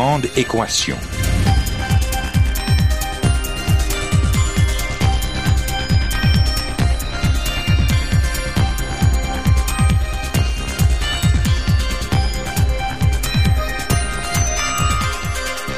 Grande 0.00 0.26
équation. 0.36 0.96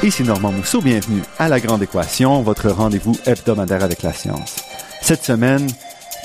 Ici 0.03 0.21
Normand 0.21 0.51
Mousseau, 0.51 0.81
bienvenue 0.81 1.23
à 1.39 1.49
La 1.49 1.59
Grande 1.59 1.81
Équation, 1.81 2.43
votre 2.43 2.69
rendez-vous 2.69 3.17
hebdomadaire 3.25 3.83
avec 3.83 4.03
la 4.03 4.13
science. 4.13 4.57
Cette 5.01 5.23
semaine, 5.23 5.65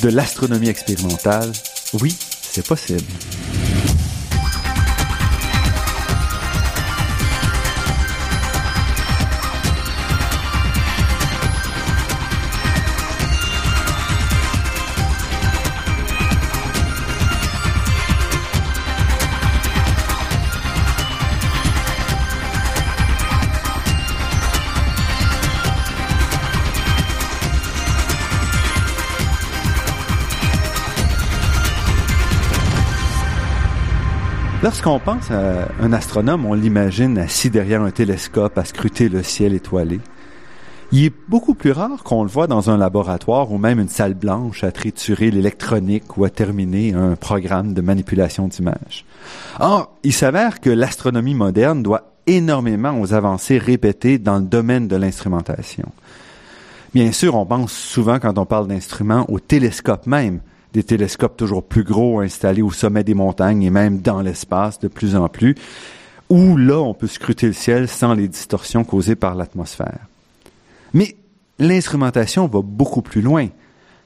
de 0.03 0.11
l'astronomie 0.11 0.69
expérimentale, 0.69 1.51
oui, 1.95 2.15
c'est 2.43 2.67
possible. 2.67 3.01
Lorsqu'on 34.67 34.99
pense 34.99 35.31
à 35.31 35.69
un 35.81 35.93
astronome, 35.93 36.45
on 36.45 36.53
l'imagine 36.53 37.19
assis 37.19 37.51
derrière 37.51 37.83
un 37.83 37.93
télescope 37.93 38.59
à 38.59 38.65
scruter 38.65 39.09
le 39.09 39.23
ciel 39.23 39.55
étoilé. 39.55 40.01
Il 40.91 41.05
est 41.05 41.13
beaucoup 41.29 41.55
plus 41.55 41.71
rare 41.71 42.03
qu'on 42.03 42.25
le 42.25 42.29
voit 42.29 42.49
dans 42.49 42.69
un 42.69 42.77
laboratoire 42.77 43.53
ou 43.53 43.59
même 43.59 43.79
une 43.79 43.89
salle 43.89 44.15
blanche 44.15 44.65
à 44.65 44.73
triturer 44.73 45.31
l'électronique 45.31 46.17
ou 46.17 46.25
à 46.25 46.31
terminer 46.31 46.95
un 46.95 47.15
programme 47.15 47.75
de 47.75 47.81
manipulation 47.81 48.49
d'images. 48.49 49.05
Or, 49.61 49.95
il 50.03 50.13
s'avère 50.13 50.59
que 50.59 50.71
l'astronomie 50.71 51.37
moderne 51.37 51.85
doit 51.85 52.11
énormément 52.27 53.01
aux 53.01 53.15
avancées 53.15 53.59
répétées 53.59 54.19
dans 54.19 54.39
le 54.39 54.47
domaine 54.47 54.89
de 54.89 54.97
l'instrumentation. 54.97 55.93
Bien 56.93 57.13
sûr, 57.13 57.37
on 57.37 57.47
pense 57.47 57.73
souvent 57.73 58.19
quand 58.19 58.37
on 58.37 58.47
parle 58.47 58.67
d'instruments 58.67 59.27
au 59.29 59.39
télescope 59.39 60.09
même, 60.09 60.41
des 60.77 60.85
télescopes 60.85 61.39
toujours 61.39 61.65
plus 61.65 61.85
gros 61.85 62.21
installés 62.21 62.61
au 62.61 62.71
sommet 62.71 63.03
des 63.03 63.15
montagnes 63.15 63.63
et 63.63 63.71
même 63.71 64.03
dans 64.03 64.21
l'espace 64.21 64.79
de 64.79 64.89
plus 64.89 65.17
en 65.17 65.27
plus, 65.27 65.55
où 66.29 66.59
là, 66.59 66.79
on 66.79 66.93
peut 66.93 67.07
scruter 67.07 67.47
le 67.47 67.55
ciel 67.55 67.89
sans 67.89 68.13
les 68.13 68.29
distorsions 68.29 68.85
causées 68.85 69.17
par 69.17 69.35
l'atmosphère. 69.35 70.01
Mais 70.93 71.17
l'instrumentation 71.59 72.47
va 72.47 72.61
beaucoup 72.63 73.01
plus 73.01 73.23
loin, 73.23 73.49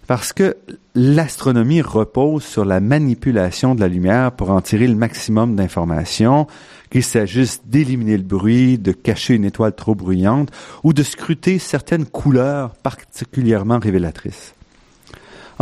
parce 0.07 0.33
que 0.33 0.57
l'astronomie 0.95 1.83
repose 1.83 2.45
sur 2.45 2.65
la 2.65 2.79
manipulation 2.79 3.75
de 3.75 3.81
la 3.81 3.89
lumière 3.89 4.31
pour 4.31 4.51
en 4.51 4.61
tirer 4.61 4.87
le 4.87 4.95
maximum 4.95 5.57
d'informations, 5.57 6.47
qu'il 6.89 7.03
s'agisse 7.03 7.63
d'éliminer 7.65 8.17
le 8.17 8.23
bruit, 8.23 8.79
de 8.79 8.93
cacher 8.93 9.35
une 9.35 9.45
étoile 9.45 9.75
trop 9.75 9.97
bruyante, 9.97 10.53
ou 10.85 10.93
de 10.93 11.03
scruter 11.03 11.59
certaines 11.59 12.07
couleurs 12.07 12.75
particulièrement 12.77 13.81
révélatrices. 13.81 14.55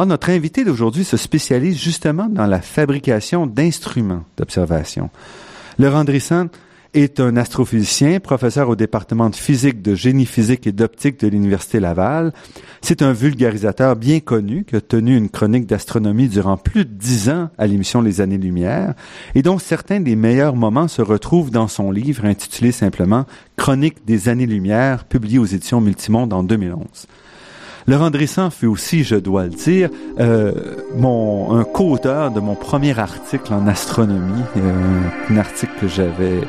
Ah, 0.00 0.06
notre 0.06 0.30
invité 0.30 0.64
d'aujourd'hui 0.64 1.02
se 1.02 1.16
spécialise 1.16 1.76
justement 1.76 2.28
dans 2.28 2.46
la 2.46 2.60
fabrication 2.60 3.48
d'instruments 3.48 4.22
d'observation. 4.36 5.10
Laurent 5.76 6.04
Drisson 6.04 6.50
est 6.94 7.18
un 7.18 7.36
astrophysicien, 7.36 8.20
professeur 8.20 8.68
au 8.68 8.76
département 8.76 9.28
de 9.28 9.34
physique, 9.34 9.82
de 9.82 9.96
génie 9.96 10.24
physique 10.24 10.68
et 10.68 10.72
d'optique 10.72 11.18
de 11.18 11.26
l'Université 11.26 11.80
Laval. 11.80 12.32
C'est 12.80 13.02
un 13.02 13.12
vulgarisateur 13.12 13.96
bien 13.96 14.20
connu 14.20 14.64
qui 14.64 14.76
a 14.76 14.80
tenu 14.80 15.16
une 15.16 15.30
chronique 15.30 15.66
d'astronomie 15.66 16.28
durant 16.28 16.56
plus 16.56 16.84
de 16.84 16.92
dix 16.92 17.28
ans 17.28 17.50
à 17.58 17.66
l'émission 17.66 18.00
Les 18.00 18.20
Années-Lumière 18.20 18.94
et 19.34 19.42
dont 19.42 19.58
certains 19.58 19.98
des 19.98 20.14
meilleurs 20.14 20.54
moments 20.54 20.86
se 20.86 21.02
retrouvent 21.02 21.50
dans 21.50 21.66
son 21.66 21.90
livre 21.90 22.24
intitulé 22.24 22.70
simplement 22.70 23.26
Chronique 23.56 24.04
des 24.06 24.28
Années-Lumière, 24.28 25.06
publié 25.06 25.40
aux 25.40 25.44
éditions 25.44 25.80
Multimonde 25.80 26.32
en 26.32 26.44
2011. 26.44 26.86
Laurent 27.88 28.10
Drissan 28.10 28.50
fut 28.50 28.66
aussi, 28.66 29.02
je 29.02 29.16
dois 29.16 29.44
le 29.44 29.48
dire, 29.48 29.88
euh, 30.20 30.52
mon, 30.94 31.58
un 31.58 31.64
co-auteur 31.64 32.30
de 32.30 32.38
mon 32.38 32.54
premier 32.54 32.98
article 32.98 33.54
en 33.54 33.66
astronomie, 33.66 34.42
euh, 34.58 35.00
un 35.30 35.36
article 35.38 35.72
que 35.80 35.88
j'avais 35.88 36.42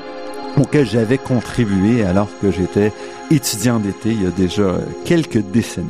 auquel 0.58 0.86
j'avais 0.86 1.18
contribué 1.18 2.04
alors 2.04 2.28
que 2.42 2.52
j'étais 2.52 2.92
étudiant 3.32 3.80
d'été 3.80 4.10
il 4.10 4.24
y 4.24 4.28
a 4.28 4.32
déjà 4.32 4.80
quelques 5.06 5.40
décennies. 5.54 5.88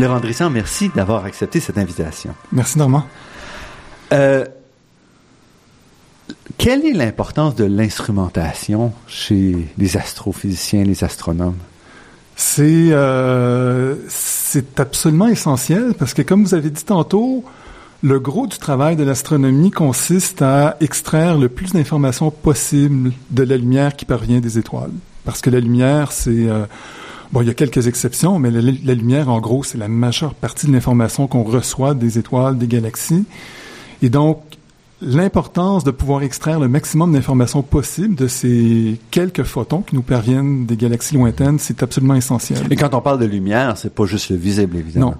Laurent 0.00 0.18
Drissan, 0.18 0.50
merci 0.50 0.90
d'avoir 0.92 1.24
accepté 1.24 1.60
cette 1.60 1.78
invitation. 1.78 2.34
Merci 2.50 2.78
Normand. 2.78 3.04
Euh, 4.12 4.44
quelle 6.58 6.84
est 6.84 6.92
l'importance 6.92 7.54
de 7.54 7.64
l'instrumentation 7.64 8.92
chez 9.06 9.68
les 9.78 9.96
astrophysiciens, 9.96 10.82
les 10.82 11.04
astronomes? 11.04 11.56
C'est 12.34 12.88
euh, 12.90 13.94
absolument 14.76 15.28
essentiel 15.28 15.94
parce 15.98 16.14
que 16.14 16.22
comme 16.22 16.42
vous 16.42 16.54
avez 16.54 16.70
dit 16.70 16.84
tantôt, 16.84 17.44
le 18.02 18.18
gros 18.18 18.46
du 18.48 18.58
travail 18.58 18.96
de 18.96 19.04
l'astronomie 19.04 19.70
consiste 19.70 20.42
à 20.42 20.76
extraire 20.80 21.38
le 21.38 21.48
plus 21.48 21.72
d'informations 21.72 22.30
possible 22.30 23.12
de 23.30 23.44
la 23.44 23.56
lumière 23.56 23.94
qui 23.96 24.04
parvient 24.04 24.40
des 24.40 24.58
étoiles. 24.58 24.92
Parce 25.24 25.40
que 25.40 25.50
la 25.50 25.60
lumière, 25.60 26.10
c'est 26.10 26.48
euh, 26.48 26.66
bon, 27.32 27.42
il 27.42 27.48
y 27.48 27.50
a 27.50 27.54
quelques 27.54 27.86
exceptions, 27.86 28.38
mais 28.40 28.50
la 28.50 28.94
lumière, 28.94 29.28
en 29.28 29.40
gros, 29.40 29.62
c'est 29.62 29.78
la 29.78 29.88
majeure 29.88 30.34
partie 30.34 30.66
de 30.66 30.72
l'information 30.72 31.28
qu'on 31.28 31.44
reçoit 31.44 31.94
des 31.94 32.18
étoiles, 32.18 32.58
des 32.58 32.66
galaxies. 32.66 33.26
Et 34.02 34.10
donc, 34.10 34.42
l'importance 35.00 35.84
de 35.84 35.90
pouvoir 35.90 36.22
extraire 36.22 36.60
le 36.60 36.68
maximum 36.68 37.12
d'informations 37.12 37.62
possibles 37.62 38.14
de 38.14 38.26
ces 38.26 38.98
quelques 39.10 39.44
photons 39.44 39.82
qui 39.82 39.94
nous 39.94 40.02
parviennent 40.02 40.66
des 40.66 40.76
galaxies 40.76 41.14
lointaines, 41.14 41.58
c'est 41.58 41.82
absolument 41.82 42.14
essentiel. 42.14 42.66
Et 42.70 42.76
quand 42.76 42.94
on 42.94 43.00
parle 43.00 43.20
de 43.20 43.26
lumière, 43.26 43.76
c'est 43.76 43.94
pas 43.94 44.06
juste 44.06 44.30
le 44.30 44.36
visible, 44.36 44.76
évidemment. 44.76 45.10
Non. 45.10 45.16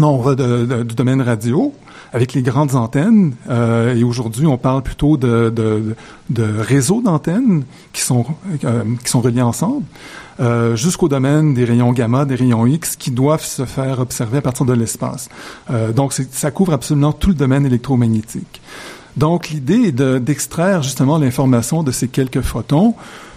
Non, 0.00 0.10
on 0.10 0.22
va 0.22 0.34
de, 0.34 0.66
de, 0.66 0.82
du 0.82 0.94
domaine 0.94 1.22
radio 1.22 1.72
avec 2.12 2.32
les 2.32 2.42
grandes 2.42 2.74
antennes 2.74 3.34
euh, 3.50 3.94
et 3.94 4.04
aujourd'hui 4.04 4.46
on 4.46 4.56
parle 4.56 4.82
plutôt 4.82 5.16
de, 5.16 5.52
de, 5.54 5.96
de 6.30 6.44
réseaux 6.58 7.02
d'antennes 7.02 7.64
qui 7.92 8.02
sont 8.02 8.24
euh, 8.64 8.84
qui 9.02 9.10
sont 9.10 9.20
reliés 9.20 9.42
ensemble 9.42 9.84
euh, 10.40 10.74
jusqu'au 10.76 11.08
domaine 11.08 11.54
des 11.54 11.64
rayons 11.64 11.92
gamma, 11.92 12.24
des 12.24 12.34
rayons 12.34 12.66
X 12.66 12.96
qui 12.96 13.10
doivent 13.10 13.44
se 13.44 13.64
faire 13.64 14.00
observer 14.00 14.38
à 14.38 14.42
partir 14.42 14.66
de 14.66 14.72
l'espace. 14.72 15.28
Euh, 15.70 15.92
donc 15.92 16.12
ça 16.12 16.50
couvre 16.50 16.72
absolument 16.72 17.12
tout 17.12 17.28
le 17.28 17.34
domaine 17.34 17.66
électromagnétique. 17.66 18.60
Donc 19.16 19.50
l'idée 19.50 19.88
est 19.88 19.92
d'extraire 19.92 20.82
justement 20.82 21.18
l'information 21.18 21.82
de 21.82 21.92
ces 21.92 22.08
quelques 22.08 22.40
photons, 22.40 22.94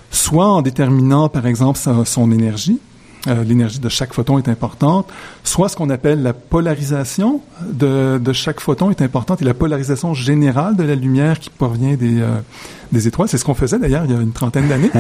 soit 0.10 0.48
en 0.48 0.62
déterminant 0.64 1.30
par 1.30 1.46
exemple 1.46 1.80
son 2.06 2.32
énergie, 2.32 2.80
euh, 3.28 3.44
l'énergie 3.44 3.80
de 3.80 3.90
chaque 3.90 4.14
photon 4.14 4.38
est 4.38 4.48
importante, 4.48 5.08
soit 5.44 5.70
ce 5.70 5.76
qu'on 5.76 5.90
appelle 5.90 6.24
la 6.24 6.34
polarisation 6.34 7.42
de, 7.62 8.20
de, 8.24 8.34
chaque 8.34 8.60
photon 8.60 8.90
est 8.90 9.02
importante 9.02 9.42
et 9.42 9.46
la 9.46 9.54
polarisation 9.54 10.14
générale 10.14 10.76
de 10.76 10.84
la 10.84 10.96
lumière 10.96 11.40
qui 11.40 11.50
provient 11.50 11.96
des, 11.96 12.22
euh, 12.22 12.38
des 12.92 13.08
étoiles. 13.08 13.28
C'est 13.28 13.38
ce 13.38 13.46
qu'on 13.46 13.54
faisait 13.54 13.80
d'ailleurs 13.80 14.06
il 14.06 14.12
y 14.12 14.16
a 14.16 14.22
une 14.22 14.32
trentaine 14.32 14.68
d'années. 14.68 14.92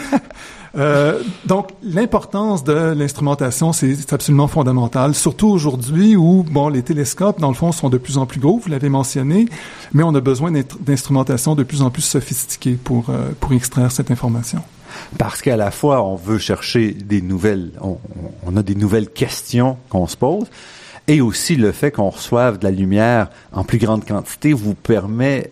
euh, 0.76 1.20
donc 1.46 1.68
l'importance 1.82 2.64
de 2.64 2.72
l'instrumentation, 2.72 3.72
c'est 3.72 4.12
absolument 4.12 4.48
fondamental, 4.48 5.14
surtout 5.14 5.48
aujourd'hui 5.48 6.16
où 6.16 6.44
bon 6.48 6.68
les 6.68 6.82
télescopes 6.82 7.40
dans 7.40 7.48
le 7.48 7.54
fond 7.54 7.72
sont 7.72 7.90
de 7.90 7.98
plus 7.98 8.18
en 8.18 8.26
plus 8.26 8.40
gros, 8.40 8.58
vous 8.58 8.70
l'avez 8.70 8.88
mentionné, 8.88 9.46
mais 9.92 10.02
on 10.02 10.14
a 10.14 10.20
besoin 10.20 10.50
d'instrumentation 10.80 11.54
de 11.54 11.62
plus 11.62 11.82
en 11.82 11.90
plus 11.90 12.02
sophistiquée 12.02 12.78
pour 12.82 13.06
euh, 13.10 13.30
pour 13.38 13.52
extraire 13.52 13.92
cette 13.92 14.10
information 14.10 14.62
parce 15.18 15.42
qu'à 15.42 15.56
la 15.56 15.70
fois 15.70 16.02
on 16.02 16.16
veut 16.16 16.38
chercher 16.38 16.92
des 16.92 17.22
nouvelles, 17.22 17.70
on, 17.80 18.56
a 18.56 18.62
des 18.62 18.74
nouvelles 18.74 19.08
questions 19.08 19.76
qu'on 19.88 20.06
se 20.06 20.16
pose, 20.16 20.46
et 21.08 21.20
aussi 21.20 21.56
le 21.56 21.72
fait 21.72 21.90
qu'on 21.90 22.10
reçoive 22.10 22.58
de 22.58 22.64
la 22.64 22.70
lumière 22.70 23.28
en 23.52 23.64
plus 23.64 23.78
grande 23.78 24.04
quantité 24.04 24.52
vous 24.52 24.74
permet 24.74 25.50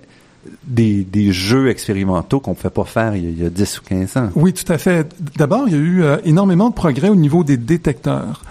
des, 0.64 1.32
jeux 1.32 1.68
expérimentaux 1.68 2.40
qu'on 2.40 2.52
ne 2.52 2.56
pouvait 2.56 2.70
pas 2.70 2.84
faire 2.84 3.14
il 3.16 3.24
y, 3.24 3.26
a, 3.26 3.30
il 3.30 3.42
y, 3.42 3.46
a, 3.46 3.50
10 3.50 3.78
ou 3.78 3.82
15 3.82 4.16
ans. 4.16 4.30
Oui, 4.34 4.52
tout 4.52 4.70
à 4.72 4.78
fait. 4.78 5.06
D'abord, 5.36 5.64
il 5.66 5.72
y 5.72 5.76
a 5.76 5.78
eu 5.78 6.02
euh, 6.02 6.16
énormément 6.24 6.70
de 6.70 6.74
progrès 6.74 7.08
au 7.08 7.16
niveau 7.16 7.44
des 7.44 7.56
détecteurs. 7.56 8.42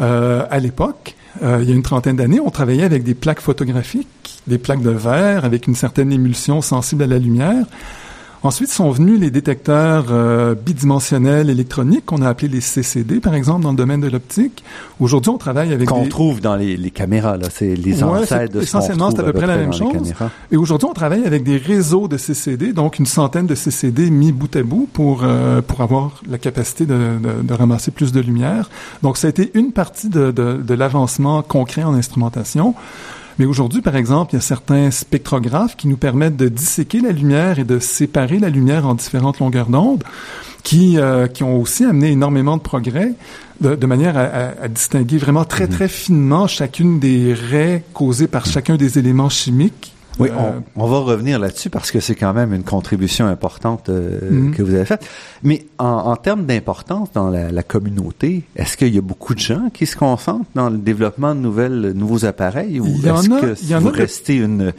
Euh, 0.00 0.44
à 0.50 0.58
l'époque, 0.58 1.16
euh, 1.42 1.58
il 1.62 1.68
y 1.68 1.72
a 1.72 1.74
une 1.74 1.82
trentaine 1.82 2.16
d'années, 2.16 2.40
on 2.40 2.50
travaillait 2.50 2.84
avec 2.84 3.04
des 3.04 3.14
plaques 3.14 3.40
photographiques, 3.40 4.08
des 4.46 4.58
plaques 4.58 4.82
de 4.82 4.90
verre 4.90 5.44
avec 5.44 5.66
une 5.66 5.74
certaine 5.74 6.12
émulsion 6.12 6.62
sensible 6.62 7.02
à 7.02 7.06
la 7.06 7.18
lumière 7.18 7.66
Ensuite 8.42 8.70
sont 8.70 8.90
venus 8.90 9.20
les 9.20 9.30
détecteurs 9.30 10.06
euh, 10.10 10.54
bidimensionnels 10.54 11.50
électroniques 11.50 12.06
qu'on 12.06 12.22
a 12.22 12.28
appelés 12.28 12.48
les 12.48 12.62
CCD, 12.62 13.20
par 13.20 13.34
exemple, 13.34 13.62
dans 13.62 13.70
le 13.72 13.76
domaine 13.76 14.00
de 14.00 14.08
l'optique. 14.08 14.64
Aujourd'hui, 14.98 15.30
on 15.30 15.36
travaille 15.36 15.74
avec 15.74 15.88
qu'on 15.88 16.04
des... 16.04 16.08
trouve 16.08 16.40
dans 16.40 16.56
les, 16.56 16.78
les 16.78 16.90
caméras, 16.90 17.36
là, 17.36 17.48
c'est 17.52 17.74
les 17.74 18.02
Ouais, 18.02 18.20
ancêtres 18.20 18.54
de 18.54 18.62
ce 18.62 18.72
qu'on 18.72 18.78
essentiellement, 18.78 19.10
c'est 19.10 19.18
à 19.20 19.24
peu 19.24 19.26
retrouve 19.28 19.42
près 19.42 19.46
la 19.46 19.58
même 19.58 19.74
chose. 19.74 20.14
Et 20.50 20.56
aujourd'hui, 20.56 20.88
on 20.90 20.94
travaille 20.94 21.24
avec 21.26 21.44
des 21.44 21.58
réseaux 21.58 22.08
de 22.08 22.16
CCD, 22.16 22.72
donc 22.72 22.98
une 22.98 23.04
centaine 23.06 23.46
de 23.46 23.54
CCD 23.54 24.08
mis 24.10 24.32
bout 24.32 24.56
à 24.56 24.62
bout 24.62 24.88
pour 24.90 25.20
euh, 25.22 25.60
pour 25.60 25.82
avoir 25.82 26.22
la 26.28 26.38
capacité 26.38 26.86
de, 26.86 26.94
de, 26.94 27.42
de 27.42 27.54
ramasser 27.54 27.90
plus 27.90 28.10
de 28.10 28.20
lumière. 28.20 28.70
Donc, 29.02 29.18
ça 29.18 29.26
a 29.26 29.30
été 29.30 29.50
une 29.52 29.72
partie 29.72 30.08
de, 30.08 30.30
de, 30.30 30.56
de 30.62 30.74
l'avancement 30.74 31.42
concret 31.42 31.82
en 31.82 31.92
instrumentation. 31.92 32.74
Mais 33.40 33.46
aujourd'hui, 33.46 33.80
par 33.80 33.96
exemple, 33.96 34.34
il 34.34 34.36
y 34.36 34.38
a 34.38 34.42
certains 34.42 34.90
spectrographes 34.90 35.74
qui 35.74 35.88
nous 35.88 35.96
permettent 35.96 36.36
de 36.36 36.48
disséquer 36.50 37.00
la 37.00 37.10
lumière 37.10 37.58
et 37.58 37.64
de 37.64 37.78
séparer 37.78 38.38
la 38.38 38.50
lumière 38.50 38.86
en 38.86 38.94
différentes 38.94 39.38
longueurs 39.38 39.68
d'onde, 39.70 40.04
qui, 40.62 40.98
euh, 40.98 41.26
qui 41.26 41.42
ont 41.42 41.58
aussi 41.58 41.86
amené 41.86 42.10
énormément 42.10 42.58
de 42.58 42.62
progrès 42.62 43.14
de, 43.62 43.74
de 43.76 43.86
manière 43.86 44.18
à, 44.18 44.24
à- 44.24 44.64
à 44.64 44.68
distinguer 44.68 45.16
vraiment 45.16 45.46
très, 45.46 45.64
Mhm. 45.64 45.70
très 45.72 45.88
finement 45.88 46.46
chacune 46.48 46.98
des 47.00 47.32
raies 47.32 47.82
causées 47.94 48.26
par 48.26 48.44
chacun 48.44 48.76
des 48.76 48.98
éléments 48.98 49.30
chimiques. 49.30 49.94
Oui, 50.20 50.28
Euh, 50.30 50.60
on, 50.76 50.84
on 50.84 50.86
va 50.88 50.98
revenir 50.98 51.38
là-dessus 51.38 51.70
parce 51.70 51.90
que 51.90 51.98
c'est 52.00 52.14
quand 52.14 52.32
même 52.32 52.52
une 52.54 52.62
contribution 52.62 53.26
importante 53.26 53.88
euh, 53.88 54.18
Mhm. 54.30 54.54
que 54.54 54.62
vous 54.62 54.74
avez 54.74 54.84
faite. 54.84 55.04
Mais 55.42 55.64
en, 55.78 55.86
en 55.86 56.16
termes 56.16 56.44
d'importance 56.46 57.08
dans 57.12 57.28
la, 57.30 57.50
la 57.50 57.62
communauté, 57.62 58.44
est-ce 58.56 58.76
qu'il 58.76 58.94
y 58.94 58.98
a 58.98 59.02
beaucoup 59.02 59.34
de 59.34 59.40
gens 59.40 59.70
qui 59.72 59.86
se 59.86 59.96
concentrent 59.96 60.44
dans 60.54 60.68
le 60.70 60.78
développement 60.78 61.34
de 61.34 61.40
nouvelles, 61.40 61.92
nouveaux 61.96 62.24
appareils 62.24 62.78
ou 62.80 62.84
en 62.86 62.88
est-ce 63.20 63.32
a- 63.32 63.40
que 63.40 63.54
il 63.62 63.68
y 63.68 63.74
en 63.74 63.80
vous 63.80 63.88
a 63.88 63.92
de- 63.92 63.96
restez 63.96 64.36
une 64.36 64.72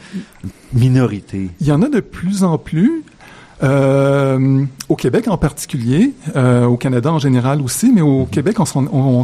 minorité? 0.72 1.50
Il 1.60 1.66
y 1.66 1.72
en 1.72 1.82
a 1.82 1.88
de 1.88 2.00
plus 2.00 2.44
en 2.44 2.58
plus. 2.58 3.02
Euh, 3.62 4.64
au 4.88 4.96
Québec 4.96 5.28
en 5.28 5.36
particulier, 5.36 6.12
euh, 6.34 6.64
au 6.64 6.76
Canada 6.76 7.12
en 7.12 7.18
général 7.18 7.60
aussi, 7.60 7.92
mais 7.92 8.00
au 8.00 8.26
Québec, 8.26 8.58
on 8.58 8.64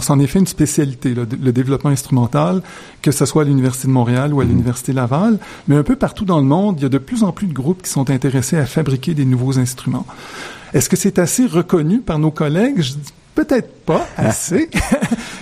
s'en, 0.00 0.20
est 0.20 0.26
fait 0.26 0.38
une 0.38 0.46
spécialité, 0.46 1.14
là, 1.14 1.22
le 1.42 1.52
développement 1.52 1.90
instrumental, 1.90 2.62
que 3.02 3.10
ce 3.10 3.26
soit 3.26 3.42
à 3.42 3.44
l'Université 3.44 3.88
de 3.88 3.92
Montréal 3.92 4.32
ou 4.32 4.40
à 4.40 4.44
l'Université 4.44 4.92
Laval, 4.92 5.38
mais 5.66 5.76
un 5.76 5.82
peu 5.82 5.96
partout 5.96 6.24
dans 6.24 6.38
le 6.38 6.44
monde, 6.44 6.76
il 6.78 6.84
y 6.84 6.86
a 6.86 6.88
de 6.88 6.98
plus 6.98 7.24
en 7.24 7.32
plus 7.32 7.48
de 7.48 7.52
groupes 7.52 7.82
qui 7.82 7.90
sont 7.90 8.10
intéressés 8.10 8.56
à 8.56 8.66
fabriquer 8.66 9.14
des 9.14 9.24
nouveaux 9.24 9.58
instruments. 9.58 10.06
Est-ce 10.72 10.88
que 10.88 10.96
c'est 10.96 11.18
assez 11.18 11.46
reconnu 11.46 12.00
par 12.00 12.18
nos 12.18 12.30
collègues? 12.30 12.80
Je 12.80 12.92
dis 12.92 13.12
peut-être 13.38 13.84
pas 13.84 14.04
assez. 14.16 14.68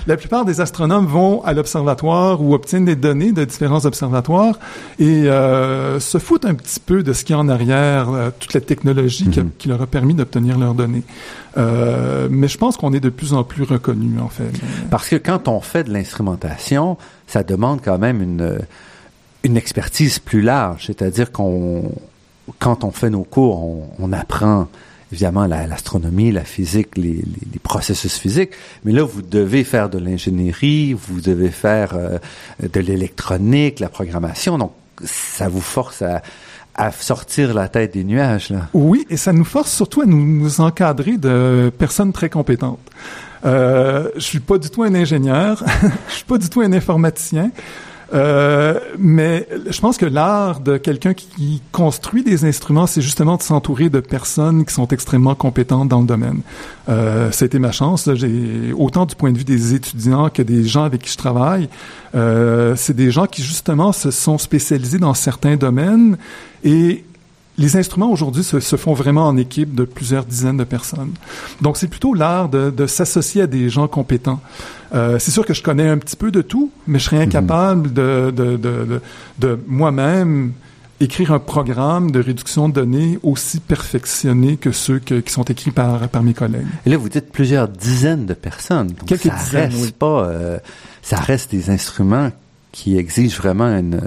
La 0.07 0.19
plupart 0.19 0.45
des 0.45 0.61
astronomes 0.61 1.07
vont 1.07 1.43
à 1.45 1.55
l'observatoire 1.55 2.43
ou 2.43 2.53
obtiennent 2.53 2.85
des 2.85 2.95
données 2.95 3.33
de 3.33 3.43
différents 3.45 3.87
observatoires 3.87 4.59
et 4.99 5.31
euh, 5.31 5.99
se 5.99 6.19
foutent 6.19 6.45
un 6.45 6.55
petit 6.55 6.79
peu 6.79 7.03
de 7.03 7.15
ce 7.15 7.25
qu'il 7.25 7.35
y 7.35 7.39
a 7.39 7.41
en 7.41 7.49
arrière, 7.49 8.11
euh, 8.11 8.29
toute 8.39 8.53
la 8.53 8.61
technologie 8.61 9.29
qui, 9.31 9.41
Mhm. 9.41 9.51
qui 9.57 9.69
leur 9.69 9.81
a 9.81 9.87
permis 9.87 10.13
d'obtenir 10.13 10.59
leurs 10.59 10.75
données. 10.75 11.05
Euh, 11.57 12.29
mais 12.31 12.49
je 12.49 12.59
pense 12.59 12.77
qu'on 12.77 12.93
est 12.93 13.01
de 13.01 13.09
plus 13.09 13.33
en 13.33 13.45
plus 13.45 13.63
reconnu 13.63 14.21
en 14.21 14.29
fait. 14.29 14.51
Parce 14.91 15.09
que 15.09 15.17
quand 15.17 15.49
on 15.49 15.61
fait 15.61 15.85
de 15.85 15.93
l'instrumentation, 15.93 16.99
ça 17.27 17.43
demande 17.43 17.81
quand 17.83 17.99
même 17.99 18.21
une, 18.21 18.59
une 19.43 19.57
expertise 19.57 20.19
plus 20.19 20.43
large. 20.43 20.85
C'est-à-dire 20.87 21.33
qu'on, 21.33 21.91
quand 22.59 22.85
on 22.85 22.91
fait 22.91 23.09
nos 23.11 23.25
cours, 23.25 23.65
on, 23.65 23.89
on 23.99 24.13
apprend 24.13 24.69
évidemment 25.13 25.47
la- 25.47 25.67
l'astronomie, 25.67 26.33
la 26.33 26.45
physique, 26.45 26.97
les, 26.97 27.03
les- 27.13 27.23
les 27.53 27.59
processus 27.63 28.17
physiques, 28.19 28.51
mais 28.85 28.93
là, 28.93 29.03
vous 29.05 29.23
devez 29.23 29.63
faire 29.65 29.89
de 29.89 29.99
l'ingénierie, 29.99 30.93
vous 30.95 31.21
devez 31.21 31.51
faire 31.51 31.95
euh, 31.95 32.19
de 32.63 32.81
l'électronique, 32.81 33.81
la 33.81 33.89
programmation, 33.89 34.59
donc 34.59 34.73
ça 35.05 35.49
vous 35.49 35.61
force 35.61 36.03
à, 36.03 36.23
à 36.75 36.91
sortir 36.93 37.55
la 37.55 37.69
tête 37.69 37.95
des 37.95 38.05
nuages. 38.05 38.51
Là. 38.51 38.69
Oui, 38.75 39.07
et 39.11 39.17
ça 39.17 39.33
nous 39.33 39.45
force 39.45 39.73
surtout 39.73 40.03
à 40.03 40.07
nous, 40.07 40.25
nous 40.25 40.61
encadrer 40.61 41.17
de 41.19 41.71
personnes 41.79 42.13
très 42.13 42.29
compétentes. 42.31 42.79
Euh, 43.45 44.09
je 44.17 44.21
suis 44.23 44.41
pas 44.41 44.59
du 44.59 44.71
tout 44.71 44.83
un 44.83 44.95
ingénieur, 44.95 45.63
je 46.09 46.15
suis 46.15 46.25
pas 46.25 46.39
du 46.39 46.49
tout 46.49 46.63
un 46.63 46.73
informaticien, 46.73 47.51
euh, 48.15 48.79
mais 48.99 49.49
je 49.69 49.81
pense 49.81 49.97
que 49.97 50.07
l'art 50.07 50.61
de 50.61 50.77
quelqu'un 50.77 51.15
qui 51.15 51.61
construit 51.73 52.23
des 52.23 52.45
instruments, 52.45 52.87
c'est 52.87 53.03
justement 53.03 53.37
de 53.37 53.43
s'entourer 53.43 53.91
de 53.91 54.01
personnes 54.01 54.65
qui 54.65 54.73
sont 54.73 54.89
extrêmement 54.89 55.35
compétentes 55.35 55.89
dans 55.89 56.01
le 56.01 56.07
domaine. 56.07 56.41
Euh, 56.89 57.31
été 57.31 57.59
ma 57.59 57.73
chance. 57.73 58.09
J'ai 58.15 58.73
autant 58.77 59.07
du 59.07 59.15
point 59.15 59.33
de 59.33 59.39
vue 59.39 59.45
des 59.45 59.75
étudiants 59.75 60.29
que 60.31 60.43
des 60.43 60.65
gens 60.65 60.85
avec 60.85 61.03
qui 61.03 61.11
je 61.11 61.17
travaille. 61.17 61.69
Euh, 62.15 62.75
c'est 62.77 62.95
des 62.95 63.11
gens 63.11 63.27
qui 63.27 63.43
justement 63.43 63.93
se 63.93 64.11
sont 64.11 64.39
spécialisés 64.39 64.99
dans 64.99 65.15
certains 65.15 65.57
domaines 65.57 66.17
et 66.65 67.05
les 67.59 67.77
instruments 67.77 68.11
aujourd'hui 68.11 68.45
se, 68.45 68.61
se 68.61 68.77
font 68.77 68.93
vraiment 68.93 69.27
en 69.27 69.37
équipe 69.37 69.75
de 69.75 69.85
plusieurs 69.85 70.25
dizaines 70.25 70.59
de 70.59 70.65
personnes. 70.65 71.13
Donc 71.63 71.77
c'est 71.77 71.89
plutôt 71.89 72.13
l'art 72.15 72.49
de, 72.49 72.71
de 72.71 72.87
s'associer 72.87 73.43
à 73.43 73.47
des 73.47 73.71
gens 73.71 73.89
compétents. 73.89 74.41
Euh, 74.95 75.19
c'est 75.19 75.31
sûr 75.31 75.45
que 75.47 75.55
je 75.55 75.63
connais 75.63 75.89
un 75.89 75.99
petit 75.99 76.17
peu 76.17 76.31
de 76.31 76.43
tout, 76.43 76.71
mais 76.87 76.99
je 76.99 77.05
serais 77.05 77.23
incapable 77.23 77.93
de, 77.93 78.31
de, 78.35 78.57
de, 78.57 78.85
de, 78.85 79.01
de 79.39 79.59
moi-même 79.67 80.53
écrire 81.01 81.33
un 81.33 81.39
programme 81.39 82.11
de 82.11 82.21
réduction 82.21 82.69
de 82.71 82.75
données 82.75 83.19
aussi 83.23 83.61
perfectionné 83.61 84.57
que 84.57 84.73
ceux 84.73 84.99
que- 84.99 85.21
qui 85.21 85.31
sont 85.33 85.43
écrits 85.45 85.71
par, 85.71 86.09
par 86.09 86.23
mes 86.23 86.33
collègues. 86.33 86.67
Et 86.87 86.91
là, 86.91 86.97
vous 86.97 87.09
dites 87.11 87.31
plusieurs 87.33 87.69
dizaines 87.69 88.25
de 88.27 88.33
personnes. 88.35 88.89
Donc 88.89 89.05
Quelques 89.07 89.25
ça 89.25 89.37
dizaines, 89.45 89.71
reste 89.73 89.83
oui. 89.85 89.93
pas, 89.99 90.25
euh, 90.25 90.59
ça 91.03 91.17
reste 91.17 91.51
des 91.51 91.69
instruments 91.69 92.31
qui 92.73 92.97
exigent 92.97 93.37
vraiment 93.37 93.67
une, 93.67 94.01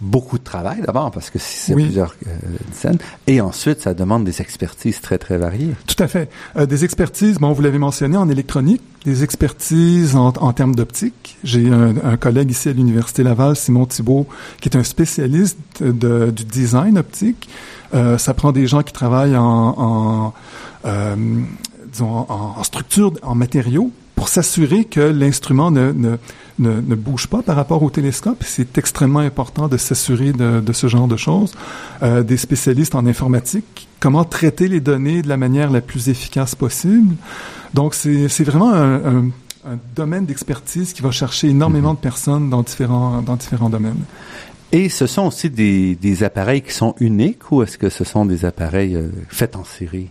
beaucoup 0.00 0.38
de 0.38 0.44
travail 0.44 0.82
d'abord 0.86 1.10
parce 1.10 1.30
que 1.30 1.38
si 1.38 1.56
c'est 1.58 1.74
Oui. 1.74 1.84
plusieurs 1.84 2.14
euh, 2.26 2.30
dizaines, 2.72 2.98
et 3.26 3.40
ensuite 3.40 3.80
ça 3.80 3.94
demande 3.94 4.24
des 4.24 4.40
expertises 4.40 5.00
très 5.00 5.18
très 5.18 5.38
variées. 5.38 5.70
Tout 5.86 6.02
à 6.02 6.08
fait. 6.08 6.28
Euh, 6.56 6.66
des 6.66 6.84
expertises, 6.84 7.38
bon, 7.38 7.52
vous 7.52 7.62
l'avez 7.62 7.78
mentionné 7.78 8.16
en 8.16 8.28
électronique, 8.28 8.82
des 9.04 9.22
expertises 9.24 10.16
en, 10.16 10.28
en 10.28 10.52
termes 10.52 10.74
d'optique. 10.74 11.36
J'ai 11.44 11.68
un, 11.68 11.94
un 12.04 12.16
collègue 12.16 12.50
ici 12.50 12.68
à 12.68 12.72
l'Université 12.72 13.22
Laval, 13.22 13.56
Simon 13.56 13.86
Thibault, 13.86 14.26
qui 14.60 14.68
est 14.68 14.76
un 14.76 14.84
spécialiste 14.84 15.58
de- 15.80 16.30
du 16.30 16.44
design 16.44 16.98
optique. 16.98 17.48
Euh, 17.94 18.18
ça 18.18 18.34
prend 18.34 18.50
des 18.52 18.66
gens 18.66 18.82
qui 18.82 18.92
travaillent 18.92 19.36
en, 19.36 19.44
en, 19.78 20.34
euh, 20.86 21.16
disons, 21.92 22.10
en, 22.28 22.54
en 22.58 22.62
structure, 22.64 23.12
en 23.22 23.34
matériaux, 23.34 23.90
pour 24.16 24.28
s'assurer 24.28 24.84
que 24.84 25.00
l'instrument 25.00 25.70
ne, 25.70 25.92
ne, 25.92 26.16
ne, 26.58 26.80
ne 26.80 26.94
bouge 26.94 27.26
pas 27.26 27.42
par 27.42 27.56
rapport 27.56 27.82
au 27.82 27.90
télescope. 27.90 28.42
C'est 28.44 28.78
extrêmement 28.78 29.20
important 29.20 29.68
de 29.68 29.76
s'assurer 29.76 30.32
de, 30.32 30.60
de 30.60 30.72
ce 30.72 30.86
genre 30.86 31.08
de 31.08 31.16
choses. 31.16 31.52
Euh, 32.02 32.22
des 32.22 32.36
spécialistes 32.36 32.94
en 32.94 33.06
informatique, 33.06 33.88
comment 34.00 34.24
traiter 34.24 34.68
les 34.68 34.80
données 34.80 35.22
de 35.22 35.28
la 35.28 35.36
manière 35.36 35.70
la 35.70 35.80
plus 35.80 36.08
efficace 36.08 36.54
possible. 36.54 37.14
Donc, 37.72 37.94
c'est 37.94 38.44
vraiment 38.44 38.72
un, 38.72 38.94
un, 38.94 39.24
un 39.66 39.78
domaine 39.96 40.26
d'expertise 40.26 40.92
qui 40.92 41.02
va 41.02 41.10
chercher 41.10 41.48
énormément 41.48 41.94
de 41.94 41.98
personnes 41.98 42.50
dans 42.50 42.62
différents, 42.62 43.22
dans 43.22 43.36
différents 43.36 43.70
domaines. 43.70 44.04
Et 44.72 44.88
ce 44.88 45.06
sont 45.06 45.26
aussi 45.26 45.50
des, 45.50 45.94
des 45.94 46.24
appareils 46.24 46.62
qui 46.62 46.72
sont 46.72 46.94
uniques 46.98 47.50
ou 47.52 47.62
est-ce 47.62 47.78
que 47.78 47.90
ce 47.90 48.02
sont 48.02 48.26
des 48.26 48.44
appareils 48.44 48.96
euh, 48.96 49.08
faits 49.28 49.56
en 49.56 49.64
série? 49.64 50.08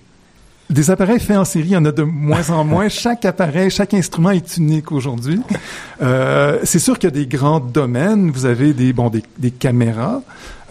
Des 0.74 0.89
appareils 0.92 1.20
faits 1.20 1.38
en 1.38 1.46
série, 1.46 1.68
il 1.68 1.72
y 1.72 1.77
en 1.77 1.86
a 1.86 1.92
de 1.92 2.03
moins 2.03 2.50
en 2.50 2.63
moins. 2.63 2.89
chaque 3.03 3.25
appareil, 3.25 3.70
chaque 3.70 3.94
instrument 3.94 4.32
est 4.32 4.58
unique 4.58 4.92
aujourd'hui. 4.92 5.39
Euh, 6.01 6.60
c'est 6.63 6.80
sûr 6.80 6.98
qu'il 6.98 7.10
y 7.10 7.13
a 7.13 7.15
des 7.15 7.27
grands 7.27 7.60
domaines. 7.60 8.32
Vous 8.32 8.46
avez 8.46 8.74
des 8.74 8.92
bon 8.94 9.10
des, 9.10 9.24
des 9.38 9.51
caméras, 9.51 10.22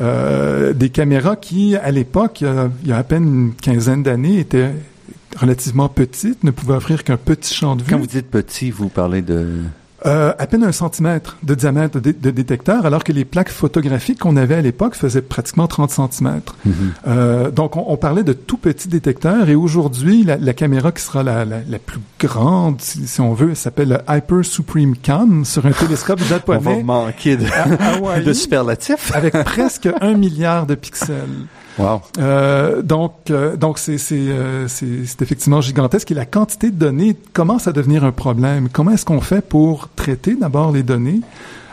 euh, 0.00 0.72
des 0.72 0.90
caméras 0.90 1.36
qui, 1.36 1.76
à 1.76 1.90
l'époque, 1.90 2.40
il 2.40 2.46
y 2.46 2.50
a- 2.50 2.70
il 2.82 2.88
y 2.88 2.92
a 2.92 2.96
à 2.98 3.02
peine 3.04 3.24
une 3.24 3.52
quinzaine 3.54 4.02
d'années, 4.02 4.38
étaient 4.40 4.72
relativement 5.36 5.88
petites, 5.88 6.42
ne 6.44 6.50
pouvaient 6.50 6.74
offrir 6.74 7.04
qu'un 7.04 7.16
petit 7.16 7.54
champ 7.54 7.76
de 7.76 7.82
vue. 7.82 7.90
Quand 7.90 7.98
vous 7.98 8.06
dites 8.06 8.28
petit, 8.30 8.70
vous 8.70 8.88
parlez 8.88 9.22
de... 9.22 9.60
Euh, 10.04 10.32
à 10.38 10.46
peine 10.46 10.64
un 10.64 10.72
centimètre 10.72 11.36
de 11.42 11.54
diamètre 11.54 12.00
de, 12.00 12.10
de 12.12 12.30
détecteur, 12.30 12.84
alors 12.86 13.04
que 13.04 13.12
les 13.12 13.24
plaques 13.24 13.50
photographiques 13.50 14.18
qu'on 14.18 14.36
avait 14.36 14.56
à 14.56 14.60
l'époque 14.60 14.94
faisaient 14.96 15.22
pratiquement 15.22 15.66
30 15.68 15.90
centimètres. 15.90 16.56
Euh, 17.06 17.50
donc, 17.50 17.76
on, 17.76 17.84
on 17.86 17.96
parlait 17.96 18.24
de 18.24 18.32
tout 18.32 18.56
petits 18.56 18.88
détecteurs 18.88 19.48
et 19.48 19.54
aujourd'hui, 19.54 20.24
la, 20.24 20.36
la 20.36 20.54
caméra 20.54 20.90
qui 20.92 21.02
sera 21.02 21.22
la, 21.22 21.44
la, 21.44 21.58
la 21.68 21.78
plus 21.78 22.00
grande, 22.18 22.80
si, 22.80 23.06
si 23.06 23.20
on 23.20 23.32
veut, 23.32 23.50
elle 23.50 23.56
s'appelle 23.56 23.90
le 23.90 23.98
Hyper 24.12 24.44
Supreme 24.44 24.96
Cam 24.96 25.44
sur 25.44 25.66
un 25.66 25.72
télescope 25.72 26.20
On 26.22 26.24
va 26.24 26.28
japonais 26.28 26.82
manquer 26.82 27.36
de, 27.36 27.46
à 27.46 28.20
de 28.20 28.32
superlatifs. 28.32 29.12
avec 29.14 29.34
presque 29.44 29.88
un 30.00 30.14
milliard 30.14 30.66
de 30.66 30.74
pixels. 30.74 31.46
Wow. 31.78 32.02
Euh, 32.18 32.82
donc, 32.82 33.12
euh, 33.30 33.56
donc 33.56 33.78
euh, 33.88 34.66
c'est 34.68 35.22
effectivement 35.22 35.60
gigantesque 35.60 36.10
et 36.10 36.14
la 36.14 36.26
quantité 36.26 36.70
de 36.70 36.76
données 36.76 37.16
commence 37.32 37.66
à 37.66 37.72
devenir 37.72 38.04
un 38.04 38.12
problème. 38.12 38.68
Comment 38.70 38.90
est-ce 38.90 39.06
qu'on 39.06 39.20
fait 39.22 39.40
pour 39.40 39.88
traiter 39.96 40.34
d'abord 40.34 40.72
les 40.72 40.82
données, 40.82 41.20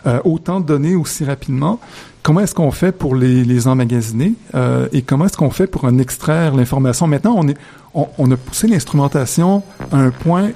euh, 0.07 0.19
autant 0.23 0.61
de 0.61 0.65
données 0.65 0.95
aussi 0.95 1.25
rapidement? 1.25 1.79
Comment 2.23 2.41
est-ce 2.41 2.55
qu'on 2.55 2.71
fait 2.71 2.91
pour 2.91 3.15
les, 3.15 3.43
les 3.43 3.67
emmagasiner 3.67 4.33
euh, 4.55 4.87
et 4.93 5.01
comment 5.01 5.25
est-ce 5.25 5.37
qu'on 5.37 5.49
fait 5.49 5.67
pour 5.67 5.83
en 5.85 5.97
extraire 5.97 6.55
l'information? 6.55 7.07
Maintenant, 7.07 7.35
on 7.37 7.47
est 7.47 7.57
on, 7.93 8.07
on 8.17 8.31
a 8.31 8.37
poussé 8.37 8.67
l'instrumentation 8.67 9.63
à 9.91 9.97
un 9.97 10.11
point 10.11 10.51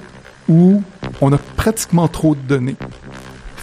où 0.48 0.82
on 1.20 1.32
a 1.32 1.38
pratiquement 1.56 2.06
trop 2.08 2.34
de 2.34 2.40
données. 2.40 2.76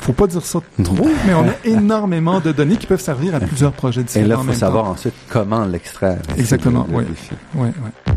Faut 0.01 0.13
pas 0.13 0.27
dire 0.27 0.43
ça 0.45 0.59
trop, 0.83 1.09
mais 1.25 1.33
on 1.33 1.47
a 1.47 1.53
énormément 1.63 2.39
de 2.39 2.51
données 2.51 2.75
qui 2.75 2.87
peuvent 2.87 3.01
servir 3.01 3.35
à 3.35 3.39
plusieurs 3.39 3.71
projets 3.71 4.03
différents. 4.03 4.25
Et 4.25 4.27
là, 4.27 4.37
il 4.41 4.47
faut 4.47 4.59
savoir 4.59 4.85
ensuite 4.85 5.13
comment 5.29 5.65
l'extraire. 5.65 6.19
Exactement, 6.37 6.87
oui. 6.91 7.03
oui, 7.55 7.69
oui. 7.83 8.13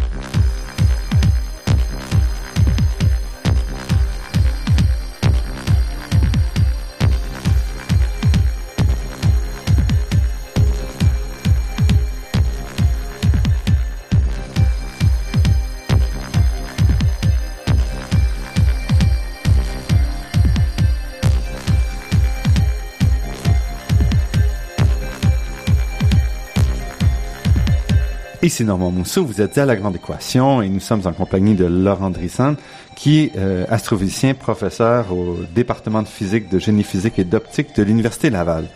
Ici 28.45 28.63
Normand 28.63 28.91
Mousseau, 28.91 29.25
vous 29.25 29.41
êtes 29.41 29.57
à 29.57 29.65
La 29.65 29.75
Grande 29.75 29.97
Équation 29.97 30.61
et 30.61 30.69
nous 30.69 30.79
sommes 30.79 31.01
en 31.07 31.15
compagnie 31.15 31.55
de 31.55 31.65
Laurent 31.65 32.11
Drissan, 32.11 32.57
qui 32.95 33.21
est 33.21 33.33
euh, 33.39 33.65
astrophysicien, 33.71 34.35
professeur 34.35 35.15
au 35.15 35.39
département 35.55 36.03
de 36.03 36.09
physique, 36.09 36.51
de 36.51 36.59
génie 36.59 36.83
physique 36.83 37.19
et 37.19 37.25
d'optique 37.25 37.75
de 37.75 37.83
l'Université 37.83 38.29
Laval. 38.29 38.67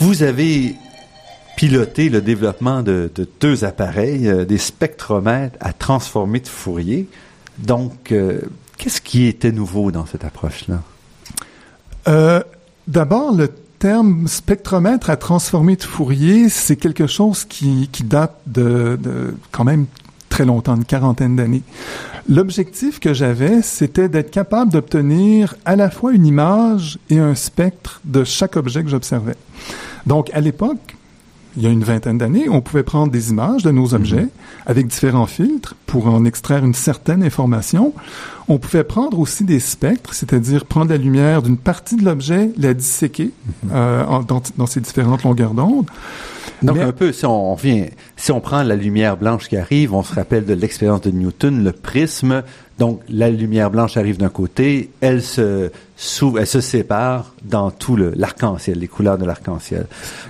Vous 0.00 0.22
avez 0.22 0.74
piloté 1.56 2.10
le 2.10 2.20
développement 2.20 2.82
de, 2.82 3.10
deux 3.40 3.64
appareils, 3.64 4.28
euh, 4.28 4.44
des 4.44 4.58
spectromètres 4.58 5.56
à 5.60 5.72
transformer 5.72 6.40
de 6.40 6.48
Fourier. 6.48 7.08
Donc, 7.56 8.12
euh, 8.12 8.42
qu'est-ce 8.76 9.00
qui 9.00 9.28
était 9.28 9.50
nouveau 9.50 9.90
dans 9.90 10.04
cette 10.04 10.26
approche-là? 10.26 10.82
D'abord, 12.86 13.34
le 13.34 13.50
terme 13.78 14.26
spectromètre 14.26 15.10
à 15.10 15.16
transformer 15.16 15.76
de 15.76 15.82
Fourier, 15.82 16.48
c'est 16.48 16.76
quelque 16.76 17.06
chose 17.06 17.44
qui, 17.44 17.88
qui 17.92 18.02
date 18.02 18.36
de, 18.46 18.98
de, 19.00 19.34
quand 19.52 19.64
même 19.64 19.86
très 20.28 20.44
longtemps, 20.44 20.76
une 20.76 20.84
quarantaine 20.84 21.36
d'années. 21.36 21.62
L'objectif 22.28 23.00
que 23.00 23.14
j'avais, 23.14 23.62
c'était 23.62 24.08
d'être 24.08 24.30
capable 24.30 24.72
d'obtenir 24.72 25.54
à 25.64 25.76
la 25.76 25.90
fois 25.90 26.12
une 26.12 26.26
image 26.26 26.98
et 27.08 27.18
un 27.18 27.34
spectre 27.34 28.00
de 28.04 28.24
chaque 28.24 28.56
objet 28.56 28.82
que 28.82 28.90
j'observais. 28.90 29.36
Donc, 30.06 30.30
à 30.34 30.40
l'époque, 30.40 30.96
il 31.58 31.64
y 31.64 31.66
a 31.66 31.70
une 31.70 31.82
vingtaine 31.82 32.18
d'années, 32.18 32.48
on 32.48 32.60
pouvait 32.60 32.84
prendre 32.84 33.10
des 33.10 33.30
images 33.30 33.64
de 33.64 33.72
nos 33.72 33.92
objets 33.92 34.22
mhm. 34.22 34.30
avec 34.64 34.86
différents 34.86 35.26
filtres 35.26 35.74
pour 35.86 36.06
en 36.06 36.24
extraire 36.24 36.64
une 36.64 36.72
certaine 36.72 37.22
information. 37.24 37.92
On 38.46 38.58
pouvait 38.58 38.84
prendre 38.84 39.18
aussi 39.18 39.44
des 39.44 39.58
spectres, 39.58 40.14
c'est-à-dire 40.14 40.64
prendre 40.64 40.90
la 40.90 40.96
lumière 40.96 41.42
d'une 41.42 41.58
partie 41.58 41.96
de 41.96 42.04
l'objet, 42.04 42.50
la 42.56 42.74
disséquer 42.74 43.32
mhm. 43.64 43.70
euh, 43.74 44.04
dans, 44.26 44.40
dans 44.56 44.66
ses 44.66 44.80
différentes 44.80 45.24
longueurs 45.24 45.52
d'onde. 45.52 45.86
Donc 46.62 46.78
un 46.78 46.92
peu, 46.92 47.12
si 47.12 47.24
on 47.26 47.54
vient, 47.54 47.86
si 48.16 48.32
on 48.32 48.40
prend 48.40 48.62
la 48.62 48.76
lumière 48.76 49.16
blanche 49.16 49.48
qui 49.48 49.56
arrive, 49.56 49.94
on 49.94 50.02
se 50.02 50.14
rappelle 50.14 50.44
de 50.44 50.54
l'expérience 50.54 51.02
de 51.02 51.10
Newton, 51.10 51.62
le 51.62 51.72
prisme. 51.72 52.42
Donc 52.78 53.00
la 53.08 53.30
lumière 53.30 53.70
blanche 53.70 53.96
arrive 53.96 54.18
d'un 54.18 54.28
côté, 54.28 54.90
elle 55.00 55.22
se 55.22 55.70
s'ouvre, 55.98 56.38
elle 56.38 56.46
se 56.46 56.60
sépare 56.60 57.34
dans 57.42 57.70
tout 57.72 57.96
l'arc-en-ciel, 57.96 58.78
les 58.78 58.86
couleurs 58.86 59.18
de 59.18 59.24
l'arc-en-ciel. 59.24 59.86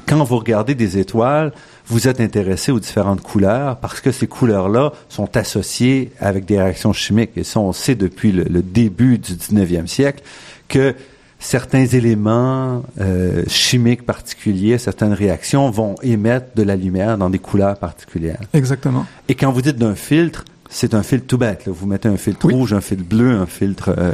Quand 0.07 0.25
vous 0.25 0.39
regardez 0.39 0.75
des 0.75 0.99
étoiles, 0.99 1.53
vous 1.87 2.09
êtes 2.09 2.21
intéressé 2.21 2.73
aux 2.73 2.81
différentes 2.81 3.21
couleurs 3.21 3.77
parce 3.77 4.01
que 4.01 4.11
ces 4.11 4.27
couleurs-là 4.27 4.93
sont 5.11 5.37
associées 5.37 6.11
avec 6.21 6.47
des 6.47 6.59
réactions 6.59 6.95
chimiques. 6.95 7.33
Et 7.37 7.45
ça, 7.45 7.61
on 7.61 7.75
sait 7.75 7.95
depuis 7.95 8.33
le, 8.33 8.45
le 8.45 8.63
début 8.63 9.19
du 9.19 9.35
19e 9.35 9.87
siècle 9.87 10.23
que 10.69 10.95
certains 11.39 11.85
éléments 11.85 12.83
euh, 13.01 13.45
chimiques 13.47 14.05
particuliers, 14.07 14.79
certaines 14.79 15.13
réactions 15.13 15.71
vont 15.71 15.97
émettre 16.03 16.47
de 16.57 16.63
la 16.63 16.77
lumière 16.77 17.19
dans 17.19 17.31
des 17.31 17.39
couleurs 17.39 17.77
particulières. 17.77 18.41
Exactement. 18.55 19.07
Et 19.29 19.35
quand 19.35 19.53
vous 19.53 19.63
dites 19.63 19.77
d'un 19.77 19.95
filtre, 19.95 20.45
c'est 20.71 20.95
un 20.95 21.03
filtre 21.03 21.27
tout 21.27 21.39
bête. 21.39 21.67
Là. 21.67 21.73
Vous 21.75 21.87
mettez 21.87 22.09
un 22.09 22.17
filtre 22.17 22.49
rouge, 22.51 22.73
un 22.73 22.81
filtre 22.81 23.05
bleu, 23.05 23.33
un 23.33 23.47
filtre 23.47 23.95
euh, 23.97 24.13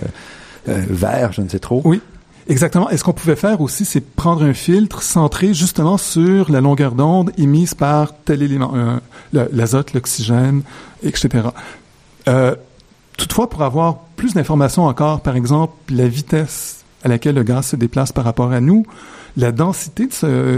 vert, 0.67 1.33
je 1.33 1.43
ne 1.43 1.49
sais 1.49 1.59
trop. 1.59 1.83
Oui. 1.85 2.01
Exactement. 2.47 2.91
Et 2.91 2.97
ce 2.97 3.05
qu'on 3.05 3.13
pouvait 3.13 3.37
faire 3.37 3.61
aussi, 3.61 3.85
c'est 3.85 4.01
prendre 4.01 4.43
un 4.43 4.53
filtre 4.53 5.03
centré 5.03 5.55
justement 5.55 5.97
sur 5.97 6.51
la 6.51 6.61
longueur 6.61 6.93
d'onde 6.93 7.33
émise 7.39 7.75
par 7.75 8.15
tel 8.25 8.43
élément, 8.43 8.73
euh, 8.75 9.47
l'azote, 9.53 9.95
l'oxygène, 9.95 10.63
etc. 11.03 11.49
Euh, 12.29 12.55
toutefois, 13.17 13.49
pour 13.49 13.63
avoir 13.63 13.99
plus 14.17 14.35
d'informations 14.35 14.85
encore, 14.85 15.21
par 15.21 15.37
exemple, 15.37 15.73
la 15.91 16.07
vitesse 16.07 16.85
à 17.03 17.09
laquelle 17.09 17.35
le 17.35 17.43
gaz 17.43 17.69
se 17.69 17.77
déplace 17.77 18.13
par 18.13 18.25
rapport 18.25 18.53
à 18.53 18.61
nous, 18.61 18.85
la 19.37 19.53
densité 19.53 20.09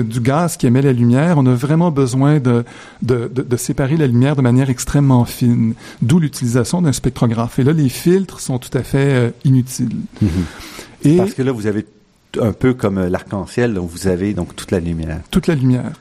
du 0.04 0.20
gaz 0.20 0.56
qui 0.56 0.66
émet 0.66 0.82
la 0.82 0.92
lumière, 0.92 1.38
on 1.38 1.46
a 1.46 1.54
vraiment 1.54 1.90
besoin 1.90 2.38
de, 2.40 2.64
de, 3.02 3.30
de, 3.34 3.56
séparer 3.56 3.96
la 3.96 4.06
lumière 4.06 4.36
de 4.36 4.42
manière 4.42 4.68
extrêmement 4.70 5.24
fine, 5.24 5.74
d'où 6.02 6.18
l'utilisation 6.18 6.82
d'un 6.82 6.92
spectrographe. 6.92 7.58
Et 7.58 7.64
là, 7.64 7.72
les 7.72 7.88
filtres 7.88 8.40
sont 8.40 8.58
tout 8.58 8.76
à 8.76 8.82
fait 8.82 9.14
euh, 9.14 9.30
inutiles. 9.44 9.96
Mm-hmm. 10.22 10.28
Et 11.04 11.16
Parce 11.16 11.34
que 11.34 11.42
là, 11.42 11.52
vous 11.52 11.66
avez 11.66 11.86
un 12.40 12.52
peu 12.52 12.74
comme 12.74 12.98
euh, 12.98 13.08
l'arc-en-ciel, 13.08 13.74
donc 13.74 13.90
vous 13.90 14.08
avez 14.08 14.34
donc 14.34 14.54
toute 14.54 14.70
la 14.70 14.80
lumière. 14.80 15.20
Toute 15.30 15.46
la 15.46 15.54
lumière. 15.54 15.92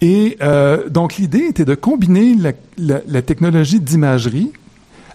Et 0.00 0.36
euh, 0.42 0.88
donc 0.88 1.16
l'idée 1.16 1.46
était 1.48 1.64
de 1.64 1.74
combiner 1.74 2.34
la, 2.34 2.52
la, 2.78 3.00
la 3.06 3.22
technologie 3.22 3.80
d'imagerie 3.80 4.52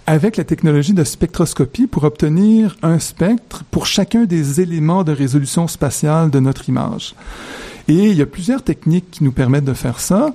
avec 0.09 0.37
la 0.37 0.43
technologie 0.43 0.93
de 0.93 1.03
spectroscopie 1.03 1.85
pour 1.85 2.03
obtenir 2.03 2.75
un 2.81 2.97
spectre 2.97 3.63
pour 3.69 3.85
chacun 3.85 4.25
des 4.25 4.59
éléments 4.59 5.03
de 5.03 5.11
résolution 5.11 5.67
spatiale 5.67 6.31
de 6.31 6.39
notre 6.39 6.67
image. 6.67 7.13
Et 7.87 8.09
il 8.09 8.17
y 8.17 8.21
a 8.23 8.25
plusieurs 8.25 8.63
techniques 8.63 9.11
qui 9.11 9.23
nous 9.23 9.31
permettent 9.31 9.65
de 9.65 9.73
faire 9.75 9.99
ça. 9.99 10.33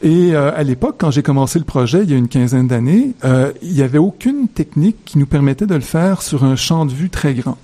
Et 0.00 0.36
euh, 0.36 0.56
à 0.56 0.62
l'époque, 0.62 0.94
quand 0.98 1.10
j'ai 1.10 1.24
commencé 1.24 1.58
le 1.58 1.64
projet, 1.64 2.04
il 2.04 2.10
y 2.10 2.14
a 2.14 2.16
une 2.16 2.28
quinzaine 2.28 2.68
d'années, 2.68 3.14
euh, 3.24 3.50
il 3.62 3.72
n'y 3.72 3.82
avait 3.82 3.98
aucune 3.98 4.46
technique 4.46 4.98
qui 5.04 5.18
nous 5.18 5.26
permettait 5.26 5.66
de 5.66 5.74
le 5.74 5.80
faire 5.80 6.22
sur 6.22 6.44
un 6.44 6.54
champ 6.54 6.86
de 6.86 6.92
vue 6.92 7.10
très 7.10 7.34
grand. 7.34 7.58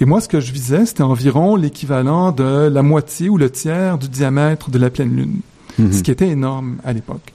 Et 0.00 0.04
moi, 0.04 0.20
ce 0.20 0.28
que 0.28 0.38
je 0.38 0.52
visais, 0.52 0.86
c'était 0.86 1.02
environ 1.02 1.56
l'équivalent 1.56 2.30
de 2.30 2.68
la 2.68 2.82
moitié 2.84 3.28
ou 3.28 3.36
le 3.36 3.50
tiers 3.50 3.98
du 3.98 4.08
diamètre 4.08 4.70
de 4.70 4.78
la 4.78 4.90
pleine 4.90 5.16
Lune, 5.16 5.40
mhm. 5.76 5.92
ce 5.92 6.04
qui 6.04 6.12
était 6.12 6.28
énorme 6.28 6.76
à 6.84 6.92
l'époque. 6.92 7.32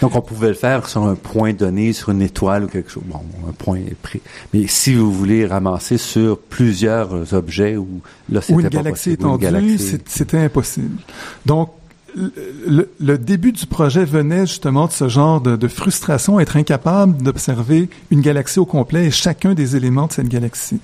Donc, 0.00 0.14
on 0.14 0.20
pouvait 0.20 0.48
le 0.48 0.54
faire 0.54 0.88
sur 0.88 1.04
un 1.04 1.14
point 1.14 1.52
donné, 1.52 1.92
sur 1.92 2.10
une 2.10 2.22
étoile 2.22 2.64
ou 2.64 2.66
quelque 2.68 2.90
chose. 2.90 3.04
Bon, 3.06 3.20
un 3.48 3.52
point 3.52 3.80
pris. 4.02 4.20
Mais 4.52 4.66
si 4.66 4.94
vous 4.94 5.12
voulez 5.12 5.46
ramasser 5.46 5.98
sur 5.98 6.38
plusieurs 6.38 7.32
objets 7.32 7.76
ou 7.76 8.00
là, 8.30 8.40
c'était 8.40 8.62
une 8.62 8.68
galaxie 8.68 9.12
étendue, 9.12 9.78
c'était 10.06 10.38
impossible. 10.38 11.00
Donc, 11.44 11.70
le, 12.16 13.18
début 13.18 13.52
du 13.52 13.66
projet 13.66 14.04
venait 14.04 14.46
justement 14.46 14.86
de 14.86 14.92
ce 14.92 15.08
genre 15.08 15.40
de, 15.40 15.56
de 15.56 15.68
frustration, 15.68 16.40
être 16.40 16.56
incapable 16.56 17.22
d'observer 17.22 17.90
une 18.10 18.22
galaxie 18.22 18.58
au 18.58 18.64
complet 18.64 19.06
et 19.06 19.10
chacun 19.10 19.54
des 19.54 19.76
éléments 19.76 20.06
de 20.06 20.12
cette 20.12 20.28
galaxie. 20.28 20.80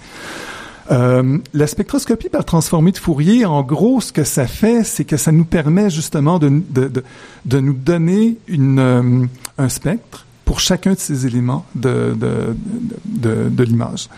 Euh, 0.90 1.38
la 1.54 1.66
spectroscopie 1.66 2.28
par 2.28 2.44
transformée 2.44 2.92
de 2.92 2.98
Fourier, 2.98 3.44
en 3.44 3.62
gros, 3.62 4.00
ce 4.00 4.12
que 4.12 4.24
ça 4.24 4.46
fait, 4.46 4.84
c'est 4.84 5.04
que 5.04 5.16
ça 5.16 5.32
nous 5.32 5.44
permet 5.44 5.90
justement 5.90 6.38
de, 6.38 6.48
de, 6.48 6.88
de, 6.88 7.04
de 7.44 7.60
nous 7.60 7.74
donner 7.74 8.36
une, 8.48 8.78
euh, 8.78 9.26
un 9.58 9.68
spectre 9.68 10.26
pour 10.44 10.60
chacun 10.60 10.92
de 10.94 10.98
ces 10.98 11.26
éléments 11.26 11.64
de, 11.74 12.16
de, 12.16 13.48
de 13.48 13.64
l'image. 13.64 14.08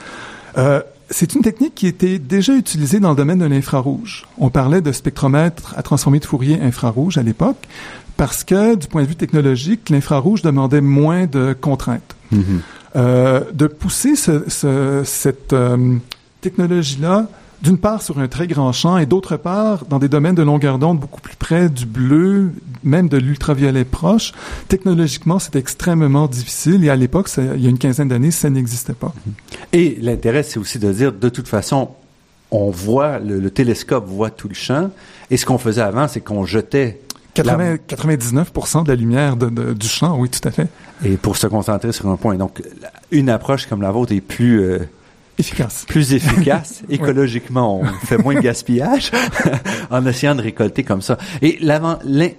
Euh, 0.57 0.81
c'est 1.11 1.35
une 1.35 1.43
technique 1.43 1.75
qui 1.75 1.87
était 1.87 2.19
déjà 2.19 2.55
utilisée 2.55 2.99
dans 2.99 3.11
le 3.11 3.17
domaine 3.17 3.39
de 3.39 3.45
l'infrarouge. 3.45 4.25
On 4.39 4.49
parlait 4.49 4.81
de 4.81 4.91
spectromètre 4.91 5.75
à 5.77 5.83
transformer 5.83 6.19
de 6.19 6.25
Fourier 6.25 6.59
infrarouge 6.61 7.19
à 7.19 7.23
l'époque 7.23 7.69
parce 8.17 8.43
que, 8.43 8.75
du 8.75 8.87
point 8.87 9.03
de 9.03 9.09
vue 9.09 9.17
technologique, 9.17 9.91
l'infrarouge 9.91 10.43
demandait 10.43 10.81
moins 10.81 11.27
de 11.27 11.55
contraintes. 11.61 12.17
Mm-hmm. 12.33 12.41
Euh, 12.97 13.41
de 13.53 13.67
pousser 13.67 14.15
ce, 14.15 14.49
ce, 14.49 15.03
cette, 15.05 15.53
euh, 15.53 15.97
technologie-là, 16.45 17.27
d'une 17.63 17.79
part 17.79 18.03
sur 18.03 18.19
un 18.19 18.29
très 18.29 18.47
grand 18.47 18.73
champ 18.73 18.99
et 18.99 19.07
d'autre 19.07 19.39
part 19.39 19.87
dans 19.87 19.99
des 19.99 20.09
domaines 20.09 20.35
de 20.35 20.43
longueur 20.43 20.79
d'onde 20.79 21.01
beaucoup 21.01 21.23
plus 21.23 21.37
près 21.37 21.71
du 21.71 21.87
bleu, 21.87 22.53
même 22.83 23.09
de 23.09 23.17
l'ultraviolet 23.17 23.85
proche. 23.85 24.33
Technologiquement, 24.69 25.39
c'est 25.39 25.57
extrêmement 25.57 26.27
difficile 26.27 26.85
et 26.85 26.91
à 26.91 26.97
l'époque, 26.97 27.31
il 27.39 27.63
y 27.63 27.67
a 27.67 27.71
une 27.71 27.79
quinzaine 27.79 28.09
d'années, 28.09 28.31
ça 28.31 28.51
n'existait 28.51 28.93
pas. 28.93 29.15
Et 29.73 29.97
l'intérêt, 30.03 30.43
c'est 30.43 30.59
aussi 30.59 30.79
de 30.79 30.93
dire, 30.93 31.13
de 31.13 31.29
toute 31.31 31.49
façon, 31.49 31.89
on 32.51 32.71
voit, 32.71 33.19
le, 33.19 33.51
télescope 33.51 34.07
voit 34.07 34.31
tout 34.31 34.49
le 34.49 34.55
champ 34.55 34.91
et 35.31 35.39
ce 35.39 35.47
qu'on 35.47 35.59
faisait 35.59 35.81
avant, 35.81 36.07
c'est 36.07 36.21
qu'on 36.21 36.45
jetait 36.45 37.01
99% 37.35 38.85
de 38.85 38.89
la 38.89 38.95
lumière 38.95 39.37
du 39.37 39.89
champ, 39.89 40.19
oui, 40.19 40.29
tout 40.29 40.47
à 40.47 40.51
fait. 40.51 40.69
Et 41.05 41.17
pour 41.17 41.39
se 41.39 41.47
concentrer 41.47 41.93
sur 41.93 42.09
un 42.09 42.17
point. 42.17 42.37
Donc, 42.37 42.63
une 43.11 43.31
approche 43.31 43.67
comme 43.67 43.81
la 43.81 43.91
vôtre 43.91 44.13
est 44.13 44.21
plus... 44.21 44.61
Euh, 44.61 44.81
efficace. 45.39 45.85
Plus 45.87 46.15
efficace. 46.15 46.83
Écologiquement, 46.89 47.81
on 47.81 48.07
fait 48.07 48.19
moins 48.19 48.35
de 48.35 48.41
gaspillage 48.41 49.11
en 49.91 50.07
essayant 50.07 50.35
de 50.35 50.43
récolter 50.43 50.85
comme 50.85 51.03
ça. 51.03 51.19
Et 51.43 51.59
l'arrivée 51.61 52.33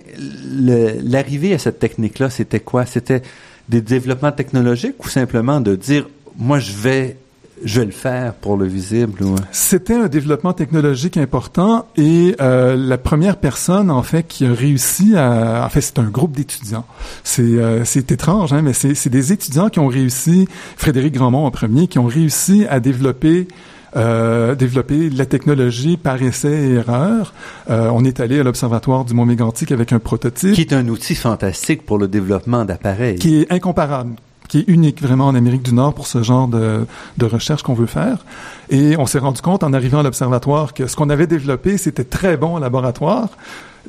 à 1.54 1.58
cette 1.58 1.80
technique-là, 1.80 2.30
c'était 2.30 2.60
quoi? 2.60 2.86
C'était 2.86 3.22
des 3.70 3.82
développements 3.82 4.32
technologiques 4.32 5.04
ou 5.04 5.10
simplement 5.10 5.60
de 5.60 5.76
dire, 5.76 6.08
moi, 6.38 6.60
je 6.60 6.74
vais 6.74 7.18
je 7.64 7.80
vais 7.80 7.86
le 7.86 7.92
faire 7.92 8.34
pour 8.34 8.58
le 8.58 8.66
visible 8.66 9.24
ou... 9.24 9.36
C'était 9.52 9.96
un 9.96 10.08
développement 10.08 10.54
technologique 10.54 11.18
important 11.18 11.88
et 11.96 12.36
euh, 12.42 12.76
la 12.76 12.98
première 12.98 13.38
personne 13.38 13.90
en 13.90 14.04
fait 14.04 14.24
qui 14.24 14.46
a 14.46 14.54
réussi 14.54 15.16
à 15.16 15.64
en 15.66 15.70
fait 15.70 15.82
c'est 15.82 16.00
un 16.00 16.10
groupe 16.10 16.34
d'étudiants. 16.34 16.86
C'est 17.24 17.42
euh, 17.42 17.86
c'est 17.86 18.12
étrange 18.12 18.54
hein, 18.54 18.62
mais 18.62 18.74
c'est 18.74 18.96
c'est 18.96 19.10
des 19.10 19.32
étudiants 19.32 19.70
qui 19.70 19.80
ont 19.80 19.88
réussi 19.88 20.48
Frédéric 20.78 21.14
Grandmont 21.14 21.46
en 21.46 21.52
premier 21.52 21.88
qui 21.88 22.00
ont 22.00 22.08
réussi 22.08 22.66
à 22.70 22.80
développer 22.80 23.48
euh, 23.96 24.56
développer 24.56 25.10
la 25.10 25.26
technologie 25.26 25.96
par 25.96 26.22
essai 26.22 26.52
et 26.52 26.74
erreur. 26.74 27.34
Euh, 27.70 27.90
on 27.94 28.04
est 28.04 28.20
allé 28.20 28.40
à 28.40 28.44
l'observatoire 28.44 29.06
du 29.06 29.14
Mont 29.14 29.26
Mégantic 29.26 29.72
avec 29.72 29.94
un 29.94 30.00
prototype. 30.00 30.54
Qui 30.54 30.62
est 30.62 30.74
un 30.74 30.88
outil 30.90 31.16
fantastique 31.16 31.86
pour 31.86 31.98
le 31.98 32.10
développement 32.10 32.66
d'appareils. 32.66 33.16
Qui 33.16 33.42
est 33.42 33.52
incomparable 33.54 34.16
qui 34.48 34.60
est 34.60 34.68
unique 34.68 35.02
vraiment 35.02 35.28
en 35.28 35.36
Amérique 35.36 35.64
du 35.64 35.74
Nord 35.74 35.94
pour 35.94 36.08
ce 36.08 36.24
genre 36.24 36.48
de, 36.48 36.86
de 37.18 37.26
recherche 37.26 37.64
qu'on 37.64 37.74
veut 37.74 37.86
faire. 37.86 38.26
Et 38.70 38.98
on 38.98 39.06
s'est 39.06 39.20
rendu 39.20 39.42
compte 39.42 39.64
en 39.64 39.74
arrivant 39.74 40.00
à 40.00 40.04
l'observatoire 40.04 40.74
que 40.74 40.88
ce 40.88 40.96
qu'on 40.96 41.10
avait 41.10 41.28
développé, 41.28 41.78
c'était 41.78 42.04
très 42.04 42.38
bon 42.38 42.56
en 42.56 42.60
laboratoire, 42.60 43.30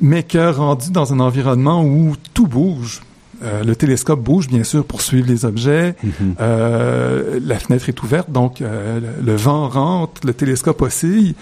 mais 0.01 0.23
que 0.23 0.51
rendu 0.51 0.91
dans 0.91 1.13
un 1.13 1.19
environnement 1.19 1.83
où 1.83 2.15
tout 2.33 2.47
bouge, 2.47 3.01
euh, 3.43 3.63
le 3.63 3.75
télescope 3.75 4.21
bouge, 4.21 4.47
bien 4.47 4.63
sûr, 4.63 4.83
pour 4.83 5.01
suivre 5.01 5.27
les 5.27 5.45
objets. 5.45 5.95
Mm-hmm. 6.03 6.11
euh, 6.41 7.39
la 7.43 7.59
fenêtre 7.59 7.87
est 7.89 8.01
ouverte, 8.01 8.31
donc 8.31 8.61
euh, 8.61 8.99
le 9.23 9.35
vent 9.35 9.69
rentre, 9.69 10.21
le 10.25 10.33
télescope 10.33 10.81
oscille. 10.81 11.35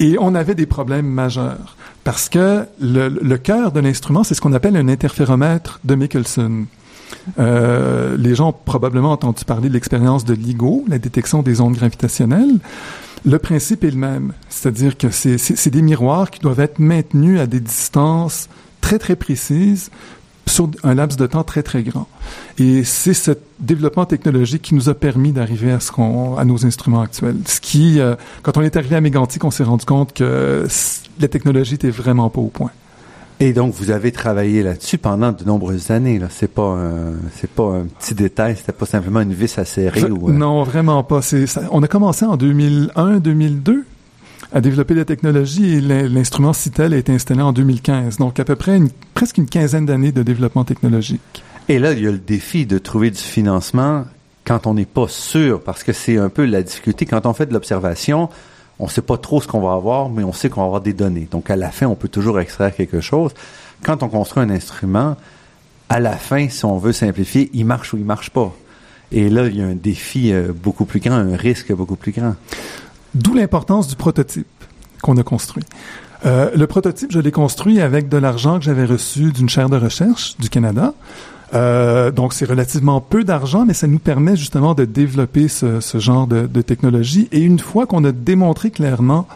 Et 0.00 0.16
on 0.18 0.34
avait 0.34 0.54
des 0.54 0.66
problèmes 0.66 1.06
majeurs. 1.06 1.76
Parce 2.04 2.28
que 2.30 2.64
le, 2.80 3.08
le 3.08 3.38
cœur 3.38 3.70
de 3.70 3.80
l'instrument, 3.80 4.24
c'est 4.24 4.34
ce 4.34 4.40
qu'on 4.40 4.54
appelle 4.54 4.76
un 4.76 4.88
interféromètre 4.88 5.78
de 5.84 5.94
Michelson. 5.94 6.64
Euh, 7.38 8.16
les 8.16 8.34
gens 8.34 8.48
ont 8.48 8.54
probablement 8.64 9.12
entendu 9.12 9.44
parler 9.44 9.68
de 9.68 9.74
l'expérience 9.74 10.24
de 10.24 10.34
LIGO, 10.34 10.84
la 10.88 10.98
détection 10.98 11.42
des 11.42 11.60
ondes 11.60 11.74
gravitationnelles. 11.74 12.58
Le 13.24 13.38
principe 13.38 13.84
est 13.84 13.90
le 13.90 13.96
même, 13.96 14.32
c'est-à-dire 14.48 14.96
que 14.96 15.10
c'est 15.10 15.70
des 15.70 15.82
miroirs 15.82 16.30
qui 16.30 16.40
doivent 16.40 16.60
être 16.60 16.78
maintenus 16.78 17.38
à 17.38 17.46
des 17.46 17.60
distances 17.60 18.48
très 18.80 18.98
très 18.98 19.14
précises 19.14 19.90
sur 20.46 20.70
un 20.82 20.94
laps 20.94 21.16
de 21.16 21.26
temps 21.26 21.44
très 21.44 21.62
très 21.62 21.82
grand. 21.82 22.08
Et 22.58 22.82
c'est 22.82 23.14
ce 23.14 23.32
développement 23.60 24.04
technologique 24.04 24.62
qui 24.62 24.74
nous 24.74 24.88
a 24.88 24.94
permis 24.94 25.32
d'arriver 25.32 25.70
à 25.70 25.80
ce 25.80 25.92
qu'on, 25.92 26.36
à 26.36 26.44
nos 26.44 26.66
instruments 26.66 27.02
actuels. 27.02 27.36
Ce 27.46 27.60
qui, 27.60 28.00
euh, 28.00 28.16
quand 28.42 28.56
on 28.56 28.62
est 28.62 28.76
arrivé 28.76 28.96
à 28.96 29.00
Mégantic, 29.00 29.44
on 29.44 29.50
s'est 29.50 29.64
rendu 29.64 29.84
compte 29.84 30.12
que 30.12 30.66
la 31.20 31.28
technologie 31.28 31.74
était 31.74 31.90
vraiment 31.90 32.30
pas 32.30 32.40
au 32.40 32.48
point. 32.48 32.70
Et 33.42 33.54
donc, 33.54 33.72
vous 33.72 33.90
avez 33.90 34.12
travaillé 34.12 34.62
là-dessus 34.62 34.98
pendant 34.98 35.32
de 35.32 35.44
nombreuses 35.44 35.90
années. 35.90 36.18
Là, 36.18 36.26
c'est 36.28 36.52
pas 36.52 36.76
un, 36.76 37.14
c'est 37.34 37.48
pas 37.50 37.64
un 37.64 37.86
petit 37.86 38.14
détail. 38.14 38.54
C'était 38.56 38.72
pas 38.72 38.84
simplement 38.84 39.22
une 39.22 39.32
vis 39.32 39.58
à 39.58 39.64
serrer. 39.64 40.10
ou, 40.10 40.28
euh, 40.28 40.32
Non, 40.32 40.62
vraiment 40.62 41.02
pas. 41.02 41.22
C'est, 41.22 41.46
on 41.70 41.82
a 41.82 41.88
commencé 41.88 42.26
en 42.26 42.36
2001-2002 42.36 43.84
à 44.52 44.60
développer 44.60 44.92
la 44.92 45.06
technologie 45.06 45.76
et 45.76 45.80
l'instrument 45.80 46.52
CITEL 46.52 46.92
a 46.92 46.98
été 46.98 47.12
installé 47.12 47.40
en 47.40 47.54
2015. 47.54 48.18
Donc, 48.18 48.38
à 48.38 48.44
peu 48.44 48.56
près 48.56 48.76
une, 48.76 48.90
presque 49.14 49.38
une 49.38 49.46
quinzaine 49.46 49.86
d'années 49.86 50.12
de 50.12 50.22
développement 50.22 50.64
technologique. 50.64 51.42
Et 51.70 51.78
là, 51.78 51.92
il 51.92 52.02
y 52.02 52.06
a 52.06 52.12
le 52.12 52.18
défi 52.18 52.66
de 52.66 52.76
trouver 52.76 53.10
du 53.10 53.22
financement 53.22 54.04
quand 54.44 54.66
on 54.66 54.74
n'est 54.74 54.84
pas 54.84 55.08
sûr, 55.08 55.62
parce 55.62 55.82
que 55.82 55.92
c'est 55.94 56.18
un 56.18 56.28
peu 56.28 56.44
la 56.44 56.62
difficulté. 56.62 57.06
Quand 57.06 57.24
on 57.24 57.32
fait 57.32 57.46
de 57.46 57.54
l'observation, 57.54 58.28
on 58.80 58.88
sait 58.88 59.02
pas 59.02 59.18
trop 59.18 59.40
ce 59.40 59.46
qu'on 59.46 59.60
va 59.60 59.74
avoir, 59.74 60.08
mais 60.08 60.24
on 60.24 60.32
sait 60.32 60.48
qu'on 60.48 60.62
va 60.62 60.66
avoir 60.66 60.80
des 60.80 60.94
données. 60.94 61.28
Donc, 61.30 61.50
à 61.50 61.56
la 61.56 61.70
fin, 61.70 61.86
on 61.86 61.94
peut 61.94 62.08
toujours 62.08 62.40
extraire 62.40 62.74
quelque 62.74 63.00
chose. 63.00 63.32
Quand 63.82 64.02
on 64.02 64.08
construit 64.08 64.42
un 64.42 64.50
instrument, 64.50 65.16
à 65.88 66.00
la 66.00 66.16
fin, 66.16 66.48
si 66.48 66.64
on 66.64 66.78
veut 66.78 66.92
simplifier, 66.92 67.50
il 67.52 67.66
marche 67.66 67.92
ou 67.92 67.98
il 67.98 68.04
marche 68.04 68.30
pas. 68.30 68.52
Et 69.12 69.28
là, 69.28 69.46
il 69.46 69.56
y 69.56 69.62
a 69.62 69.66
un 69.66 69.74
défi 69.74 70.32
euh, 70.32 70.52
beaucoup 70.54 70.84
plus 70.84 71.00
grand, 71.00 71.16
un 71.16 71.36
risque 71.36 71.72
beaucoup 71.72 71.96
plus 71.96 72.12
grand. 72.12 72.34
D'où 73.14 73.34
l'importance 73.34 73.88
du 73.88 73.96
prototype 73.96 74.46
qu'on 75.02 75.16
a 75.16 75.22
construit. 75.22 75.64
Euh, 76.26 76.50
le 76.54 76.66
prototype, 76.66 77.10
je 77.10 77.18
l'ai 77.18 77.32
construit 77.32 77.80
avec 77.80 78.08
de 78.08 78.16
l'argent 78.16 78.58
que 78.58 78.64
j'avais 78.64 78.84
reçu 78.84 79.32
d'une 79.32 79.48
chaire 79.48 79.68
de 79.68 79.76
recherche 79.76 80.36
du 80.38 80.48
Canada. 80.48 80.94
Euh, 81.54 82.10
donc, 82.10 82.32
c'est 82.32 82.44
relativement 82.44 83.00
peu 83.00 83.24
d'argent, 83.24 83.64
mais 83.66 83.74
ça 83.74 83.86
nous 83.86 83.98
permet 83.98 84.36
justement 84.36 84.74
de 84.74 84.84
développer 84.84 85.48
ce, 85.48 85.80
ce 85.80 85.98
genre 85.98 86.26
de, 86.26 86.46
de, 86.46 86.62
technologie. 86.62 87.28
Et 87.32 87.40
une 87.40 87.58
fois 87.58 87.86
qu'on 87.86 88.04
a 88.04 88.12
démontré 88.12 88.70
clairement 88.70 89.26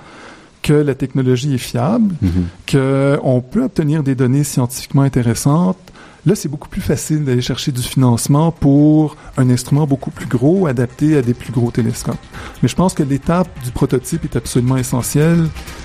que 0.62 0.72
la 0.72 0.94
technologie 0.94 1.54
est 1.54 1.58
fiable, 1.58 2.14
mm-hmm. 2.24 3.18
qu'on 3.20 3.40
peut 3.40 3.64
obtenir 3.64 4.02
des 4.02 4.14
données 4.14 4.44
scientifiquement 4.44 5.02
intéressantes, 5.02 5.76
là, 6.24 6.34
c'est 6.34 6.48
beaucoup 6.48 6.68
plus 6.68 6.80
facile 6.80 7.24
d'aller 7.24 7.42
chercher 7.42 7.70
du 7.72 7.82
financement 7.82 8.50
pour 8.50 9.16
un 9.36 9.50
instrument 9.50 9.86
beaucoup 9.86 10.10
plus 10.10 10.26
gros, 10.26 10.66
adapté 10.66 11.16
à 11.16 11.22
des 11.22 11.34
plus 11.34 11.52
gros 11.52 11.70
télescopes. 11.70 12.16
Mais 12.62 12.68
je 12.68 12.76
pense 12.76 12.94
que 12.94 13.02
l'étape 13.02 13.48
du 13.62 13.72
prototype 13.72 14.24
est 14.24 14.36
absolument 14.36 14.76
essentielle 14.76 15.44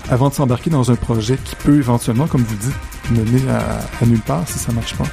avant 0.10 0.30
de 0.30 0.34
s'embarquer 0.36 0.70
dans 0.70 0.92
un 0.92 0.96
projet 0.96 1.38
qui 1.44 1.56
peut 1.56 1.78
éventuellement, 1.78 2.28
comme 2.28 2.44
vous 2.44 2.56
dites, 2.56 3.18
mener 3.20 3.50
à, 3.50 3.80
à 4.02 4.06
nulle 4.06 4.22
part 4.22 4.48
si 4.48 4.60
ça 4.60 4.72
marche 4.72 4.96
pas. 4.96 5.06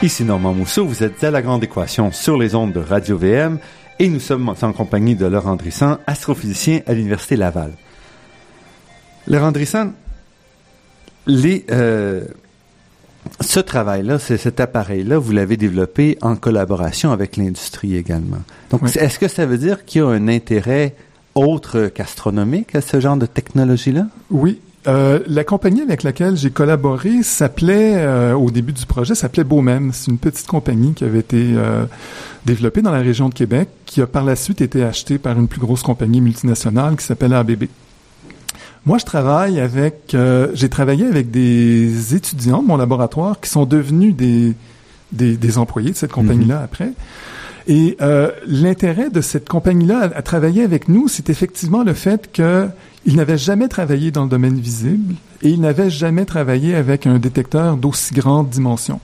Ici 0.00 0.22
Normand 0.22 0.54
Mousseau, 0.54 0.86
vous 0.86 1.02
êtes 1.02 1.24
à 1.24 1.32
La 1.32 1.42
Grande 1.42 1.64
Équation 1.64 2.12
sur 2.12 2.38
les 2.38 2.54
ondes 2.54 2.72
de 2.72 2.78
Radio-VM 2.78 3.58
et 3.98 4.08
nous 4.08 4.20
sommes 4.20 4.48
en 4.48 4.72
compagnie 4.72 5.16
de 5.16 5.26
Laurent 5.26 5.56
Drissan, 5.56 5.98
astrophysicien 6.06 6.82
à 6.86 6.92
l'Université 6.92 7.34
Laval. 7.34 7.72
Laurent 9.26 9.50
Drissan, 9.50 9.90
les, 11.26 11.66
euh, 11.72 12.26
ce 13.40 13.58
travail-là, 13.58 14.20
cet 14.20 14.60
appareil-là, 14.60 15.18
vous 15.18 15.32
l'avez 15.32 15.56
développé 15.56 16.16
en 16.20 16.36
collaboration 16.36 17.10
avec 17.10 17.36
l'industrie 17.36 17.96
également. 17.96 18.44
Donc, 18.70 18.82
oui. 18.82 18.90
est-ce 18.94 19.18
que 19.18 19.26
ça 19.26 19.46
veut 19.46 19.58
dire 19.58 19.84
qu'il 19.84 20.02
y 20.02 20.04
a 20.04 20.06
un 20.06 20.28
intérêt 20.28 20.94
autre 21.34 21.88
qu'astronomique 21.88 22.76
à 22.76 22.82
ce 22.82 23.00
genre 23.00 23.16
de 23.16 23.26
technologie-là? 23.26 24.06
Oui, 24.30 24.60
euh, 24.86 25.18
la 25.26 25.44
compagnie 25.44 25.82
avec 25.82 26.02
laquelle 26.02 26.36
j'ai 26.36 26.50
collaboré 26.50 27.22
s'appelait, 27.22 27.94
euh, 27.96 28.34
au 28.34 28.50
début 28.50 28.72
du 28.72 28.86
projet, 28.86 29.14
s'appelait 29.14 29.44
Beaumem. 29.44 29.90
C'est 29.92 30.10
une 30.10 30.18
petite 30.18 30.46
compagnie 30.46 30.94
qui 30.94 31.04
avait 31.04 31.18
été 31.18 31.54
euh, 31.56 31.84
développée 32.46 32.80
dans 32.80 32.92
la 32.92 33.00
région 33.00 33.28
de 33.28 33.34
Québec, 33.34 33.68
qui 33.86 34.00
a 34.00 34.06
par 34.06 34.24
la 34.24 34.36
suite 34.36 34.60
été 34.60 34.84
achetée 34.84 35.18
par 35.18 35.38
une 35.38 35.48
plus 35.48 35.60
grosse 35.60 35.82
compagnie 35.82 36.20
multinationale 36.20 36.96
qui 36.96 37.04
s'appelle 37.04 37.34
ABB. 37.34 37.64
Moi, 38.86 38.98
je 38.98 39.04
travaille 39.04 39.60
avec, 39.60 40.14
euh, 40.14 40.48
j'ai 40.54 40.68
travaillé 40.68 41.06
avec 41.06 41.30
des 41.30 42.14
étudiants 42.14 42.62
de 42.62 42.68
mon 42.68 42.76
laboratoire 42.76 43.40
qui 43.40 43.50
sont 43.50 43.66
devenus 43.66 44.14
des, 44.14 44.54
des, 45.12 45.36
des 45.36 45.58
employés 45.58 45.90
de 45.90 45.96
cette 45.96 46.12
compagnie-là 46.12 46.60
mm-hmm. 46.60 46.64
après. 46.64 46.92
Et 47.68 47.98
euh, 48.00 48.30
l'intérêt 48.46 49.10
de 49.10 49.20
cette 49.20 49.46
compagnie-là 49.46 50.10
à, 50.14 50.22
travailler 50.22 50.62
avec 50.62 50.88
nous, 50.88 51.06
c'est 51.06 51.28
effectivement 51.28 51.84
le 51.84 51.92
fait 51.92 52.32
que 52.32 52.66
il 53.04 53.16
n'avait 53.16 53.38
jamais 53.38 53.68
travaillé 53.68 54.10
dans 54.10 54.24
le 54.24 54.30
domaine 54.30 54.58
visible 54.58 55.14
et 55.42 55.50
il 55.50 55.60
n'avait 55.60 55.90
jamais 55.90 56.24
travaillé 56.24 56.74
avec 56.74 57.06
un 57.06 57.18
détecteur 57.18 57.76
d'aussi 57.76 58.14
grande 58.14 58.48
dimension. 58.48 59.00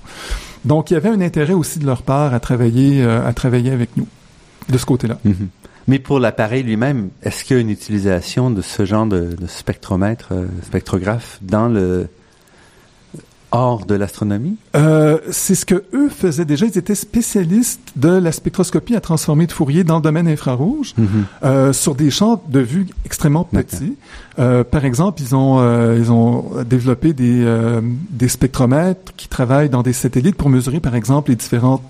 Donc, 0.65 0.91
il 0.91 0.95
y 0.95 0.97
avait 0.97 1.11
un 1.11 1.21
intérêt 1.21 1.53
aussi 1.53 1.79
de 1.79 1.85
leur 1.85 2.03
part 2.03 2.33
à 2.33 2.41
travailler, 2.41 3.03
euh, 3.03 3.27
à 3.27 3.35
travailler 3.35 3.71
avec 3.71 3.97
nous 3.99 4.09
de 4.71 4.79
ce 4.79 4.87
côté-là. 4.87 5.19
Mm 5.25 5.31
-hmm. 5.31 5.47
Mais 5.87 5.99
pour 5.99 6.19
l'appareil 6.19 6.63
lui-même, 6.63 7.11
est-ce 7.23 7.45
qu'il 7.45 7.57
y 7.57 7.59
a 7.59 7.63
une 7.63 7.71
utilisation 7.71 8.51
de 8.51 8.63
ce 8.63 8.87
genre 8.87 9.07
de, 9.07 9.37
de 9.39 9.47
spectromètre, 9.47 10.29
euh, 10.33 10.47
spectrographe 10.63 11.39
dans 11.43 11.69
le 11.69 12.09
hors 13.55 13.87
de 13.87 13.95
l'astronomie? 13.95 14.57
Euh, 14.77 15.19
c'est 15.31 15.55
ce 15.55 15.65
que 15.65 15.85
eux 15.95 16.09
faisaient 16.09 16.45
déjà. 16.45 16.67
Ils 16.67 16.77
étaient 16.77 16.95
spécialistes 16.95 17.93
de 17.97 18.09
la 18.09 18.33
spectroscopie 18.33 18.97
à 18.97 19.01
transformer 19.01 19.47
de 19.47 19.53
Fourier 19.53 19.85
dans 19.85 19.97
le 19.97 20.03
domaine 20.03 20.29
infrarouge 20.29 20.95
mm 20.97 21.05
-hmm. 21.05 21.09
euh, 21.45 21.73
sur 21.73 21.95
des 21.95 22.11
champs 22.11 22.43
de 22.57 22.61
vue 22.61 22.87
extrêmement 23.05 23.45
petits. 23.45 23.95
Euh, 24.39 24.65
par 24.65 24.85
exemple, 24.85 25.23
ils 25.25 25.33
ont 25.43 25.55
ils 26.03 26.11
ont 26.21 26.33
développé 26.75 27.09
des 27.23 27.37
des 28.23 28.31
spectromètres 28.37 29.13
qui 29.19 29.27
travaillent 29.37 29.73
dans 29.77 29.85
des 29.89 29.97
satellites 30.03 30.37
pour 30.43 30.51
mesurer, 30.57 30.81
par 30.89 30.95
exemple, 31.01 31.27
les 31.33 31.37
différentes 31.45 31.85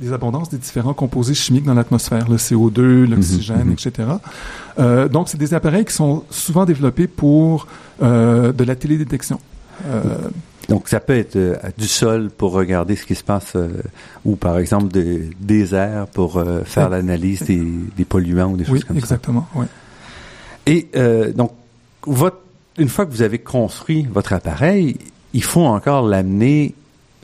les 0.00 0.12
abondances 0.12 0.48
des 0.48 0.58
différents 0.58 0.94
composés 0.94 1.34
chimiques 1.34 1.64
dans 1.64 1.74
l'atmosphère, 1.74 2.28
le 2.28 2.36
CO2, 2.36 3.04
l'oxygène, 3.06 3.64
mm 3.64 3.74
-hmm. 3.74 3.88
etc. 3.88 4.08
Euh, 4.78 5.08
donc, 5.08 5.28
c'est 5.28 5.38
des 5.38 5.54
appareils 5.54 5.84
qui 5.84 5.94
sont 5.94 6.22
souvent 6.30 6.64
développés 6.64 7.08
pour 7.08 7.66
euh, 8.02 8.52
de 8.52 8.64
la 8.64 8.76
télédétection. 8.76 9.38
Euh, 9.86 10.28
donc, 10.68 10.88
ça 10.88 11.00
peut 11.00 11.16
être 11.16 11.36
euh, 11.36 11.56
du 11.78 11.88
sol 11.88 12.30
pour 12.30 12.52
regarder 12.52 12.94
ce 12.94 13.06
qui 13.06 13.14
se 13.14 13.24
passe, 13.24 13.52
euh, 13.56 13.68
ou 14.26 14.36
par 14.36 14.58
exemple 14.58 14.88
de, 14.88 15.22
des 15.40 15.74
airs 15.74 16.06
pour 16.06 16.36
euh, 16.36 16.62
faire 16.64 16.90
l'analyse 16.90 17.42
des, 17.42 17.64
des, 17.96 18.04
polluants 18.04 18.52
ou 18.52 18.56
des 18.58 18.64
oui, 18.64 18.72
choses 18.72 18.84
comme 18.84 18.98
exactement, 18.98 19.48
ça. 19.54 19.60
Oui, 19.60 19.66
Et 20.66 20.88
donc, 21.34 21.52
votre, 22.06 22.40
une 22.76 22.88
fois 22.88 23.06
que 23.06 23.10
vous 23.10 23.22
avez 23.22 23.38
construit 23.38 24.06
votre 24.12 24.34
appareil, 24.34 24.98
il 25.32 25.42
faut 25.42 25.64
encore 25.64 26.06
l'amener 26.06 26.74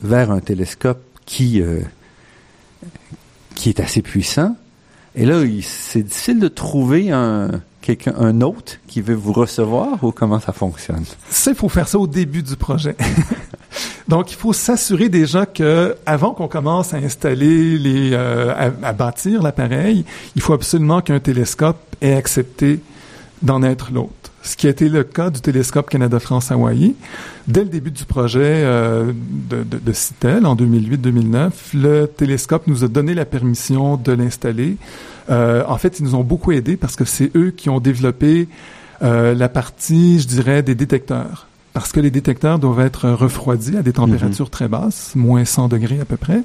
vers 0.01 0.31
un 0.31 0.39
télescope 0.39 1.03
qui 1.25 1.61
qui 3.53 3.69
est 3.69 3.79
assez 3.79 4.01
puissant, 4.01 4.55
Et 5.15 5.25
là, 5.25 5.41
c'est 5.61 6.03
difficile 6.03 6.39
de 6.39 6.47
trouver 6.49 7.11
un, 7.11 7.49
quelqu'un, 7.85 8.15
un 8.17 8.41
hôte 8.41 8.79
qui 8.87 9.01
veut 9.01 9.15
vous 9.15 9.31
recevoir 9.31 10.03
ou 10.03 10.11
comment 10.11 10.39
ça 10.39 10.51
fonctionne? 10.51 11.03
Ça, 11.29 11.51
il 11.51 11.57
faut 11.57 11.69
faire 11.69 11.87
ça 11.87 11.99
au 11.99 12.07
début 12.07 12.41
du 12.41 12.55
projet. 12.55 12.95
Donc, 14.07 14.31
il 14.31 14.35
faut 14.35 14.53
s'assurer 14.53 15.09
déjà 15.09 15.45
que, 15.45 15.95
avant 16.05 16.31
qu'on 16.31 16.47
commence 16.47 16.93
à 16.93 16.97
installer 16.97 18.11
euh, 18.13 18.71
à, 18.81 18.93
bâtir 18.93 19.41
l'appareil, 19.41 20.05
il 20.35 20.41
faut 20.41 20.53
absolument 20.53 21.01
qu'un 21.01 21.19
télescope 21.19 21.77
ait 22.01 22.13
accepté 22.13 22.79
d'en 23.41 23.61
être 23.63 23.91
l'hôte. 23.91 24.31
Ce 24.41 24.55
qui 24.55 24.67
a 24.67 24.69
été 24.69 24.89
le 24.89 25.03
cas 25.03 25.31
du 25.31 25.41
télescope 25.41 25.89
Canada-France-Hawaii. 25.89 26.95
Dès 27.47 27.63
le 27.63 27.69
début 27.69 27.89
du 27.91 28.05
projet 28.05 28.41
euh, 28.43 29.11
de, 29.49 29.63
de, 29.63 29.79
de 29.79 29.93
CITEL 29.93 30.45
en 30.45 30.55
2008-2009, 30.55 31.51
le 31.73 32.05
télescope 32.05 32.67
nous 32.67 32.83
a 32.83 32.87
donné 32.87 33.15
la 33.15 33.25
permission 33.25 33.97
de 33.97 34.11
l'installer. 34.11 34.77
Euh, 35.29 35.63
en 35.67 35.77
fait, 35.77 35.99
ils 35.99 36.03
nous 36.05 36.15
ont 36.15 36.23
beaucoup 36.23 36.51
aidés 36.51 36.77
parce 36.77 36.95
que 36.95 37.05
c'est 37.05 37.35
eux 37.35 37.51
qui 37.51 37.69
ont 37.69 37.79
développé 37.79 38.47
euh, 39.01 39.33
la 39.33 39.49
partie, 39.49 40.19
je 40.19 40.27
dirais, 40.27 40.63
des 40.63 40.75
détecteurs 40.75 41.47
parce 41.75 41.91
que 41.91 41.99
les 41.99 42.09
détecteurs 42.09 42.57
doivent 42.57 42.79
être 42.79 43.09
refroidis 43.09 43.75
à 43.75 43.81
des 43.81 43.91
températures 43.91 44.45
mhm. 44.45 44.49
très 44.49 44.67
basses, 44.69 45.11
moins 45.13 45.43
100 45.43 45.67
degrés 45.67 45.99
à 45.99 46.05
peu 46.05 46.15
près. 46.15 46.39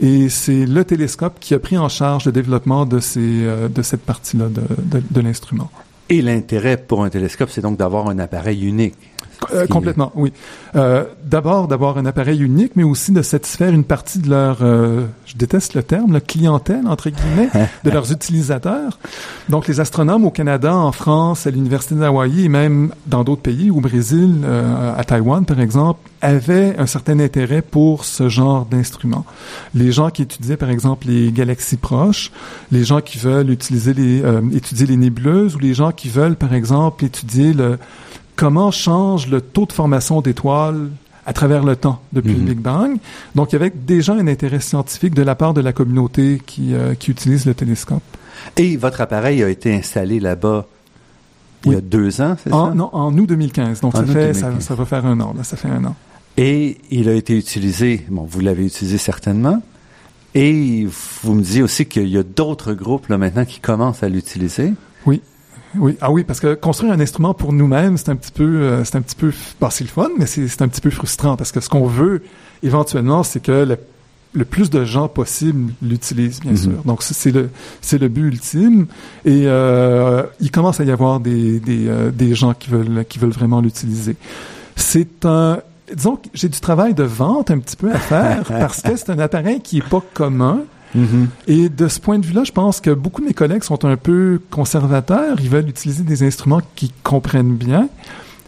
Et 0.00 0.30
c'est 0.30 0.64
le 0.64 0.86
télescope 0.86 1.34
qui 1.38 1.52
a 1.52 1.58
pris 1.58 1.76
en 1.76 1.90
charge 1.90 2.24
le 2.24 2.32
développement 2.32 2.86
de, 2.86 2.98
ces, 2.98 3.20
euh, 3.20 3.68
de 3.68 3.82
cette 3.82 4.00
partie-là 4.00 4.46
de, 4.48 4.62
de, 4.82 5.02
de 5.10 5.20
l'instrument. 5.20 5.70
Et 6.08 6.22
l'intérêt 6.22 6.78
pour 6.78 7.04
un 7.04 7.10
télescope, 7.10 7.50
c'est 7.52 7.60
donc 7.60 7.76
d'avoir 7.76 8.08
un 8.08 8.18
appareil 8.18 8.66
unique. 8.66 8.94
Euh, 9.52 9.66
complètement, 9.66 10.12
oui. 10.14 10.32
Euh, 10.76 11.04
D'abord, 11.24 11.68
d'avoir 11.68 11.98
un 11.98 12.06
appareil 12.06 12.40
unique, 12.40 12.72
mais 12.76 12.82
aussi 12.82 13.12
de 13.12 13.22
satisfaire 13.22 13.72
une 13.72 13.84
partie 13.84 14.18
de 14.18 14.30
leur, 14.30 14.58
euh, 14.62 15.06
je 15.26 15.36
déteste 15.36 15.74
le 15.74 15.82
terme, 15.82 16.12
la 16.12 16.20
clientèle, 16.20 16.86
entre 16.86 17.10
guillemets, 17.10 17.48
de 17.84 17.90
leurs 17.90 18.12
utilisateurs. 18.12 18.98
Donc, 19.48 19.68
les 19.68 19.80
astronomes 19.80 20.24
au 20.24 20.30
Canada, 20.30 20.74
en 20.74 20.92
France, 20.92 21.46
à 21.46 21.50
l'Université 21.50 21.94
d'Hawaï 21.94 22.44
et 22.44 22.48
même 22.48 22.90
dans 23.06 23.24
d'autres 23.24 23.42
pays, 23.42 23.70
au 23.70 23.80
Brésil, 23.80 24.40
euh, 24.44 24.94
à 24.96 25.04
Taïwan, 25.04 25.44
par 25.44 25.60
exemple, 25.60 26.00
avaient 26.20 26.76
un 26.78 26.86
certain 26.86 27.18
intérêt 27.20 27.62
pour 27.62 28.04
ce 28.04 28.28
genre 28.28 28.66
d'instruments. 28.66 29.24
Les 29.74 29.92
gens 29.92 30.10
qui 30.10 30.22
étudiaient, 30.22 30.56
par 30.56 30.70
exemple, 30.70 31.06
les 31.06 31.32
galaxies 31.32 31.78
proches, 31.78 32.30
les 32.72 32.84
gens 32.84 33.00
qui 33.00 33.18
veulent 33.18 33.50
utiliser 33.50 33.94
les, 33.94 34.22
étudier 34.52 34.86
les 34.86 34.96
nébuleuses 34.96 35.56
ou 35.56 35.58
les 35.58 35.74
gens 35.74 35.92
qui 35.92 36.08
veulent, 36.08 36.36
par 36.36 36.52
exemple, 36.52 37.04
étudier 37.04 37.54
le, 37.54 37.78
comment 38.40 38.70
change 38.70 39.28
le 39.28 39.42
taux 39.42 39.66
de 39.66 39.72
formation 39.72 40.22
d'étoiles 40.22 40.88
à 41.26 41.34
travers 41.34 41.62
le 41.62 41.76
temps 41.76 42.00
depuis 42.14 42.32
le 42.32 42.38
mhm. 42.38 42.46
Big 42.46 42.58
Bang? 42.58 42.96
Donc, 43.34 43.52
il 43.52 43.56
y 43.56 43.56
avait 43.56 43.68
déjà 43.68 44.14
un 44.14 44.26
intérêt 44.26 44.60
scientifique 44.60 45.12
de 45.12 45.20
la 45.20 45.34
part 45.34 45.52
de 45.52 45.60
la 45.60 45.74
communauté 45.74 46.40
qui, 46.46 46.72
euh, 46.72 46.94
qui 46.94 47.10
utilise 47.10 47.44
le 47.44 47.52
télescope. 47.52 48.02
Et 48.56 48.78
votre 48.78 49.02
appareil 49.02 49.42
a 49.42 49.50
été 49.50 49.74
installé 49.74 50.20
là-bas 50.20 50.66
il 51.66 51.72
y 51.72 51.74
a 51.74 51.82
deux 51.82 52.22
ans, 52.22 52.36
c'est 52.42 52.48
ça? 52.48 52.72
Non, 52.74 52.88
en 52.94 53.14
août 53.18 53.26
2015. 53.26 53.82
Donc, 53.82 53.94
ça, 53.94 54.06
fait, 54.06 54.32
ça, 54.32 54.58
ça, 54.60 54.74
va 54.74 54.86
faire 54.86 55.04
un 55.04 55.20
an. 55.20 55.34
Là, 55.36 55.44
ça 55.44 55.58
fait 55.58 55.68
un 55.68 55.84
an. 55.84 55.94
Et 56.38 56.78
il 56.90 57.10
a 57.10 57.12
été 57.12 57.36
utilisé, 57.36 58.06
bon, 58.08 58.22
vous 58.22 58.40
l'avez 58.40 58.64
utilisé 58.64 58.96
certainement, 58.96 59.60
et 60.34 60.86
vous 61.22 61.34
me 61.34 61.42
disiez 61.42 61.62
aussi 61.62 61.84
qu'il 61.84 62.08
y 62.08 62.16
a 62.16 62.22
d'autres 62.22 62.72
groupes 62.72 63.08
là 63.08 63.18
maintenant 63.18 63.44
qui 63.44 63.60
commencent 63.60 64.02
à 64.02 64.08
l'utiliser. 64.08 64.72
Oui. 65.04 65.20
Oui, 65.76 65.96
ah 66.00 66.10
oui, 66.10 66.24
parce 66.24 66.40
que 66.40 66.54
construire 66.54 66.92
un 66.92 67.00
instrument 67.00 67.34
pour 67.34 67.52
nous-mêmes, 67.52 67.96
c'est 67.96 68.08
un 68.08 68.16
petit 68.16 68.32
peu, 68.32 68.44
euh, 68.44 68.84
c'est 68.84 68.96
un 68.96 69.02
petit 69.02 69.14
peu, 69.14 69.32
bah, 69.60 69.68
c'est 69.70 69.84
le 69.84 69.90
fun, 69.90 70.08
mais 70.18 70.26
c'est 70.26 70.62
un 70.62 70.68
petit 70.68 70.80
peu 70.80 70.90
frustrant 70.90 71.36
parce 71.36 71.52
que 71.52 71.60
ce 71.60 71.68
qu'on 71.68 71.86
veut 71.86 72.22
éventuellement, 72.62 73.22
c'est 73.22 73.40
que 73.40 73.76
le, 74.32 74.44
plus 74.44 74.70
de 74.70 74.84
gens 74.84 75.08
possible 75.08 75.72
l'utilisent, 75.82 76.40
bien 76.40 76.52
mhm. 76.52 76.56
sûr. 76.56 76.82
Donc 76.84 77.02
c'est 77.02 77.30
le, 77.30 77.50
c'est 77.80 77.98
le 77.98 78.08
but 78.08 78.28
ultime. 78.28 78.86
Et 79.24 79.44
euh, 79.46 80.24
il 80.40 80.50
commence 80.50 80.80
à 80.80 80.84
y 80.84 80.90
avoir 80.90 81.20
des 81.20 81.60
des, 81.60 81.88
euh, 81.88 82.10
des 82.10 82.34
gens 82.34 82.54
qui 82.54 82.70
veulent 82.70 83.04
qui 83.08 83.18
veulent 83.18 83.30
vraiment 83.30 83.60
l'utiliser. 83.60 84.16
C'est 84.76 85.24
un 85.24 85.60
disons 85.94 86.16
que 86.16 86.28
j'ai 86.34 86.48
du 86.48 86.60
travail 86.60 86.94
de 86.94 87.02
vente 87.02 87.50
un 87.50 87.58
petit 87.58 87.76
peu 87.76 87.92
à 87.92 87.98
faire 87.98 88.44
parce 88.48 88.82
que 88.82 88.96
c'est 88.96 89.10
un 89.10 89.18
appareil 89.18 89.60
qui 89.60 89.78
est 89.78 89.88
pas 89.88 90.02
commun. 90.14 90.60
Mm-hmm. 90.96 91.26
Et 91.46 91.68
de 91.68 91.88
ce 91.88 92.00
point 92.00 92.18
de 92.18 92.26
vue-là, 92.26 92.44
je 92.44 92.52
pense 92.52 92.80
que 92.80 92.90
beaucoup 92.90 93.20
de 93.20 93.26
mes 93.26 93.34
collègues 93.34 93.62
sont 93.62 93.84
un 93.84 93.96
peu 93.96 94.40
conservateurs. 94.50 95.38
Ils 95.40 95.48
veulent 95.48 95.68
utiliser 95.68 96.02
des 96.02 96.22
instruments 96.22 96.62
qu'ils 96.74 96.92
comprennent 97.02 97.54
bien. 97.54 97.88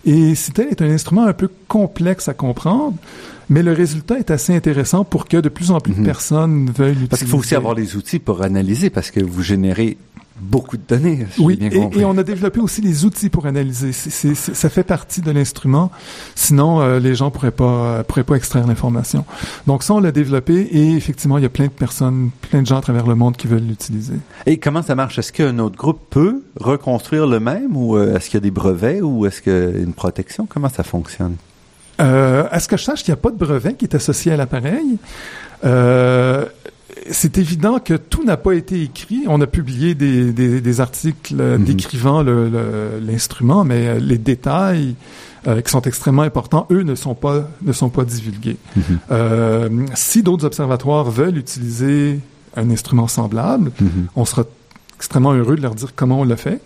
Et 0.04 0.34
c'était 0.34 0.68
est 0.68 0.82
un 0.82 0.90
instrument 0.90 1.24
un 1.26 1.32
peu 1.32 1.48
complexe 1.68 2.28
à 2.28 2.34
comprendre, 2.34 2.96
mais 3.48 3.62
le 3.62 3.72
résultat 3.72 4.18
est 4.18 4.32
assez 4.32 4.52
intéressant 4.52 5.04
pour 5.04 5.28
que 5.28 5.36
de 5.36 5.48
plus 5.48 5.70
en 5.70 5.78
plus 5.78 5.92
de 5.92 6.00
mm-hmm. 6.00 6.04
personnes 6.04 6.70
veuillent 6.70 6.88
l'utiliser. 6.88 7.08
Parce 7.08 7.22
qu'il 7.22 7.30
faut 7.30 7.38
aussi 7.38 7.54
avoir 7.54 7.74
les 7.74 7.94
outils 7.94 8.18
pour 8.18 8.42
analyser, 8.42 8.90
parce 8.90 9.12
que 9.12 9.20
vous 9.20 9.42
générez 9.42 9.96
beaucoup 10.42 10.76
de 10.76 10.82
données. 10.86 11.26
Oui, 11.38 11.58
et, 11.60 12.04
on 12.04 12.18
a 12.18 12.22
développé 12.22 12.60
aussi 12.60 12.80
les 12.80 13.04
outils 13.04 13.30
pour 13.30 13.46
analyser. 13.46 13.92
ça 13.92 14.68
fait 14.68 14.82
partie 14.82 15.20
de 15.20 15.30
l'instrument. 15.30 15.90
Sinon, 16.34 16.80
euh, 16.80 16.98
les 16.98 17.14
gens 17.14 17.30
pourraient 17.30 17.50
pas 17.50 18.04
pourraient 18.04 18.24
pas 18.24 18.34
extraire 18.34 18.66
l'information. 18.66 19.24
Donc 19.66 19.82
ça, 19.82 19.94
on 19.94 20.00
l'a 20.00 20.12
développé 20.12 20.54
et 20.54 20.94
effectivement, 20.94 21.38
il 21.38 21.42
y 21.42 21.46
a 21.46 21.50
plein 21.50 21.66
de 21.66 21.70
personnes, 21.70 22.30
plein 22.50 22.62
de 22.62 22.66
gens 22.66 22.78
à 22.78 22.82
travers 22.82 23.06
le 23.06 23.14
monde 23.14 23.36
qui 23.36 23.46
veulent 23.46 23.66
l'utiliser. 23.66 24.14
Et 24.46 24.58
comment 24.58 24.82
ça 24.82 24.94
marche? 24.94 25.18
Est-ce 25.18 25.32
qu'un 25.32 25.58
autre 25.58 25.76
groupe 25.76 26.00
peut 26.10 26.42
reconstruire 26.58 27.26
le 27.26 27.40
même 27.40 27.76
ou 27.76 27.96
euh, 27.96 28.16
est-ce 28.16 28.26
qu'il 28.26 28.34
y 28.34 28.42
a 28.42 28.44
des 28.44 28.50
brevets 28.50 29.00
ou 29.00 29.26
est-ce 29.26 29.40
qu'il 29.40 29.52
y 29.52 29.56
a 29.56 29.78
une 29.78 29.94
protection? 29.94 30.46
Comment 30.46 30.68
ça 30.68 30.82
fonctionne? 30.82 31.36
Euh, 32.00 32.44
à 32.50 32.58
ce 32.58 32.68
que 32.68 32.76
je 32.76 32.84
sache, 32.84 33.06
il 33.06 33.10
n'y 33.10 33.14
a 33.14 33.16
pas 33.16 33.30
de 33.30 33.36
brevet 33.36 33.74
qui 33.74 33.84
est 33.84 33.94
associé 33.94 34.32
à 34.32 34.36
l'appareil. 34.36 34.98
Euh, 35.64 36.46
c'est 37.10 37.38
évident 37.38 37.78
que 37.78 37.94
tout 37.94 38.24
n'a 38.24 38.36
pas 38.36 38.52
été 38.52 38.82
écrit. 38.82 39.24
On 39.26 39.40
a 39.40 39.46
publié 39.46 39.94
des, 39.94 40.32
des, 40.32 40.60
des 40.60 40.80
articles 40.80 41.34
mhm. 41.34 41.64
décrivant 41.64 42.22
l'instrument, 42.22 43.64
mais 43.64 43.88
euh, 43.88 43.98
les 43.98 44.18
détails 44.18 44.94
euh, 45.46 45.60
qui 45.60 45.70
sont 45.70 45.82
extrêmement 45.82 46.22
importants, 46.22 46.66
eux, 46.70 46.82
ne 46.82 46.94
sont 46.94 47.14
pas 47.14 47.48
ne 47.62 47.72
sont 47.72 47.88
pas 47.88 48.04
divulgués. 48.04 48.56
Mhm. 48.76 48.82
euh, 49.10 49.68
si 49.94 50.22
d'autres 50.22 50.44
observatoires 50.44 51.10
veulent 51.10 51.38
utiliser 51.38 52.20
un 52.56 52.70
instrument 52.70 53.08
semblable, 53.08 53.72
mhm. 53.80 54.06
on 54.14 54.24
sera 54.24 54.44
extrêmement 54.96 55.32
heureux 55.32 55.56
de 55.56 55.62
leur 55.62 55.74
dire 55.74 55.92
comment 55.96 56.20
on 56.20 56.24
l'a 56.24 56.36
fait. 56.36 56.60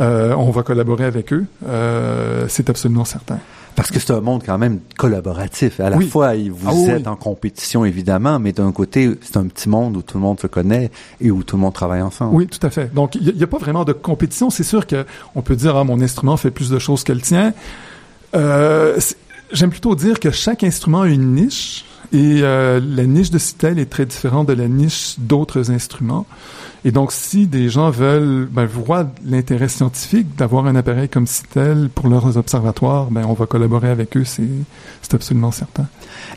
Euh, 0.00 0.32
on 0.34 0.50
va 0.50 0.62
collaborer 0.62 1.04
avec 1.04 1.32
eux. 1.32 1.44
Euh, 1.66 2.46
c'est 2.48 2.70
absolument 2.70 3.04
certain. 3.04 3.40
Parce 3.80 3.90
que 3.90 3.98
c'est 3.98 4.12
un 4.12 4.20
monde 4.20 4.42
quand 4.44 4.58
même 4.58 4.80
collaboratif. 4.98 5.80
À 5.80 5.88
la 5.88 5.98
fois, 6.00 6.34
vous 6.34 6.86
ah 6.90 6.92
êtes 6.92 7.06
en 7.06 7.16
compétition, 7.16 7.86
évidemment, 7.86 8.38
mais 8.38 8.52
d'un 8.52 8.72
côté, 8.72 9.10
c'est 9.22 9.38
un 9.38 9.46
petit 9.46 9.70
monde 9.70 9.96
où 9.96 10.02
tout 10.02 10.18
le 10.18 10.22
monde 10.22 10.38
se 10.38 10.48
connaît 10.48 10.90
et 11.18 11.30
où 11.30 11.42
tout 11.42 11.56
le 11.56 11.62
monde 11.62 11.72
travaille 11.72 12.02
ensemble. 12.02 12.36
Oui, 12.36 12.46
tout 12.46 12.64
à 12.66 12.68
fait. 12.68 12.92
Donc, 12.92 13.14
il 13.14 13.34
n'y 13.34 13.42
a, 13.42 13.46
pas 13.46 13.56
vraiment 13.56 13.86
de 13.86 13.94
compétition. 13.94 14.50
C'est 14.50 14.64
sûr 14.64 14.86
qu'on 14.86 15.40
peut 15.40 15.56
dire, 15.56 15.76
ah, 15.76 15.84
mon 15.84 15.98
instrument 16.02 16.36
fait 16.36 16.50
plus 16.50 16.68
de 16.68 16.78
choses 16.78 17.04
que 17.04 17.14
le 17.14 17.22
tien. 17.22 17.54
Euh, 18.34 19.00
J'aime 19.50 19.70
plutôt 19.70 19.94
dire 19.94 20.20
que 20.20 20.30
chaque 20.30 20.62
instrument 20.62 21.00
a 21.00 21.08
une 21.08 21.34
niche 21.34 21.86
et 22.12 22.40
euh, 22.42 22.80
la 22.84 23.06
niche 23.06 23.30
de 23.30 23.38
Citel 23.38 23.78
est 23.78 23.88
très 23.88 24.04
différente 24.04 24.46
de 24.46 24.52
la 24.52 24.68
niche 24.68 25.14
d'autres 25.18 25.70
instruments. 25.70 26.26
Et 26.84 26.92
donc, 26.92 27.12
si 27.12 27.46
des 27.46 27.68
gens 27.68 27.90
veulent 27.90 28.48
ben, 28.50 28.64
voir 28.64 29.06
l'intérêt 29.24 29.68
scientifique 29.68 30.34
d'avoir 30.36 30.66
un 30.66 30.76
appareil 30.76 31.08
comme 31.08 31.26
Citel 31.26 31.90
pour 31.94 32.08
leurs 32.08 32.38
observatoires, 32.38 33.10
ben, 33.10 33.24
on 33.26 33.34
va 33.34 33.46
collaborer 33.46 33.90
avec 33.90 34.16
eux, 34.16 34.24
c'est 34.24 34.48
absolument 35.12 35.50
certain. 35.50 35.86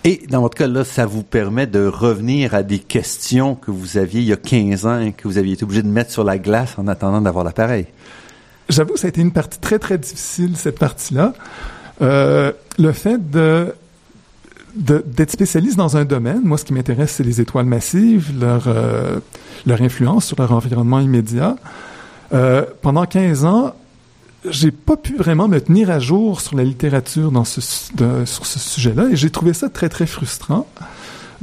Et 0.04 0.24
dans 0.30 0.42
votre 0.42 0.58
cas, 0.58 0.68
là, 0.68 0.84
ça 0.84 1.06
vous 1.06 1.24
permet 1.24 1.66
de 1.66 1.86
revenir 1.86 2.54
à 2.56 2.64
des 2.64 2.80
questions 2.80 3.56
que 3.56 3.72
vous 3.72 3.98
aviez 3.98 4.22
il 4.22 4.28
y 4.28 4.34
a 4.34 4.38
15 4.38 4.86
ans 4.86 5.00
et 5.00 5.14
que 5.14 5.28
vous 5.28 5.38
aviez 5.38 5.54
été 5.54 5.64
obligé 5.64 5.82
de 5.82 5.88
mettre 5.88 6.12
sur 6.12 6.26
la 6.26 6.38
glace 6.38 6.76
en 6.78 6.88
attendant 6.88 7.22
d'avoir 7.22 7.46
l'appareil? 7.46 7.86
J'avoue, 8.68 8.98
ça 8.98 9.08
a 9.08 9.10
été 9.10 9.22
une 9.22 9.32
partie 9.32 9.60
très, 9.60 9.80
très 9.80 9.98
difficile, 9.98 10.58
cette 10.58 10.80
partie-là. 10.80 11.34
Euh, 12.02 12.52
le 12.80 12.92
fait 12.92 13.30
de 13.30 13.74
d'être 14.76 15.32
spécialiste 15.32 15.78
dans 15.78 15.98
un 15.98 16.06
domaine, 16.06 16.42
moi, 16.44 16.58
ce 16.58 16.66
qui 16.66 16.74
m'intéresse, 16.74 17.12
c'est 17.12 17.24
les 17.24 17.42
étoiles 17.42 17.66
massives, 17.66 18.32
leur, 18.40 18.64
euh, 18.68 19.20
leur 19.66 19.82
influence 19.82 20.26
sur 20.26 20.38
leur 20.40 20.52
environnement 20.52 21.00
immédiat. 21.00 21.56
Euh, 22.34 22.66
pendant 22.82 23.06
15 23.06 23.46
ans, 23.46 23.76
j'ai 24.50 24.72
pas 24.72 24.98
pu 24.98 25.16
vraiment 25.16 25.48
me 25.48 25.60
tenir 25.60 25.90
à 25.90 26.00
jour 26.00 26.42
sur 26.42 26.58
la 26.58 26.64
littérature 26.64 27.32
dans 27.32 27.46
ce, 27.46 27.62
sur 27.62 28.46
ce 28.46 28.60
sujet-là 28.60 29.10
et 29.12 29.16
j'ai 29.16 29.30
trouvé 29.30 29.54
ça 29.54 29.70
très, 29.70 29.90
très 29.90 30.06
frustrant. 30.06 30.68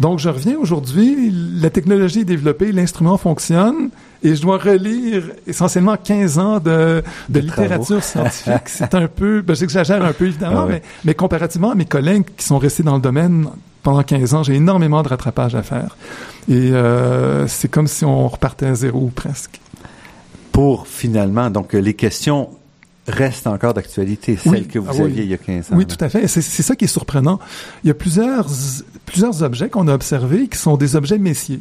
Donc, 0.01 0.19
je 0.19 0.31
reviens 0.31 0.57
aujourd'hui, 0.59 1.31
la 1.61 1.69
technologie 1.69 2.21
est 2.21 2.25
développée, 2.25 2.73
l'instrument 2.73 3.19
fonctionne, 3.19 3.91
et 4.23 4.35
je 4.35 4.41
dois 4.41 4.57
relire 4.57 5.25
essentiellement 5.47 5.95
15 6.03 6.39
ans 6.39 6.59
de, 6.59 7.03
de 7.29 7.41
littérature 7.41 8.03
scientifique. 8.03 8.55
C'est 8.67 8.95
un 8.95 9.09
peu, 9.09 9.43
ben, 9.43 9.55
j'exagère 9.55 10.03
un 10.03 10.15
peu 10.15 10.27
évidemment, 10.27 10.63
ah 10.63 10.69
mais, 10.71 10.83
mais 11.05 11.13
comparativement 11.13 11.73
à 11.73 11.75
mes 11.75 11.85
collègues 11.85 12.25
qui 12.35 12.47
sont 12.47 12.57
restés 12.57 12.83
dans 12.83 12.95
le 12.95 13.03
domaine 13.03 13.49
pendant 13.83 14.03
15 14.03 14.35
ans, 14.35 14.43
j'ai 14.43 14.55
énormément 14.55 15.03
de 15.03 15.09
rattrapage 15.09 15.55
à 15.55 15.63
faire. 15.63 15.99
Et 16.49 16.73
euh, 16.73 17.47
c'est 17.47 17.69
comme 17.69 17.87
si 17.87 18.07
on 18.07 18.27
repartait 18.27 18.67
à 18.67 18.75
zéro 18.75 19.11
presque. 19.15 19.61
Pour 20.51 20.87
finalement, 20.87 21.51
donc 21.51 21.75
les 21.75 21.95
questions 21.95 22.49
restent 23.07 23.47
encore 23.47 23.75
d'actualité, 23.75 24.37
celles 24.37 24.67
que 24.67 24.79
vous 24.79 25.01
ah 25.01 25.05
aviez 25.05 25.25
il 25.25 25.31
y 25.31 25.35
a 25.35 25.39
15 25.39 25.73
ans. 25.73 25.77
Oui, 25.77 25.87
tout 25.87 26.03
à 26.03 26.09
fait. 26.09 26.27
C'est 26.27 26.43
ça 26.43 26.77
qui 26.77 26.85
est 26.85 26.89
surprenant. 26.89 27.39
Il 27.85 27.89
y 27.89 27.91
a 27.91 27.95
plusieurs, 27.95 28.47
plusieurs 29.11 29.43
objets 29.43 29.69
qu'on 29.69 29.89
a 29.89 29.95
observés 29.95 30.49
qui 30.49 30.59
sont 30.59 30.77
des 30.77 30.97
objets 30.97 31.19
messiers 31.19 31.61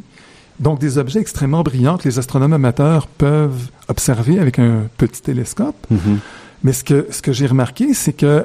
Donc, 0.60 0.78
des 0.78 0.98
objets 0.98 1.20
extrêmement 1.20 1.62
brillants 1.62 1.98
que 1.98 2.08
les 2.08 2.18
astronomes 2.18 2.52
amateurs 2.52 3.06
peuvent 3.06 3.70
observer 3.88 4.38
avec 4.38 4.58
un 4.58 4.88
petit 4.98 5.22
télescope. 5.22 5.86
Mhm. 5.90 6.18
Mais 6.62 6.72
ce 6.72 6.84
que, 6.84 7.06
ce 7.10 7.22
que 7.22 7.32
j'ai 7.32 7.46
remarqué, 7.46 7.94
c'est 7.94 8.12
que 8.12 8.44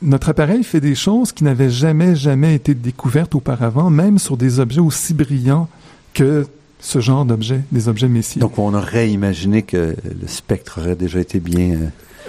notre 0.00 0.30
appareil 0.30 0.64
fait 0.64 0.80
des 0.80 0.94
choses 0.94 1.30
qui 1.30 1.44
n'avaient 1.44 1.70
jamais, 1.70 2.16
jamais 2.16 2.54
été 2.54 2.74
découvertes 2.74 3.34
auparavant, 3.34 3.90
même 3.90 4.18
sur 4.18 4.36
des 4.36 4.58
objets 4.58 4.80
aussi 4.80 5.14
brillants 5.14 5.68
que 6.14 6.46
ce 6.80 6.98
genre 6.98 7.24
d'objets, 7.24 7.60
des 7.70 7.88
objets 7.88 8.08
messiers. 8.08 8.40
Donc, 8.40 8.58
on 8.58 8.74
aurait 8.74 9.10
imaginé 9.10 9.62
que 9.62 9.94
le 10.04 10.26
spectre 10.26 10.80
aurait 10.80 10.96
déjà 10.96 11.20
été 11.20 11.38
bien... 11.38 11.78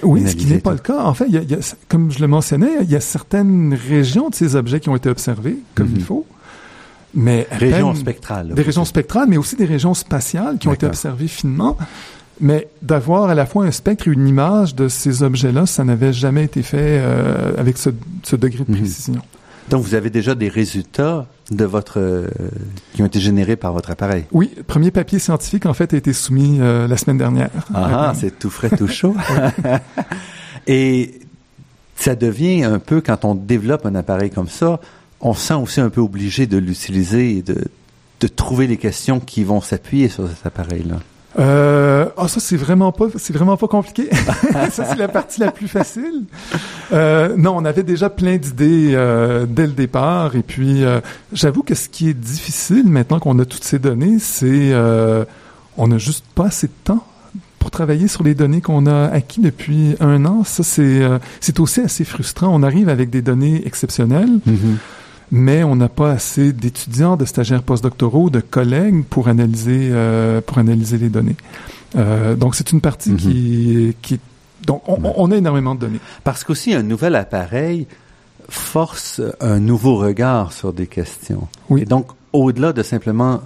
oui, 0.02 0.28
ce 0.28 0.36
qui 0.36 0.46
n'est 0.48 0.58
pas 0.60 0.72
le 0.72 0.80
cas. 0.80 1.04
En 1.04 1.14
fait, 1.14 1.26
il 1.28 1.34
y 1.34 1.38
a- 1.38 1.42
il 1.42 1.52
y 1.52 1.54
a- 1.56 1.76
comme 1.88 2.12
je 2.12 2.20
le 2.20 2.28
mentionnais, 2.28 2.72
il 2.82 2.90
y 2.90 2.96
a 2.96 3.00
certaines 3.02 3.74
régions 3.90 4.30
de 4.30 4.36
ces 4.36 4.56
objets 4.56 4.80
qui 4.80 4.90
ont 4.90 4.96
été 4.96 5.10
observées 5.10 5.58
comme 5.76 5.90
Mhm. 5.90 5.96
il 5.98 6.04
faut, 6.04 6.26
mais 7.14 7.48
à 7.52 7.58
région 7.58 7.92
peine- 7.92 8.02
spectrale. 8.02 8.48
là, 8.50 8.56
des 8.56 8.62
régions 8.64 8.86
spectrales, 8.86 9.28
mais 9.30 9.38
aussi 9.38 9.56
des 9.56 9.66
régions 9.66 9.94
spatiales 9.94 10.58
qui 10.58 10.68
ont 10.68 10.74
été 10.74 10.86
observées 10.88 11.28
finement. 11.28 11.78
Mais 12.42 12.68
d'avoir 12.82 13.30
à 13.30 13.36
la 13.36 13.46
fois 13.46 13.66
un 13.66 13.72
spectre 13.72 14.08
et 14.08 14.12
une 14.12 14.28
image 14.28 14.74
de 14.76 14.88
ces 14.88 15.22
objets-là, 15.22 15.68
ça 15.68 15.84
n'avait 15.84 16.12
jamais 16.14 16.44
été 16.46 16.64
fait 16.64 17.00
euh, 17.00 17.52
avec 17.58 17.78
ce, 17.78 17.92
ce 18.24 18.36
degré 18.36 18.64
de 18.64 18.72
Mhm. 18.72 18.80
précision. 18.80 19.22
Donc, 19.70 19.84
vous 19.84 19.94
avez 19.94 20.10
déjà 20.10 20.34
des 20.36 20.50
résultats 20.50 21.28
de 21.52 21.66
votre 21.66 22.00
euh, 22.00 22.28
qui 22.94 23.02
ont 23.02 23.06
été 23.06 23.20
générés 23.20 23.56
par 23.56 23.74
votre 23.74 23.92
appareil. 23.92 24.26
Oui, 24.32 24.52
premier 24.68 24.92
papier 24.92 25.20
scientifique, 25.20 25.66
en 25.66 25.74
fait, 25.74 25.94
a 25.94 25.98
été 25.98 26.14
soumis 26.14 26.60
euh, 26.62 26.88
la 26.88 26.98
semaine 26.98 27.18
dernière. 27.18 27.50
Ah, 27.74 28.10
Euh, 28.10 28.14
c'est 28.16 28.40
tout 28.40 28.50
frais, 28.50 28.70
tout 28.70 28.88
chaud. 28.88 29.16
Et 30.68 31.20
ça 31.96 32.16
devient 32.16 32.64
un 32.64 32.80
peu, 32.80 33.02
quand 33.02 33.26
on 33.26 33.36
développe 33.36 33.86
un 33.86 33.96
appareil 33.96 34.30
comme 34.30 34.48
ça, 34.48 34.80
on 35.22 35.34
se 35.34 35.48
sent 35.48 35.54
aussi 35.56 35.82
un 35.82 35.90
peu 35.90 36.02
obligé 36.02 36.48
de 36.48 36.58
l'utiliser 36.58 37.38
et 37.38 37.42
de, 37.42 37.58
de 38.20 38.28
trouver 38.28 38.68
les 38.68 38.78
questions 38.78 39.20
qui 39.20 39.44
vont 39.44 39.62
s'appuyer 39.62 40.10
sur 40.10 40.28
cet 40.28 40.46
appareil-là. 40.46 41.00
Euh, 41.40 42.06
ah, 42.18 42.28
ça 42.28 42.40
c'est 42.40 42.58
vraiment 42.58 42.92
pas, 42.92 43.06
c'est 43.18 43.34
vraiment 43.34 43.58
pas 43.58 43.68
compliqué. 43.68 44.10
ça 44.72 44.86
c'est 44.86 44.98
la 44.98 45.08
partie 45.08 45.40
la 45.40 45.52
plus 45.52 45.68
facile. 45.68 46.24
Euh, 46.92 47.36
non, 47.38 47.56
on 47.58 47.66
avait 47.66 47.84
déjà 47.84 48.10
plein 48.10 48.38
d'idées 48.38 48.92
euh, 48.94 49.46
dès 49.48 49.66
le 49.66 49.74
départ, 49.74 50.36
et 50.36 50.44
puis 50.44 50.84
euh, 50.84 51.00
j'avoue 51.32 51.64
que 51.64 51.76
ce 51.76 51.90
qui 51.90 52.10
est 52.10 52.14
difficile 52.14 52.88
maintenant 52.88 53.20
qu'on 53.20 53.40
a 53.40 53.46
toutes 53.46 53.64
ces 53.64 53.80
données, 53.80 54.18
c'est 54.20 54.72
euh, 54.74 55.26
on 55.78 55.88
n'a 55.88 55.98
juste 55.98 56.26
pas 56.36 56.46
assez 56.46 56.68
de 56.68 56.74
temps 56.84 57.04
pour 57.58 57.72
travailler 57.72 58.08
sur 58.08 58.24
les 58.24 58.36
données 58.36 58.62
qu'on 58.62 58.86
a 58.86 59.08
acquis 59.08 59.40
depuis 59.42 59.96
un 60.02 60.26
an. 60.26 60.44
Ça 60.44 60.62
c'est 60.64 61.02
euh, 61.02 61.18
c'est 61.40 61.60
aussi 61.60 61.82
assez 61.82 62.04
frustrant. 62.04 62.50
On 62.54 62.62
arrive 62.62 62.90
avec 62.90 63.10
des 63.10 63.22
données 63.22 63.66
exceptionnelles, 63.66 64.40
mais 65.36 65.64
on 65.64 65.76
n'a 65.76 65.90
pas 65.90 66.12
assez 66.12 66.54
d'étudiants, 66.54 67.18
de 67.18 67.26
stagiaires 67.26 67.64
postdoctoraux, 67.64 68.30
de 68.30 68.40
collègues 68.40 69.04
pour 69.10 69.28
analyser 69.28 69.90
euh, 69.92 70.42
pour 70.42 70.60
analyser 70.60 71.00
les 71.00 71.10
données. 71.10 71.36
Euh, 71.96 72.36
donc 72.36 72.54
c'est 72.54 72.72
une 72.72 72.82
partie 72.82 73.10
Mhm. 73.10 73.18
qui 73.18 73.98
qui 74.04 74.20
donc 74.68 74.84
on, 74.88 74.98
on 75.18 75.32
a 75.32 75.36
énormément 75.36 75.74
de 75.74 75.80
données. 75.82 76.00
Parce 76.24 76.44
qu'aussi, 76.44 76.74
un 76.76 76.84
nouvel 76.84 77.16
appareil 77.16 77.88
force 78.48 79.22
un 79.42 79.60
nouveau 79.60 79.98
regard 79.98 80.54
sur 80.54 80.72
des 80.72 80.86
questions. 80.88 81.48
Oui. 81.70 81.82
Et 81.82 81.86
donc, 81.86 82.08
au-delà 82.32 82.72
de 82.72 82.84
simplement 82.84 83.42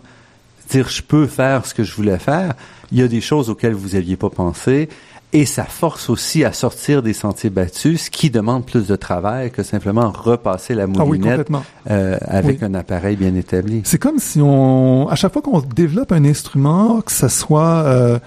dire 0.70 0.90
je 0.90 1.02
peux 1.02 1.26
faire 1.26 1.66
ce 1.66 1.74
que 1.74 1.84
je 1.84 1.96
voulais 1.96 2.20
faire, 2.20 2.54
il 2.92 2.98
y 3.00 3.02
a 3.02 3.08
des 3.08 3.22
choses 3.22 3.50
auxquelles 3.50 3.74
vous 3.74 3.90
n'aviez 3.96 4.18
pas 4.18 4.30
pensé. 4.30 4.90
Et 5.34 5.46
ça 5.46 5.66
force 5.66 6.10
aussi 6.10 6.46
à 6.46 6.54
sortir 6.54 7.04
des 7.04 7.12
sentiers 7.12 7.50
battus, 7.50 8.04
ce 8.06 8.10
qui 8.10 8.30
demande 8.30 8.66
plus 8.66 8.88
de 8.88 8.96
travail 8.96 9.52
que 9.52 9.62
simplement 9.62 10.10
repasser 10.10 10.74
la 10.74 10.84
Ah 10.84 10.88
oui, 10.88 11.20
moulinette 11.20 11.50
euh, 11.90 12.18
avec 12.22 12.60
Oui. 12.62 12.66
un 12.66 12.74
appareil 12.74 13.18
bien 13.18 13.36
établi. 13.36 13.82
C'est 13.84 13.98
comme 13.98 14.20
si 14.20 14.40
on, 14.42 15.10
à 15.10 15.16
chaque 15.16 15.34
fois 15.34 15.42
qu'on 15.42 15.60
développe 15.60 16.14
un 16.14 16.24
instrument, 16.24 17.02
que 17.02 17.12
ce 17.12 17.28
soit 17.28 17.84
euh, 17.86 18.20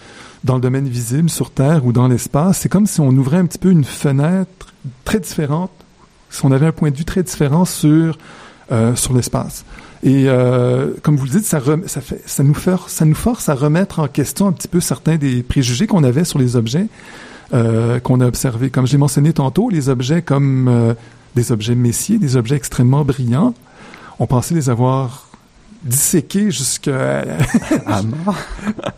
dans 0.44 0.56
le 0.56 0.60
domaine 0.60 0.88
visible 0.88 1.30
sur 1.30 1.50
Terre 1.50 1.86
ou 1.86 1.92
dans 1.92 2.06
l'espace, 2.06 2.58
c'est 2.58 2.68
comme 2.68 2.86
si 2.86 3.00
on 3.00 3.08
ouvrait 3.08 3.38
un 3.38 3.46
petit 3.46 3.58
peu 3.58 3.70
une 3.70 3.84
fenêtre 3.84 4.74
très 5.04 5.20
différente, 5.20 5.70
si 6.28 6.44
on 6.44 6.52
avait 6.52 6.66
un 6.66 6.72
point 6.72 6.90
de 6.90 6.96
vue 6.96 7.06
très 7.06 7.22
différent 7.22 7.64
sur 7.64 8.18
euh, 8.72 8.94
sur 8.94 9.14
l'espace. 9.14 9.64
Et 10.02 10.24
euh, 10.28 10.94
comme 11.02 11.16
vous 11.16 11.24
le 11.24 11.30
dites, 11.30 11.44
ça, 11.44 11.58
rem- 11.58 11.86
ça, 11.86 12.00
fait, 12.00 12.22
ça, 12.26 12.42
nous 12.42 12.54
force, 12.54 12.92
ça 12.92 13.04
nous 13.04 13.14
force 13.14 13.48
à 13.50 13.54
remettre 13.54 13.98
en 13.98 14.08
question 14.08 14.46
un 14.46 14.52
petit 14.52 14.68
peu 14.68 14.80
certains 14.80 15.16
des 15.16 15.42
préjugés 15.42 15.86
qu'on 15.86 16.04
avait 16.04 16.24
sur 16.24 16.38
les 16.38 16.56
objets 16.56 16.86
euh, 17.52 18.00
qu'on 18.00 18.20
a 18.20 18.26
observés. 18.26 18.70
Comme 18.70 18.86
j'ai 18.86 18.96
mentionné 18.96 19.32
tantôt, 19.34 19.68
les 19.68 19.88
objets 19.90 20.22
comme 20.22 20.68
euh, 20.68 20.94
des 21.34 21.52
objets 21.52 21.74
messiers, 21.74 22.18
des 22.18 22.36
objets 22.36 22.56
extrêmement 22.56 23.04
brillants, 23.04 23.54
on 24.18 24.26
pensait 24.26 24.54
les 24.54 24.70
avoir 24.70 25.28
disséqués 25.82 26.50
jusqu'à 26.50 27.24
Ah, 27.86 28.02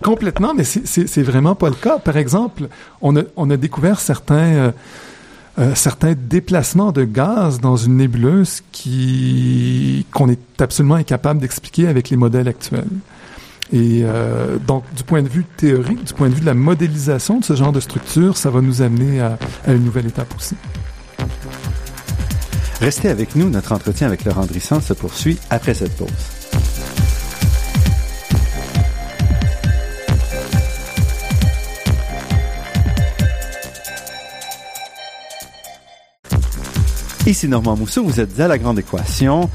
complètement, 0.03 0.53
mais 0.55 0.65
c'est- 0.65 1.23
vraiment 1.23 1.55
pas 1.55 1.69
le 1.69 1.75
cas. 1.77 1.99
Par 1.99 2.17
exemple, 2.17 2.69
on 3.01 3.17
a, 3.17 3.23
on 3.37 3.51
a 3.51 3.57
découvert 3.57 4.01
certains, 4.01 4.73
euh, 5.59 5.75
certains 5.75 6.15
déplacements 6.15 6.93
de 6.93 7.05
gaz 7.05 7.61
dans 7.61 7.77
une 7.77 7.99
nébuleuse 7.99 8.63
qui 8.73 10.07
qu'on 10.13 10.31
est 10.31 10.41
absolument 10.61 10.95
incapable 10.95 11.41
d'expliquer 11.41 11.89
avec 11.89 12.09
les 12.09 12.17
modèles 12.17 12.49
actuels. 12.49 12.89
Et 13.73 14.03
euh, 14.05 14.59
donc, 14.67 14.85
du 14.95 15.03
point 15.03 15.23
de 15.23 15.29
vue 15.29 15.45
théorique, 15.57 16.05
du 16.05 16.13
point 16.15 16.29
de 16.29 16.35
vue 16.35 16.41
de 16.41 16.47
la 16.47 16.55
modélisation 16.55 17.39
de 17.39 17.45
ce 17.45 17.55
genre 17.55 17.73
de 17.73 17.81
structure, 17.81 18.37
ça 18.37 18.51
va 18.51 18.61
nous 18.61 18.83
amener 18.83 19.21
à, 19.21 19.39
une 19.67 19.85
nouvelle 19.85 20.07
étape 20.07 20.35
aussi. 20.37 20.55
Restez 22.81 23.09
avec 23.09 23.37
nous, 23.37 23.49
notre 23.49 23.73
entretien 23.73 24.07
avec 24.07 24.25
Laurent 24.25 24.45
Drissan 24.45 24.81
se 24.81 24.93
poursuit 24.93 25.39
après 25.51 25.75
cette 25.75 25.97
pause. 25.97 26.09
Ici 37.25 37.47
Normand 37.47 37.77
Mousseau, 37.77 38.03
vous 38.03 38.19
êtes 38.19 38.41
à 38.41 38.49
La 38.49 38.59
Grande 38.59 38.81
Équation 38.81 39.49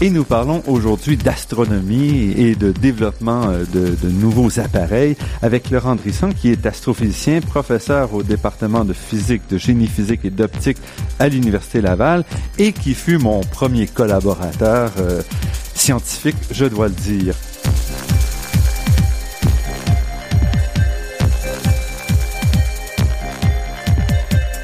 et 0.00 0.10
nous 0.10 0.24
parlons 0.24 0.60
aujourd'hui 0.66 1.16
d'astronomie 1.16 2.32
et 2.36 2.56
de 2.56 2.72
développement 2.72 3.48
euh, 3.48 3.64
de, 3.72 3.94
de 3.94 4.08
nouveaux 4.10 4.58
appareils 4.58 5.16
avec 5.40 5.70
Laurent 5.70 5.94
Drisson 5.94 6.30
qui 6.36 6.50
est 6.50 6.66
astrophysicien, 6.66 7.40
professeur 7.40 8.12
au 8.12 8.24
département 8.24 8.84
de 8.84 8.92
physique, 8.92 9.42
de 9.48 9.56
génie 9.56 9.86
physique 9.86 10.24
et 10.24 10.30
d'optique 10.30 10.78
à 11.20 11.28
l'Université 11.28 11.80
Laval 11.80 12.24
et 12.58 12.72
qui 12.72 12.92
fut 12.92 13.18
mon 13.18 13.40
premier 13.40 13.86
collaborateur 13.86 14.90
euh, 14.98 15.22
scientifique, 15.74 16.36
je 16.50 16.64
dois 16.64 16.88
le 16.88 16.94
dire. 16.94 17.34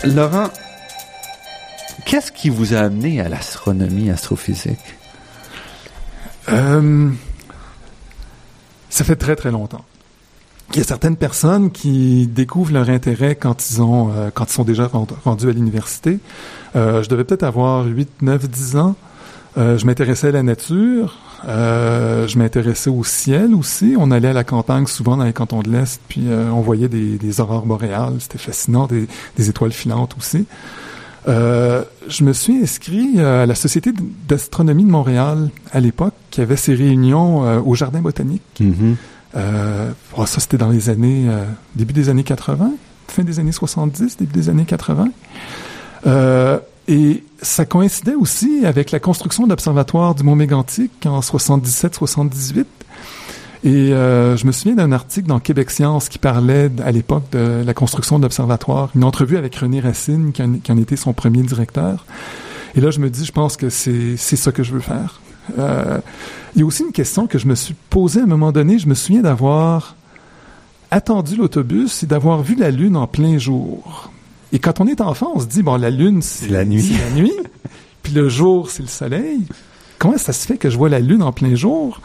Laurent, 0.05 0.49
qu'est-ce 2.09 2.33
qui 2.33 2.49
vous 2.49 2.73
a 2.75 2.79
amené 2.79 3.21
à 3.21 3.29
l'astronomie 3.29 4.11
astrophysique? 4.11 4.79
Euh, 6.49 7.11
ça 8.88 9.05
fait 9.05 9.16
très 9.16 9.37
très 9.37 9.51
longtemps. 9.51 9.85
Il 10.73 10.79
y 10.79 10.81
a 10.81 10.85
certaines 10.85 11.16
personnes 11.16 11.71
qui 11.71 12.27
découvrent 12.27 12.73
leur 12.73 12.88
intérêt 12.88 13.35
quand 13.37 13.71
ils 13.71 13.83
ont 13.83 14.11
euh, 14.14 14.31
quand 14.33 14.47
ils 14.51 14.55
sont 14.55 14.64
déjà 14.64 14.87
rend- 14.87 15.07
rendus 15.25 15.49
à 15.49 15.53
l'université. 15.53 16.18
Euh, 16.77 17.03
je 17.03 17.09
devais 17.11 17.25
peut-être 17.25 17.42
avoir 17.42 17.85
8, 17.85 18.09
9, 18.23 18.49
10 18.49 18.77
ans. 18.77 18.97
Je 19.57 19.85
m'intéressais 19.87 20.29
à 20.29 20.31
la 20.31 20.44
nature. 20.44 21.18
Je 21.44 22.38
m'intéressais 22.38 22.90
au 22.90 23.03
ciel 23.03 23.55
aussi. 23.57 23.97
On 23.99 24.12
allait 24.12 24.29
à 24.29 24.33
la 24.33 24.44
campagne 24.44 24.87
souvent 24.87 25.16
dans 25.16 25.25
les 25.25 25.33
cantons 25.33 25.62
de 25.62 25.68
l'Est, 25.71 26.01
puis 26.09 26.29
on 26.31 26.61
voyait 26.61 26.87
des, 26.88 27.18
des 27.18 27.40
aurores 27.40 27.66
boréales. 27.66 28.14
C'était 28.21 28.38
fascinant, 28.38 28.87
des 28.87 29.49
étoiles 29.51 29.73
filantes 29.73 30.14
aussi. 30.16 30.47
Euh, 31.27 31.83
je 32.09 32.25
me 32.25 32.33
suis 32.33 32.63
inscrit 32.63 33.15
euh, 33.17 33.43
à 33.43 33.47
la 33.47 33.55
Société 33.55 33.93
d'astronomie 34.29 34.85
de 34.85 34.91
Montréal 34.91 35.51
à 35.73 35.81
l'époque, 35.81 36.15
qui 36.31 36.41
avait 36.41 36.57
ses 36.57 36.75
réunions 36.75 37.45
euh, 37.45 37.61
au 37.61 37.75
Jardin 37.75 38.01
botanique. 38.01 38.43
Mhm. 38.61 38.97
Euh, 39.37 39.91
oh, 40.17 40.27
ça, 40.27 40.41
c'était 40.41 40.59
dans 40.59 40.71
les 40.71 40.89
années, 40.89 41.27
début 41.75 41.93
des 41.93 42.09
années 42.09 42.25
80, 42.25 42.73
fin 43.09 43.25
des 43.25 43.39
années 43.41 43.53
70, 43.53 44.17
début 44.17 44.33
des 44.33 44.49
années 44.49 44.65
80. 44.65 45.11
Euh, 46.07 46.59
et 46.87 47.23
ça 47.43 47.67
coïncidait 47.67 48.15
aussi 48.15 48.65
avec 48.65 48.91
la 48.91 49.01
construction 49.01 49.45
de 49.45 49.51
l'Observatoire 49.51 50.15
du 50.15 50.23
Mont 50.23 50.35
Mégantic 50.35 51.05
en 51.05 51.21
77-78. 51.21 52.65
Et 53.64 53.92
euh, 53.92 54.37
je 54.37 54.47
me 54.47 54.53
souviens 54.53 54.77
d'un 54.77 54.92
article 54.92 55.27
dans 55.27 55.40
Québec 55.40 55.71
Science 55.71 56.09
qui 56.09 56.18
parlait 56.18 56.71
à 56.85 56.92
l'époque 56.92 57.25
de 57.33 57.62
la 57.64 57.75
construction 57.75 58.18
de 58.18 58.25
l'Observatoire, 58.25 58.90
une 58.94 59.05
entrevue 59.05 59.37
avec 59.37 59.57
René 59.57 59.81
Racine, 59.81 60.33
qui 60.33 60.42
en, 60.42 60.55
qui 60.55 60.71
en 60.71 60.79
était 60.79 60.97
son 60.97 61.12
premier 61.12 61.42
directeur. 61.42 62.07
Et 62.77 62.81
là, 62.81 62.90
je 62.90 63.01
me 63.01 63.11
dis, 63.11 63.25
je 63.25 63.33
pense 63.33 63.57
que 63.57 63.71
c'est 63.71 64.16
c'est 64.16 64.37
ça 64.37 64.53
que 64.53 64.62
je 64.62 64.73
veux 64.73 64.81
faire. 64.81 65.21
Euh, 65.59 65.99
il 66.55 66.61
y 66.61 66.62
a 66.62 66.66
aussi 66.66 66.83
une 66.83 66.92
question 66.92 67.27
que 67.27 67.38
je 67.38 67.47
me 67.47 67.55
suis 67.55 67.75
posée 67.90 68.21
à 68.21 68.25
un 68.25 68.27
moment 68.27 68.53
donné. 68.53 68.79
Je 68.79 68.88
me 68.88 68.94
souviens 68.94 69.23
d'avoir 69.23 69.97
attendu 70.90 71.37
l'autobus 71.37 72.03
et 72.03 72.07
d'avoir 72.07 72.42
vu 72.42 72.55
la 72.55 72.71
Lune 72.71 72.97
en 72.97 73.07
plein 73.07 73.38
jour. 73.38 74.12
Et 74.53 74.59
quand 74.59 74.81
on 74.81 74.87
est 74.87 75.01
enfant, 75.01 75.33
on 75.35 75.40
se 75.40 75.47
dit, 75.47 75.62
bon, 75.62 75.77
la 75.77 75.90
Lune, 75.90 76.23
c'est 76.23 76.49
la 76.49 76.64
nuit. 76.64 76.83
c'est 76.83 77.11
la 77.11 77.11
nuit, 77.11 77.37
puis 78.03 78.12
le 78.14 78.29
jour, 78.29 78.71
c'est 78.71 78.83
le 78.83 78.88
soleil. 78.88 79.40
Comment 79.99 80.16
ça 80.16 80.33
se 80.33 80.47
fait 80.47 80.57
que 80.57 80.71
je 80.71 80.79
vois 80.79 80.88
la 80.88 81.01
Lune 81.01 81.23
en 81.23 81.33
plein 81.33 81.55
jour? 81.55 82.01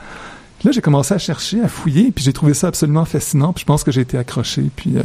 Là, 0.64 0.72
j'ai 0.72 0.82
commencé 0.82 1.14
à 1.14 1.18
chercher, 1.18 1.62
à 1.62 1.68
fouiller, 1.68 2.12
puis 2.12 2.24
j'ai 2.24 2.34
trouvé 2.34 2.54
ça 2.54 2.68
absolument 2.68 3.06
fascinant. 3.06 3.54
Puis 3.54 3.62
je 3.62 3.66
pense 3.66 3.84
que 3.84 3.92
j'ai 3.92 4.02
été 4.02 4.18
accroché, 4.18 4.70
puis 4.76 4.94
euh, 4.96 5.02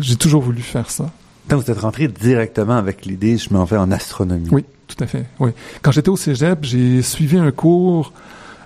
j'ai 0.00 0.16
toujours 0.16 0.42
voulu 0.42 0.60
faire 0.60 0.90
ça. 0.90 1.10
Donc, 1.48 1.64
vous 1.64 1.70
êtes 1.70 1.80
rentré 1.80 2.08
directement 2.08 2.76
avec 2.76 3.04
l'idée, 3.04 3.36
je 3.36 3.52
m'en 3.52 3.64
vais 3.64 3.76
en 3.76 3.90
astronomie. 3.90 4.48
Oui, 4.50 4.64
tout 4.88 5.02
à 5.02 5.06
fait. 5.06 5.26
Oui. 5.40 5.50
Quand 5.82 5.92
j'étais 5.92 6.08
au 6.08 6.16
cégep, 6.16 6.60
j'ai 6.62 7.02
suivi 7.02 7.38
un 7.38 7.50
cours 7.50 8.12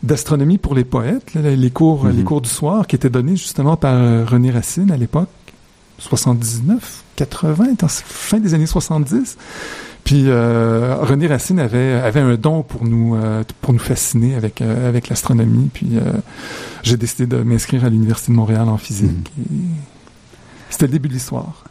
d'astronomie 0.03 0.59
pour 0.59 0.75
les 0.75 0.85
poètes, 0.85 1.35
les 1.35 1.71
cours, 1.71 2.07
les 2.09 2.23
cours 2.23 2.43
du 2.43 2.51
soir 2.51 2.87
qui 2.87 2.97
étaient 2.97 3.11
donnés 3.11 3.37
justement 3.37 3.77
par 3.77 4.29
René 4.29 4.51
Racine 4.51 4.91
à 4.91 4.97
l'époque, 4.97 5.29
79, 5.99 7.03
80, 7.17 7.65
fin 7.89 8.39
des 8.39 8.55
années 8.55 8.67
70. 8.67 9.37
Puis 10.07 10.27
euh, 10.29 10.95
René 11.01 11.27
Racine 11.27 11.59
avait 11.59 11.95
avait 11.95 12.21
un 12.21 12.37
don 12.37 12.63
pour 12.63 12.85
nous 12.85 13.17
euh, 13.17 13.43
pour 13.61 13.73
nous 13.73 13.81
fasciner 13.81 14.37
avec 14.37 14.63
euh, 14.63 14.89
avec 14.89 15.09
l'astronomie. 15.09 15.69
Puis 15.75 15.95
euh, 15.95 16.13
j'ai 16.85 16.97
décidé 16.97 17.27
de 17.27 17.43
m'inscrire 17.43 17.85
à 17.85 17.89
l'université 17.89 18.31
de 18.31 18.37
Montréal 18.37 18.69
en 18.69 18.77
physique. 18.77 19.33
Mhm. 19.37 19.75
C'était 20.71 20.87
le 20.87 20.93
début 20.93 21.09
de 21.09 21.15
l'histoire. 21.15 21.65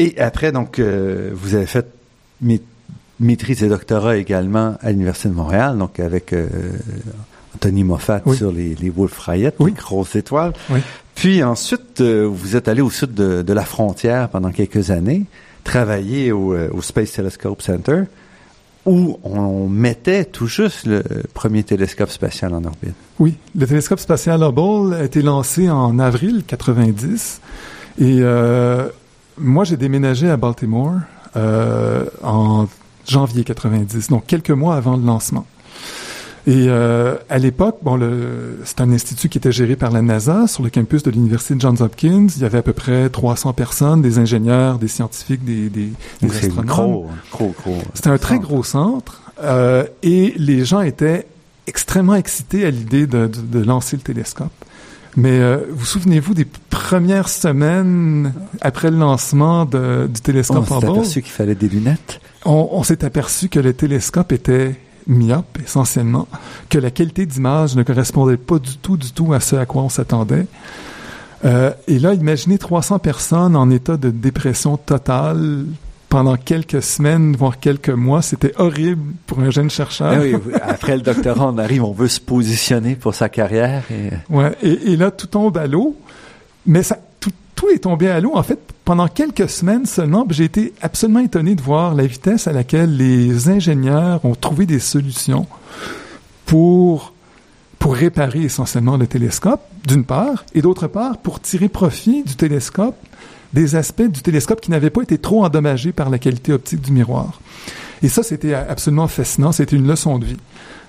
Et 0.00 0.18
après, 0.18 0.52
donc, 0.52 0.80
vous 0.80 1.54
avez 1.56 1.66
fait 1.66 1.86
maîtrise 3.20 3.64
et 3.64 3.68
doctorat 3.68 4.16
également 4.16 4.76
à 4.80 4.90
l'université 4.92 5.28
de 5.28 5.34
Montréal, 5.34 5.76
donc 5.76 5.98
avec 5.98 6.32
Anthony 7.56 7.82
Moffat 7.82 8.22
sur 8.32 8.52
les, 8.52 8.76
les 8.76 8.90
Wolf 8.90 9.18
Rayet, 9.18 9.52
les 9.58 9.72
grosses 9.72 10.14
étoiles. 10.14 10.52
Oui. 10.70 10.78
Puis 11.16 11.42
ensuite, 11.42 12.00
vous 12.00 12.54
êtes 12.54 12.68
allé 12.68 12.80
au 12.80 12.90
sud 12.90 13.12
de, 13.12 13.42
de 13.42 13.52
la 13.52 13.64
frontière 13.64 14.28
pendant 14.28 14.52
quelques 14.52 14.92
années 14.92 15.26
travaillé 15.68 16.30
euh, 16.30 16.70
au, 16.72 16.80
Space 16.80 17.12
Telescope 17.12 17.60
Center 17.60 18.04
où 18.86 19.18
on 19.22 19.68
mettait 19.68 20.24
tout 20.24 20.46
juste 20.46 20.86
le 20.86 21.02
premier 21.34 21.62
télescope 21.62 22.08
spatial 22.08 22.54
en 22.54 22.64
orbite. 22.64 22.94
Oui, 23.18 23.36
le 23.54 23.66
télescope 23.66 23.98
spatial 23.98 24.42
Hubble 24.42 24.94
a 24.94 25.04
été 25.04 25.20
lancé 25.20 25.68
en 25.68 25.98
avril 25.98 26.42
90 26.46 27.40
et 28.00 28.18
euh, 28.20 28.88
moi 29.36 29.64
j'ai 29.64 29.76
déménagé 29.76 30.30
à 30.30 30.38
Baltimore 30.38 31.00
euh, 31.36 32.06
en 32.22 32.66
janvier 33.06 33.44
90, 33.44 34.08
donc 34.08 34.24
quelques 34.26 34.50
mois 34.50 34.76
avant 34.76 34.96
le 34.96 35.04
lancement. 35.04 35.44
Et 36.48 36.70
euh, 36.70 37.16
à 37.28 37.36
l'époque, 37.36 37.76
bon, 37.82 38.00
c'est 38.64 38.80
un 38.80 38.90
institut 38.90 39.28
qui 39.28 39.36
était 39.36 39.52
géré 39.52 39.76
par 39.76 39.90
la 39.90 40.00
NASA 40.00 40.46
sur 40.46 40.62
le 40.62 40.70
campus 40.70 41.02
de 41.02 41.10
l'université 41.10 41.54
de 41.54 41.60
Johns 41.60 41.76
Hopkins. 41.78 42.28
Il 42.34 42.40
y 42.40 42.46
avait 42.46 42.56
à 42.56 42.62
peu 42.62 42.72
près 42.72 43.10
300 43.10 43.52
personnes, 43.52 44.00
des 44.00 44.18
ingénieurs, 44.18 44.78
des 44.78 44.88
scientifiques, 44.88 45.44
des, 45.44 45.68
des, 45.68 45.92
des 46.22 46.36
astronomes. 46.38 47.08
C'était 47.92 48.08
un 48.08 48.16
très 48.16 48.38
gros 48.38 48.62
centre 48.62 49.20
euh, 49.42 49.84
et 50.02 50.32
les 50.38 50.64
gens 50.64 50.80
étaient 50.80 51.26
extrêmement 51.66 52.14
excités 52.14 52.64
à 52.64 52.70
l'idée 52.70 53.06
de, 53.06 53.26
de, 53.26 53.40
de, 53.42 53.62
lancer 53.62 53.96
le 53.96 54.02
télescope. 54.02 54.48
Mais 55.18 55.40
euh, 55.40 55.58
vous 55.70 55.84
souvenez-vous 55.84 56.32
des 56.32 56.46
premières 56.70 57.28
semaines 57.28 58.32
après 58.62 58.90
le 58.90 58.96
lancement 58.96 59.66
de, 59.66 60.08
du 60.10 60.22
télescope 60.22 60.64
On 60.70 60.80
s'est 60.80 60.86
aperçu 60.86 61.20
qu'il 61.20 61.32
fallait 61.32 61.54
des 61.54 61.68
lunettes. 61.68 62.22
On, 62.46 62.70
on 62.72 62.82
s'est 62.84 63.04
aperçu 63.04 63.50
que 63.50 63.60
le 63.60 63.74
télescope 63.74 64.32
était 64.32 64.76
myope 65.08 65.58
essentiellement, 65.64 66.28
que 66.68 66.78
la 66.78 66.90
qualité 66.90 67.26
d'image 67.26 67.74
ne 67.74 67.82
correspondait 67.82 68.36
pas 68.36 68.58
du 68.58 68.76
tout, 68.76 68.96
du 68.96 69.10
tout 69.10 69.32
à 69.32 69.40
ce 69.40 69.56
à 69.56 69.66
quoi 69.66 69.82
on 69.82 69.88
s'attendait. 69.88 70.46
Euh, 71.44 71.70
et 71.86 71.98
là, 71.98 72.14
imaginez 72.14 72.58
300 72.58 72.98
personnes 72.98 73.56
en 73.56 73.70
état 73.70 73.96
de 73.96 74.10
dépression 74.10 74.76
totale 74.76 75.64
pendant 76.08 76.36
quelques 76.36 76.82
semaines, 76.82 77.36
voire 77.36 77.60
quelques 77.60 77.90
mois. 77.90 78.22
C'était 78.22 78.52
horrible 78.56 79.14
pour 79.26 79.40
un 79.40 79.50
jeune 79.50 79.70
chercheur. 79.70 80.14
Ah 80.16 80.20
oui, 80.20 80.34
après 80.62 80.96
le 80.96 81.02
doctorat, 81.02 81.46
on 81.46 81.58
arrive, 81.58 81.84
on 81.84 81.92
veut 81.92 82.08
se 82.08 82.20
positionner 82.20 82.96
pour 82.96 83.14
sa 83.14 83.28
carrière. 83.28 83.84
Et... 83.90 84.10
Ouais, 84.34 84.52
et, 84.62 84.92
et 84.92 84.96
là, 84.96 85.10
tout 85.10 85.26
tombe 85.26 85.56
à 85.58 85.66
l'eau. 85.66 85.96
Mais 86.66 86.82
ça, 86.82 86.98
tout 87.58 87.68
est 87.70 87.80
tombé 87.80 88.08
à 88.08 88.20
l'eau. 88.20 88.32
En 88.34 88.42
fait, 88.44 88.60
pendant 88.88 89.06
quelques 89.06 89.50
semaines 89.50 89.84
seulement, 89.84 90.26
j'ai 90.30 90.44
été 90.44 90.72
absolument 90.80 91.20
étonné 91.20 91.54
de 91.54 91.60
voir 91.60 91.94
la 91.94 92.06
vitesse 92.06 92.46
à 92.46 92.52
laquelle 92.52 92.96
les 92.96 93.50
ingénieurs 93.50 94.24
ont 94.24 94.34
trouvé 94.34 94.64
des 94.64 94.78
solutions 94.78 95.46
pour 96.46 97.12
pour 97.78 97.94
réparer 97.94 98.40
essentiellement 98.40 98.96
le 98.96 99.06
télescope, 99.06 99.60
d'une 99.86 100.04
part, 100.04 100.46
et 100.54 100.62
d'autre 100.62 100.86
part, 100.86 101.18
pour 101.18 101.38
tirer 101.38 101.68
profit 101.68 102.24
du 102.24 102.34
télescope, 102.34 102.96
des 103.52 103.76
aspects 103.76 104.08
du 104.08 104.22
télescope 104.22 104.62
qui 104.62 104.70
n'avaient 104.70 104.88
pas 104.88 105.02
été 105.02 105.18
trop 105.18 105.44
endommagés 105.44 105.92
par 105.92 106.08
la 106.08 106.18
qualité 106.18 106.54
optique 106.54 106.80
du 106.80 106.90
miroir. 106.90 107.42
Et 108.02 108.08
ça, 108.08 108.22
c'était 108.22 108.54
absolument 108.54 109.06
fascinant. 109.06 109.52
C'était 109.52 109.76
une 109.76 109.86
leçon 109.86 110.18
de 110.18 110.24
vie. 110.24 110.36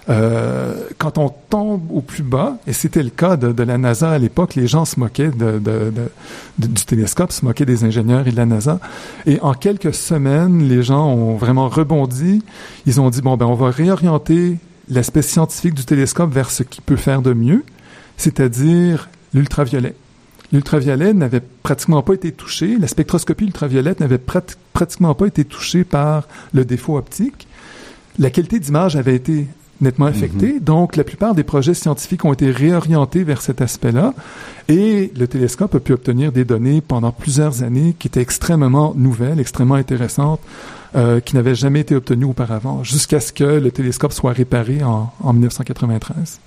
Euh, 0.10 0.74
quand 0.98 1.20
on 1.20 1.30
tombe 1.50 1.92
au 1.92 2.02
plus 2.02 2.24
bas, 2.24 2.58
et 2.66 2.74
c'était 2.74 3.04
le 3.04 3.12
cas 3.12 3.38
de, 3.38 3.64
la 3.64 3.78
NASA 3.78 4.10
à 4.10 4.18
l'époque, 4.18 4.56
les 4.56 4.66
gens 4.66 4.86
se 4.86 5.00
moquaient 5.00 5.30
du 5.30 6.86
télescope, 6.86 7.32
se 7.32 7.46
moquaient 7.46 7.66
des 7.66 7.84
ingénieurs 7.84 8.28
et 8.28 8.32
de 8.32 8.36
la 8.36 8.48
NASA. 8.48 8.80
Et 9.28 9.40
en 9.42 9.54
quelques 9.54 9.94
semaines, 9.94 10.68
les 10.68 10.82
gens 10.82 11.08
ont 11.08 11.36
vraiment 11.36 11.70
rebondi. 11.70 12.42
Ils 12.88 13.00
ont 13.00 13.10
dit, 13.10 13.22
bon, 13.22 13.38
ben, 13.38 13.46
on 13.46 13.54
va 13.54 13.70
réorienter 13.70 14.58
l'aspect 14.90 15.22
scientifique 15.22 15.76
du 15.76 15.86
télescope 15.86 16.34
vers 16.34 16.50
ce 16.50 16.64
qui 16.64 16.82
peut 16.82 16.96
faire 16.96 17.22
de 17.22 17.34
mieux, 17.34 17.64
c'est-à-dire 18.18 19.10
l'ultraviolet. 19.34 19.94
L'ultraviolet 20.52 21.14
n'avait 21.14 21.44
pratiquement 21.62 22.02
pas 22.02 22.14
été 22.14 22.32
touché, 22.32 22.78
la 22.80 22.88
spectroscopie 22.88 23.46
ultraviolette 23.46 24.00
n'avait 24.00 24.20
pratiquement 24.74 25.14
pas 25.14 25.28
été 25.28 25.46
touchée 25.46 25.84
par 25.84 26.28
le 26.54 26.66
défaut 26.66 26.98
optique. 26.98 27.48
La 28.18 28.32
qualité 28.32 28.60
d'image 28.60 28.96
avait 28.96 29.16
été 29.16 29.48
nettement 29.82 30.06
affecté. 30.06 30.54
Mhm. 30.54 30.60
Donc, 30.60 30.96
la 30.96 31.04
plupart 31.04 31.36
des 31.36 31.44
projets 31.44 31.74
scientifiques 31.74 32.26
ont 32.26 32.34
été 32.34 32.52
réorientés 32.52 33.24
vers 33.24 33.42
cet 33.42 33.62
aspect-là. 33.62 34.14
Et 34.68 35.12
le 35.18 35.28
télescope 35.28 35.76
a 35.76 35.80
pu 35.80 35.94
obtenir 35.94 36.32
des 36.32 36.46
données 36.46 36.82
pendant 36.82 37.12
plusieurs 37.12 37.64
années 37.64 37.96
qui 37.98 38.08
étaient 38.08 38.22
extrêmement 38.22 38.94
nouvelles, 38.96 39.40
extrêmement 39.40 39.76
intéressantes, 39.76 40.42
euh, 40.96 41.20
qui 41.20 41.36
n'avaient 41.36 41.56
jamais 41.56 41.82
été 41.82 41.96
obtenues 41.96 42.26
auparavant, 42.26 42.84
jusqu'à 42.84 43.20
ce 43.20 43.32
que 43.32 43.44
le 43.44 43.72
télescope 43.72 44.14
soit 44.14 44.34
réparé 44.34 44.84
en, 44.84 45.12
en 45.22 45.34
1993 45.34 46.40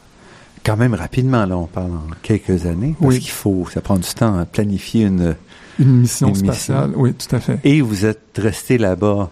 quand 0.65 0.77
même 0.77 0.95
rapidement, 0.95 1.45
là, 1.45 1.57
on 1.57 1.67
parle 1.67 1.93
en 1.93 2.07
quelques 2.23 2.67
années, 2.67 2.95
parce 3.01 3.19
qu'il 3.19 3.31
faut, 3.31 3.67
ça 3.73 3.81
prend 3.81 3.97
du 3.97 4.09
temps 4.15 4.39
à 4.39 4.45
planifier 4.45 5.07
une, 5.07 5.35
une 5.79 6.01
mission 6.01 6.33
spatiale. 6.35 6.93
Oui, 6.97 7.15
tout 7.15 7.35
à 7.35 7.41
fait. 7.41 7.59
Et 7.65 7.81
vous 7.81 8.07
êtes 8.07 8.39
resté 8.39 8.79
là-bas 8.79 9.31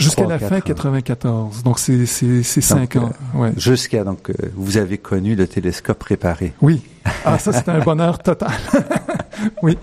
Jusqu'à 0.00 0.26
la 0.26 0.38
fin 0.38 0.60
94. 0.60 1.62
Donc, 1.62 1.78
c'est, 1.78 2.06
c'est, 2.06 2.42
c'est 2.42 2.60
cinq 2.60 2.96
ans. 2.96 3.10
Euh, 3.34 3.38
ouais. 3.38 3.52
Jusqu'à, 3.56 4.04
donc, 4.04 4.30
euh, 4.30 4.34
vous 4.54 4.76
avez 4.76 4.98
connu 4.98 5.34
le 5.34 5.46
télescope 5.46 5.98
préparé. 5.98 6.52
Oui. 6.60 6.82
Ah, 7.24 7.38
ça, 7.38 7.52
c'était 7.52 7.70
un 7.70 7.80
bonheur 7.80 8.18
total. 8.18 8.52
oui. 9.62 9.76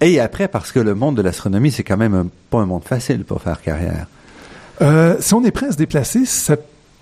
Et 0.00 0.20
après, 0.20 0.48
parce 0.48 0.72
que 0.72 0.80
le 0.80 0.94
monde 0.94 1.16
de 1.16 1.22
l'astronomie, 1.22 1.72
c'est 1.72 1.84
quand 1.84 1.96
même 1.96 2.28
pas 2.50 2.58
un 2.58 2.66
monde 2.66 2.84
facile 2.84 3.24
pour 3.24 3.42
faire 3.42 3.60
carrière. 3.60 4.06
Euh, 4.82 5.16
si 5.20 5.34
on 5.34 5.44
est 5.44 5.50
prêt 5.50 5.66
à 5.66 5.72
se 5.72 5.76
déplacer, 5.76 6.24
ça 6.24 6.56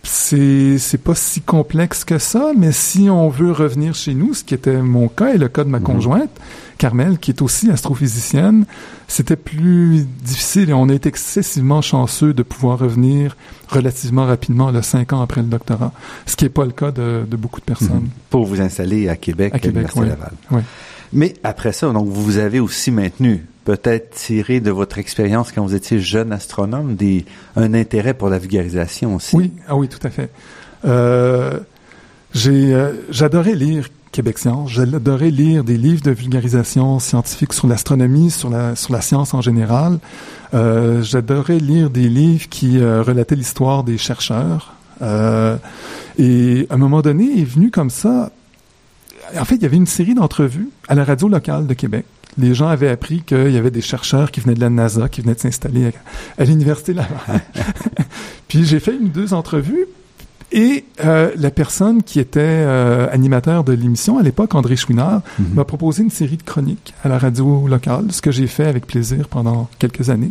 c'est 0.04 0.78
c'est 0.78 0.98
pas 0.98 1.14
si 1.14 1.40
complexe 1.40 2.04
que 2.04 2.18
ça, 2.18 2.52
mais 2.56 2.72
si 2.72 3.08
on 3.10 3.28
veut 3.28 3.52
revenir 3.52 3.94
chez 3.94 4.14
nous, 4.14 4.34
ce 4.34 4.44
qui 4.44 4.54
était 4.54 4.80
mon 4.82 5.08
cas 5.08 5.34
et 5.34 5.38
le 5.38 5.48
cas 5.48 5.64
de 5.64 5.70
ma 5.70 5.78
mhm. 5.78 5.84
conjointe, 5.84 6.40
Carmel, 6.78 7.18
qui 7.18 7.30
est 7.30 7.40
aussi 7.40 7.70
astrophysicienne, 7.70 8.66
c'était 9.08 9.36
plus 9.36 10.06
difficile 10.22 10.70
et 10.70 10.72
on 10.72 10.88
a 10.88 10.94
été 10.94 11.08
excessivement 11.08 11.80
chanceux 11.80 12.34
de 12.34 12.42
pouvoir 12.42 12.78
revenir 12.78 13.36
relativement 13.68 14.26
rapidement, 14.26 14.70
là, 14.70 14.82
cinq 14.82 15.12
ans 15.12 15.22
après 15.22 15.40
le 15.40 15.48
doctorat, 15.48 15.92
ce 16.26 16.36
qui 16.36 16.44
n'est 16.44 16.50
pas 16.50 16.64
le 16.64 16.72
cas 16.72 16.90
de, 16.90 17.24
de, 17.26 17.36
beaucoup 17.36 17.60
de 17.60 17.64
personnes. 17.64 18.02
Mhm. 18.02 18.10
Pour 18.30 18.44
vous 18.44 18.60
installer 18.60 19.08
à 19.08 19.16
Québec, 19.16 19.54
à, 19.54 19.58
Québec, 19.58 19.88
oui. 19.96 20.08
Laval. 20.08 20.32
Mais 21.14 21.34
après 21.44 21.72
ça, 21.72 21.90
donc 21.90 22.08
vous 22.08 22.38
avez 22.38 22.60
aussi 22.60 22.90
maintenu 22.90 23.46
peut-être 23.64 24.10
tiré 24.10 24.60
de 24.60 24.70
votre 24.70 24.98
expérience 24.98 25.52
quand 25.52 25.62
vous 25.64 25.74
étiez 25.74 26.00
jeune 26.00 26.32
astronome 26.32 26.96
un 27.56 27.74
intérêt 27.74 28.14
pour 28.14 28.28
la 28.28 28.38
vulgarisation 28.38 29.14
aussi. 29.14 29.34
Oui, 29.36 29.52
ah 29.66 29.76
oui, 29.76 29.88
tout 29.88 30.04
à 30.06 30.10
fait. 30.10 30.30
Euh, 30.84 31.60
euh, 32.46 32.92
j'adorais 33.10 33.54
lire 33.54 33.88
Québec 34.12 34.38
Science. 34.38 34.70
J'adorais 34.70 35.30
lire 35.30 35.64
des 35.64 35.78
livres 35.78 36.02
de 36.02 36.10
vulgarisation 36.10 36.98
scientifique 36.98 37.52
sur 37.52 37.66
l'astronomie, 37.66 38.30
sur 38.30 38.50
la, 38.50 38.74
science 38.76 39.34
en 39.34 39.40
général. 39.40 39.98
Euh, 40.52 41.02
j'adorais 41.02 41.58
lire 41.58 41.90
des 41.90 42.08
livres 42.08 42.48
qui 42.48 42.78
relataient 42.80 43.36
l'histoire 43.36 43.82
des 43.82 43.98
chercheurs. 43.98 44.74
Et 46.18 46.66
à 46.70 46.74
un 46.74 46.76
moment 46.76 47.02
donné, 47.02 47.40
est 47.40 47.44
venu 47.44 47.70
comme 47.70 47.90
ça. 47.90 48.30
En 49.38 49.44
fait, 49.44 49.56
il 49.56 49.62
y 49.62 49.66
avait 49.66 49.76
une 49.76 49.86
série 49.86 50.14
d'entrevues 50.14 50.68
à 50.88 50.94
la 50.94 51.04
radio 51.04 51.28
locale 51.28 51.66
de 51.66 51.74
Québec 51.74 52.04
les 52.38 52.54
gens 52.54 52.68
avaient 52.68 52.88
appris 52.88 53.22
qu'il 53.22 53.50
y 53.50 53.56
avait 53.56 53.70
des 53.70 53.80
chercheurs 53.80 54.30
qui 54.30 54.40
venaient 54.40 54.54
de 54.54 54.60
la 54.60 54.70
NASA, 54.70 55.08
qui 55.08 55.20
venaient 55.20 55.34
de 55.34 55.40
s'installer 55.40 55.92
à, 56.38 56.44
l'université 56.44 56.92
Laval. 56.92 57.42
puis 58.48 58.64
j'ai 58.64 58.80
fait 58.80 58.96
une 58.96 59.08
deux 59.08 59.34
entrevues 59.34 59.86
et 60.52 60.84
euh, 61.04 61.32
la 61.36 61.50
personne 61.50 62.02
qui 62.02 62.20
était 62.20 62.40
euh, 62.40 63.08
animateur 63.10 63.64
de 63.64 63.72
l'émission 63.72 64.18
à 64.18 64.22
l'époque, 64.22 64.54
André 64.54 64.76
Chouinard, 64.76 65.22
mhm. 65.38 65.54
m'a 65.54 65.64
proposé 65.64 66.02
une 66.02 66.10
série 66.10 66.36
de 66.36 66.42
chroniques 66.42 66.94
à 67.02 67.08
la 67.08 67.18
radio 67.18 67.66
locale, 67.66 68.06
ce 68.10 68.22
que 68.22 68.30
j'ai 68.30 68.46
fait 68.46 68.66
avec 68.66 68.86
plaisir 68.86 69.28
pendant 69.28 69.68
quelques 69.78 70.10
années. 70.10 70.30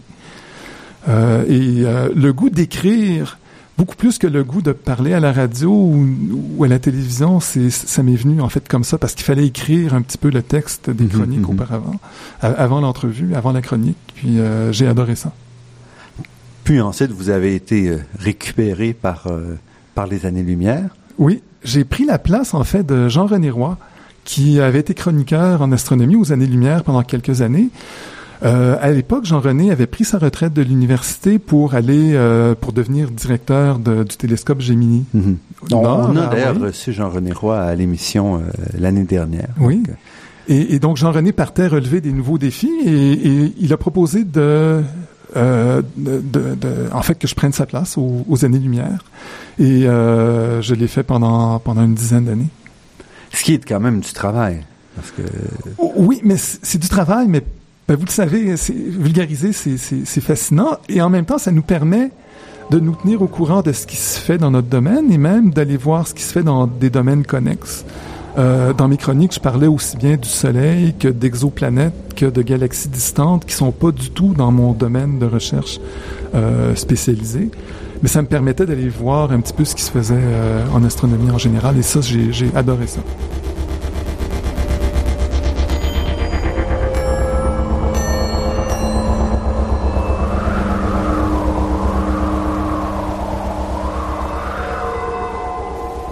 Euh, 1.09 1.43
et 1.49 1.83
le 2.15 2.31
goût 2.31 2.49
d'écrire 2.49 3.37
beaucoup 3.77 3.95
plus 3.95 4.17
que 4.17 4.27
le 4.27 4.43
goût 4.43 4.61
de 4.61 4.71
parler 4.71 5.13
à 5.13 5.19
la 5.19 5.31
radio 5.31 5.71
ou, 5.71 6.63
à 6.63 6.67
la 6.67 6.79
télévision, 6.79 7.39
c'est 7.39 7.69
ça 7.69 8.03
m'est 8.03 8.15
venu 8.15 8.41
en 8.41 8.49
fait 8.49 8.67
comme 8.67 8.83
ça 8.83 8.97
parce 8.97 9.13
qu'il 9.13 9.25
fallait 9.25 9.47
écrire 9.47 9.93
un 9.93 10.01
petit 10.01 10.17
peu 10.17 10.29
le 10.29 10.41
texte 10.41 10.89
des 10.89 11.05
mhm, 11.05 11.09
chroniques 11.09 11.39
mhm. 11.39 11.49
auparavant, 11.49 11.99
avant 12.41 12.81
l'entrevue, 12.81 13.35
avant 13.35 13.51
la 13.51 13.61
chronique. 13.61 13.97
Puis 14.15 14.39
euh, 14.39 14.71
j'ai 14.71 14.87
adoré 14.87 15.15
ça. 15.15 15.33
Puis 16.63 16.79
ensuite, 16.79 17.11
vous 17.11 17.29
avez 17.29 17.55
été 17.55 17.89
euh, 17.89 17.97
récupéré 18.19 18.93
par 18.93 19.27
euh, 19.27 19.57
par 19.95 20.07
les 20.07 20.25
années-lumière. 20.25 20.95
Oui, 21.17 21.41
j'ai 21.63 21.83
pris 21.83 22.05
la 22.05 22.19
place 22.19 22.53
en 22.53 22.63
fait 22.63 22.85
de 22.85 23.09
Jean-René 23.09 23.49
Roy, 23.49 23.77
qui 24.23 24.59
avait 24.59 24.79
été 24.79 24.93
chroniqueur 24.93 25.61
en 25.61 25.71
astronomie 25.71 26.15
aux 26.15 26.31
années-lumière 26.31 26.83
pendant 26.83 27.03
quelques 27.03 27.41
années. 27.41 27.69
Euh, 28.43 28.75
à 28.81 28.91
l'époque, 28.91 29.25
Jean-René 29.25 29.71
avait 29.71 29.87
pris 29.87 30.03
sa 30.03 30.17
retraite 30.17 30.53
de 30.53 30.61
l'université 30.61 31.39
pour 31.39 31.75
aller 31.75 32.11
euh, 32.13 32.55
pour 32.59 32.73
devenir 32.73 33.09
directeur 33.09 33.79
de, 33.79 34.03
du 34.03 34.17
télescope 34.17 34.59
Gemini. 34.59 35.05
Mhm. 35.13 35.37
on, 35.71 36.17
a 36.17 36.27
d'ailleurs 36.27 36.59
reçu 36.59 36.91
Jean-René 36.91 37.31
Roy 37.31 37.57
à 37.57 37.73
l'émission 37.75 38.35
euh, 38.35 38.39
l'année 38.77 39.03
dernière. 39.03 39.49
Oui. 39.59 39.83
et, 40.49 40.75
et, 40.75 40.79
donc 40.79 40.97
Jean-René 40.97 41.31
partait 41.31 41.67
relever 41.67 42.01
des 42.01 42.11
nouveaux 42.11 42.37
défis 42.37 42.71
et, 42.85 43.13
et 43.13 43.53
il 43.57 43.71
a 43.71 43.77
proposé 43.77 44.25
de, 44.25 44.83
euh, 45.37 45.81
de, 45.95 46.21
de, 46.21 46.89
en 46.91 47.01
fait 47.01 47.15
que 47.15 47.27
je 47.27 47.35
prenne 47.35 47.53
sa 47.53 47.65
place 47.65 47.97
aux, 47.97 48.25
aux 48.27 48.45
années-lumière 48.45 49.05
et 49.57 49.87
euh, 49.87 50.61
je 50.61 50.75
l'ai 50.75 50.87
fait 50.87 51.03
pendant 51.03 51.59
pendant 51.59 51.83
une 51.83 51.95
dizaine 51.95 52.25
d'années. 52.25 52.49
Ce 53.31 53.43
qui 53.43 53.53
est 53.53 53.65
quand 53.65 53.79
même 53.79 53.99
du 53.99 54.11
travail. 54.11 54.63
Parce 54.95 55.09
que... 55.11 55.23
Oui, 55.95 56.21
mais 56.23 56.35
c'est 56.37 56.77
du 56.77 56.87
travail, 56.87 57.25
mais 57.27 57.43
ben, 57.87 57.95
vous 57.95 58.05
le 58.05 58.11
savez, 58.11 58.55
vulgariser, 58.75 59.51
c'est 59.53 60.21
fascinant. 60.21 60.77
Et 60.89 61.01
en 61.01 61.09
même 61.09 61.25
temps, 61.25 61.37
ça 61.37 61.51
nous 61.51 61.61
permet 61.61 62.11
de 62.71 62.79
nous 62.79 62.95
tenir 62.95 63.21
au 63.21 63.27
courant 63.27 63.61
de 63.61 63.71
ce 63.71 63.85
qui 63.85 63.97
se 63.97 64.19
fait 64.19 64.37
dans 64.37 64.51
notre 64.51 64.67
domaine 64.67 65.11
et 65.11 65.17
même 65.17 65.51
d'aller 65.51 65.77
voir 65.77 66.07
ce 66.07 66.13
qui 66.13 66.23
se 66.23 66.31
fait 66.31 66.43
dans 66.43 66.65
des 66.65 66.89
domaines 66.89 67.25
connexes. 67.25 67.85
Euh, 68.37 68.73
dans 68.73 68.87
mes 68.87 68.97
chroniques, 68.97 69.33
je 69.33 69.39
parlais 69.39 69.67
aussi 69.67 69.97
bien 69.97 70.15
du 70.15 70.27
Soleil 70.27 70.95
que 70.97 71.07
d'exoplanètes, 71.07 72.15
que 72.15 72.25
de 72.25 72.41
galaxies 72.41 72.87
distantes 72.87 73.45
qui 73.45 73.53
sont 73.53 73.71
pas 73.71 73.91
du 73.91 74.09
tout 74.09 74.33
dans 74.33 74.51
mon 74.51 74.71
domaine 74.71 75.19
de 75.19 75.25
recherche 75.25 75.79
euh, 76.33 76.73
spécialisé. 76.75 77.51
Mais 78.01 78.09
ça 78.09 78.21
me 78.21 78.27
permettait 78.27 78.65
d'aller 78.65 78.89
voir 78.89 79.31
un 79.31 79.39
petit 79.39 79.53
peu 79.53 79.65
ce 79.65 79.75
qui 79.75 79.83
se 79.83 79.91
faisait 79.91 80.15
euh, 80.17 80.65
en 80.73 80.83
astronomie 80.83 81.31
en 81.31 81.37
général 81.37 81.77
et 81.77 81.83
ça, 81.83 81.99
j'ai 82.01 82.49
adoré 82.55 82.87
ça. 82.87 83.01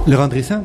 Laurent 0.08 0.28
Drissin, 0.28 0.64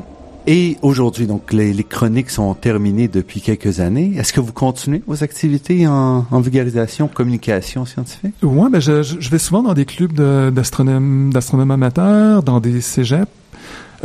et 0.49 0.77
aujourd'hui, 0.81 1.27
donc, 1.27 1.51
les, 1.51 1.83
chroniques 1.83 2.29
sont 2.29 2.53
terminées 2.53 3.09
depuis 3.09 3.41
quelques 3.41 3.81
années. 3.81 4.13
Est-ce 4.17 4.31
que 4.31 4.39
vous 4.39 4.53
continuez 4.53 5.03
vos 5.05 5.21
activités 5.21 5.85
en, 5.87 6.23
vulgarisation, 6.39 7.09
communication 7.09 7.85
scientifique? 7.85 8.33
Oui, 8.41 8.69
ben 8.71 8.79
je, 8.79 9.29
vais 9.29 9.37
souvent 9.37 9.61
dans 9.61 9.73
des 9.73 9.83
clubs 9.83 10.13
d'astronomes 10.53 11.33
d'astronomes 11.33 11.71
amateurs, 11.71 12.43
dans 12.43 12.61
des 12.61 12.79
cégeps. 12.79 13.27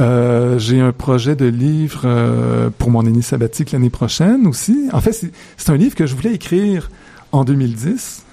Euh, 0.01 0.59
j'ai 0.59 0.81
un 0.81 0.93
projet 0.93 1.37
de 1.37 1.47
livre 1.47 2.03
euh, 2.07 2.71
pour 2.77 2.91
mon 2.91 3.07
année 3.07 3.23
sabbatique 3.23 3.71
l'année 3.71 3.91
prochaine 3.91 4.47
aussi. 4.49 4.89
En 4.93 5.01
fait, 5.01 5.13
c'est 5.57 5.71
un 5.71 5.77
livre 5.77 5.95
que 5.95 6.07
je 6.07 6.17
voulais 6.17 6.35
écrire 6.35 6.91
en 7.31 7.45
2010 7.45 8.25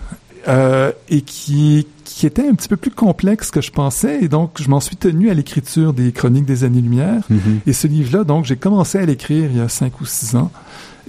euh, 0.47 0.91
et 1.09 1.21
qui, 1.21 1.87
qui 2.05 2.25
était 2.25 2.47
un 2.47 2.55
petit 2.55 2.67
peu 2.67 2.77
plus 2.77 2.91
complexe 2.91 3.51
que 3.51 3.61
je 3.61 3.71
pensais. 3.71 4.19
Et 4.21 4.27
donc, 4.27 4.61
je 4.61 4.69
m'en 4.69 4.79
suis 4.79 4.95
tenu 4.95 5.29
à 5.29 5.33
l'écriture 5.33 5.93
des 5.93 6.11
Chroniques 6.11 6.45
des 6.45 6.63
années-lumière. 6.63 7.23
Mm-hmm. 7.31 7.59
Et 7.67 7.73
ce 7.73 7.87
livre-là, 7.87 8.23
donc, 8.23 8.45
j'ai 8.45 8.55
commencé 8.55 8.97
à 8.97 9.05
l'écrire 9.05 9.49
il 9.51 9.57
y 9.57 9.61
a 9.61 9.69
cinq 9.69 10.01
ou 10.01 10.05
six 10.05 10.35
ans. 10.35 10.51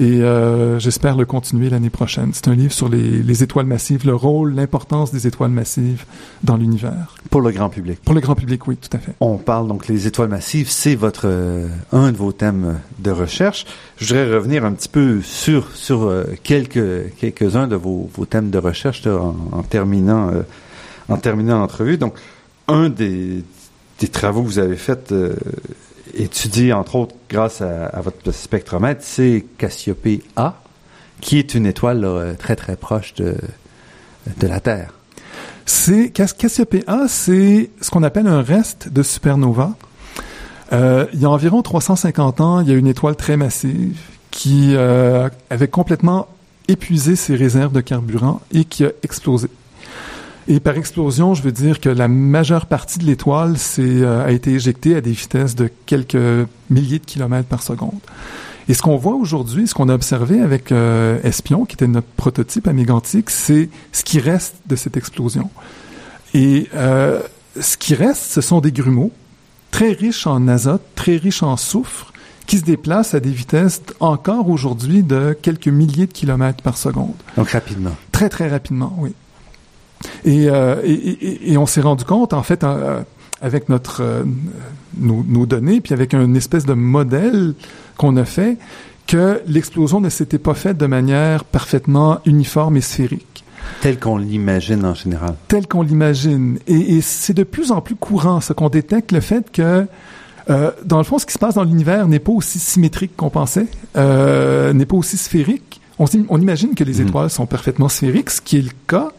Et 0.00 0.22
euh, 0.22 0.78
j'espère 0.78 1.14
le 1.14 1.26
continuer 1.26 1.68
l'année 1.68 1.90
prochaine. 1.90 2.30
C'est 2.32 2.48
un 2.48 2.54
livre 2.54 2.72
sur 2.72 2.88
les, 2.88 3.22
les, 3.22 3.42
étoiles 3.42 3.66
massives, 3.66 4.06
le 4.06 4.14
rôle, 4.14 4.54
l'importance 4.54 5.12
des 5.12 5.26
étoiles 5.26 5.50
massives 5.50 6.06
dans 6.42 6.56
l'univers. 6.56 7.16
Pour 7.28 7.42
le 7.42 7.50
grand 7.50 7.68
public. 7.68 8.00
Pour 8.02 8.14
le 8.14 8.22
grand 8.22 8.34
public, 8.34 8.66
oui, 8.66 8.78
tout 8.78 8.88
à 8.96 8.98
fait. 8.98 9.12
On 9.20 9.36
parle 9.36 9.68
donc 9.68 9.88
les 9.88 10.06
étoiles 10.06 10.30
massives, 10.30 10.70
c'est 10.70 10.94
votre 10.94 11.24
euh, 11.26 11.68
un 11.92 12.12
de 12.12 12.16
vos 12.16 12.32
thèmes 12.32 12.78
de 12.98 13.10
recherche. 13.10 13.66
Je 13.98 14.06
voudrais 14.06 14.34
revenir 14.34 14.64
un 14.64 14.72
petit 14.72 14.88
peu 14.88 15.20
sur 15.20 15.76
sur 15.76 16.04
euh, 16.04 16.24
quelques 16.44 17.14
quelques 17.18 17.56
uns 17.56 17.68
de 17.68 17.76
vos, 17.76 18.08
vos 18.14 18.24
thèmes 18.24 18.48
de 18.48 18.56
recherche 18.56 19.06
en, 19.06 19.36
en, 19.52 19.62
terminant 19.62 20.30
euh, 20.30 20.40
en 21.10 21.18
terminant 21.18 21.58
l'entrevue. 21.58 21.98
Donc 21.98 22.14
un 22.68 22.88
des 22.88 23.44
des 23.98 24.08
travaux 24.08 24.40
que 24.40 24.46
vous 24.46 24.58
avez 24.60 24.76
faits 24.76 25.12
étudié, 26.14 26.72
entre 26.72 26.96
autres, 26.96 27.14
grâce 27.28 27.60
à, 27.60 28.00
votre 28.00 28.32
spectromètre, 28.32 29.02
c'est 29.04 29.44
Cassiopée 29.58 30.22
A, 30.36 30.60
qui 31.20 31.38
est 31.38 31.54
une 31.54 31.66
étoile 31.66 32.36
très, 32.38 32.56
très 32.56 32.76
proche 32.76 33.14
de, 33.14 33.36
de 34.38 34.46
la 34.46 34.60
Terre. 34.60 34.94
C'est 35.66 36.10
Cassiopée 36.10 36.82
A, 36.86 37.06
c'est 37.08 37.70
ce 37.80 37.90
qu'on 37.90 38.02
appelle 38.02 38.26
un 38.26 38.42
reste 38.42 38.88
de 38.88 39.02
supernova. 39.02 39.74
Euh, 40.72 41.06
il 41.12 41.20
y 41.20 41.24
a 41.24 41.30
environ 41.30 41.62
350 41.62 42.40
ans, 42.40 42.60
il 42.60 42.68
y 42.68 42.72
a 42.72 42.74
une 42.74 42.86
étoile 42.86 43.16
très 43.16 43.36
massive 43.36 43.98
qui 44.30 44.74
euh, 44.74 45.28
avait 45.48 45.68
complètement 45.68 46.28
épuisé 46.68 47.16
ses 47.16 47.34
réserves 47.34 47.72
de 47.72 47.80
carburant 47.80 48.40
et 48.52 48.64
qui 48.64 48.84
a 48.84 48.90
explosé. 49.02 49.48
Et 50.50 50.58
par 50.58 50.76
explosion, 50.76 51.32
je 51.34 51.42
veux 51.42 51.52
dire 51.52 51.78
que 51.78 51.88
la 51.88 52.08
majeure 52.08 52.66
partie 52.66 52.98
de 52.98 53.04
l'étoile 53.04 53.54
euh, 53.78 54.26
a 54.26 54.32
été 54.32 54.50
éjectée 54.50 54.96
à 54.96 55.00
des 55.00 55.12
vitesses 55.12 55.54
de 55.54 55.70
quelques 55.86 56.18
milliers 56.70 56.98
de 56.98 57.04
kilomètres 57.04 57.46
par 57.46 57.62
seconde. 57.62 58.00
Et 58.68 58.74
ce 58.74 58.82
qu'on 58.82 58.96
voit 58.96 59.14
aujourd'hui, 59.14 59.68
ce 59.68 59.74
qu'on 59.74 59.88
a 59.88 59.94
observé 59.94 60.40
avec 60.40 60.72
euh, 60.72 61.20
Espion, 61.22 61.66
qui 61.66 61.74
était 61.74 61.86
notre 61.86 62.08
prototype 62.16 62.66
amégantique, 62.66 63.30
c'est 63.30 63.68
ce 63.92 64.02
qui 64.02 64.18
reste 64.18 64.56
de 64.66 64.74
cette 64.74 64.96
explosion. 64.96 65.50
Et 66.34 66.68
euh, 66.74 67.20
ce 67.60 67.76
qui 67.76 67.94
reste, 67.94 68.32
ce 68.32 68.40
sont 68.40 68.60
des 68.60 68.72
grumeaux 68.72 69.12
très 69.70 69.92
riches 69.92 70.26
en 70.26 70.48
azote, 70.48 70.82
très 70.96 71.16
riches 71.16 71.44
en 71.44 71.56
soufre, 71.56 72.12
qui 72.48 72.58
se 72.58 72.64
déplacent 72.64 73.14
à 73.14 73.20
des 73.20 73.30
vitesses 73.30 73.82
encore 74.00 74.50
aujourd'hui 74.50 75.04
de 75.04 75.32
quelques 75.40 75.68
milliers 75.68 76.08
de 76.08 76.12
kilomètres 76.12 76.64
par 76.64 76.76
seconde. 76.76 77.14
Donc 77.36 77.50
rapidement. 77.50 77.94
Très 78.10 78.28
très 78.28 78.48
rapidement, 78.48 78.92
oui. 78.98 79.14
Euh, 80.26 80.80
et, 80.84 80.92
et, 80.92 81.52
et, 81.52 81.58
on 81.58 81.66
s'est 81.66 81.80
rendu 81.80 82.04
compte, 82.04 82.32
en 82.32 82.42
fait, 82.42 82.64
euh, 82.64 83.00
avec 83.40 83.68
notre 83.68 84.02
euh, 84.02 84.24
nos, 84.98 85.24
nos, 85.26 85.46
données, 85.46 85.80
puis 85.80 85.94
avec 85.94 86.14
une 86.14 86.36
espèce 86.36 86.66
de 86.66 86.74
modèle 86.74 87.54
qu'on 87.96 88.16
a 88.16 88.24
fait, 88.24 88.58
que 89.06 89.40
l'explosion 89.46 90.00
ne 90.00 90.08
s'était 90.08 90.38
pas 90.38 90.54
faite 90.54 90.76
de 90.76 90.86
manière 90.86 91.44
parfaitement 91.44 92.20
uniforme 92.26 92.76
et 92.76 92.80
sphérique. 92.80 93.44
Tel 93.80 93.98
qu'on 93.98 94.18
l'imagine 94.18 94.84
en 94.84 94.94
général. 94.94 95.34
Tel 95.48 95.66
qu'on 95.66 95.82
l'imagine. 95.82 96.58
Et, 96.66 96.96
et 96.96 97.00
c'est 97.00 97.34
de 97.34 97.44
plus 97.44 97.72
en 97.72 97.80
plus 97.80 97.94
courant, 97.94 98.40
ce 98.40 98.52
qu'on 98.52 98.68
détecte, 98.68 99.12
le 99.12 99.20
fait 99.20 99.50
que 99.50 99.86
euh, 100.50 100.70
dans 100.84 100.98
le 100.98 101.04
fond, 101.04 101.18
ce 101.18 101.26
qui 101.26 101.32
se 101.32 101.38
passe 101.38 101.54
dans 101.54 101.64
l'univers 101.64 102.08
n'est 102.08 102.18
pas 102.18 102.32
aussi 102.32 102.58
symétrique 102.58 103.16
qu'on 103.16 103.30
pensait, 103.30 103.66
euh, 103.96 104.72
n'est 104.72 104.86
pas 104.86 104.96
aussi 104.96 105.16
sphérique. 105.16 105.80
On, 105.98 106.06
on 106.28 106.40
imagine 106.40 106.74
que 106.74 106.84
les 106.84 107.02
mm. 107.02 107.08
étoiles 107.08 107.30
sont 107.30 107.46
parfaitement 107.46 107.88
sphériques, 107.88 108.30
ce 108.30 108.40
qui 108.40 108.58
est 108.58 108.62
le 108.62 108.70
cas, 108.86 109.12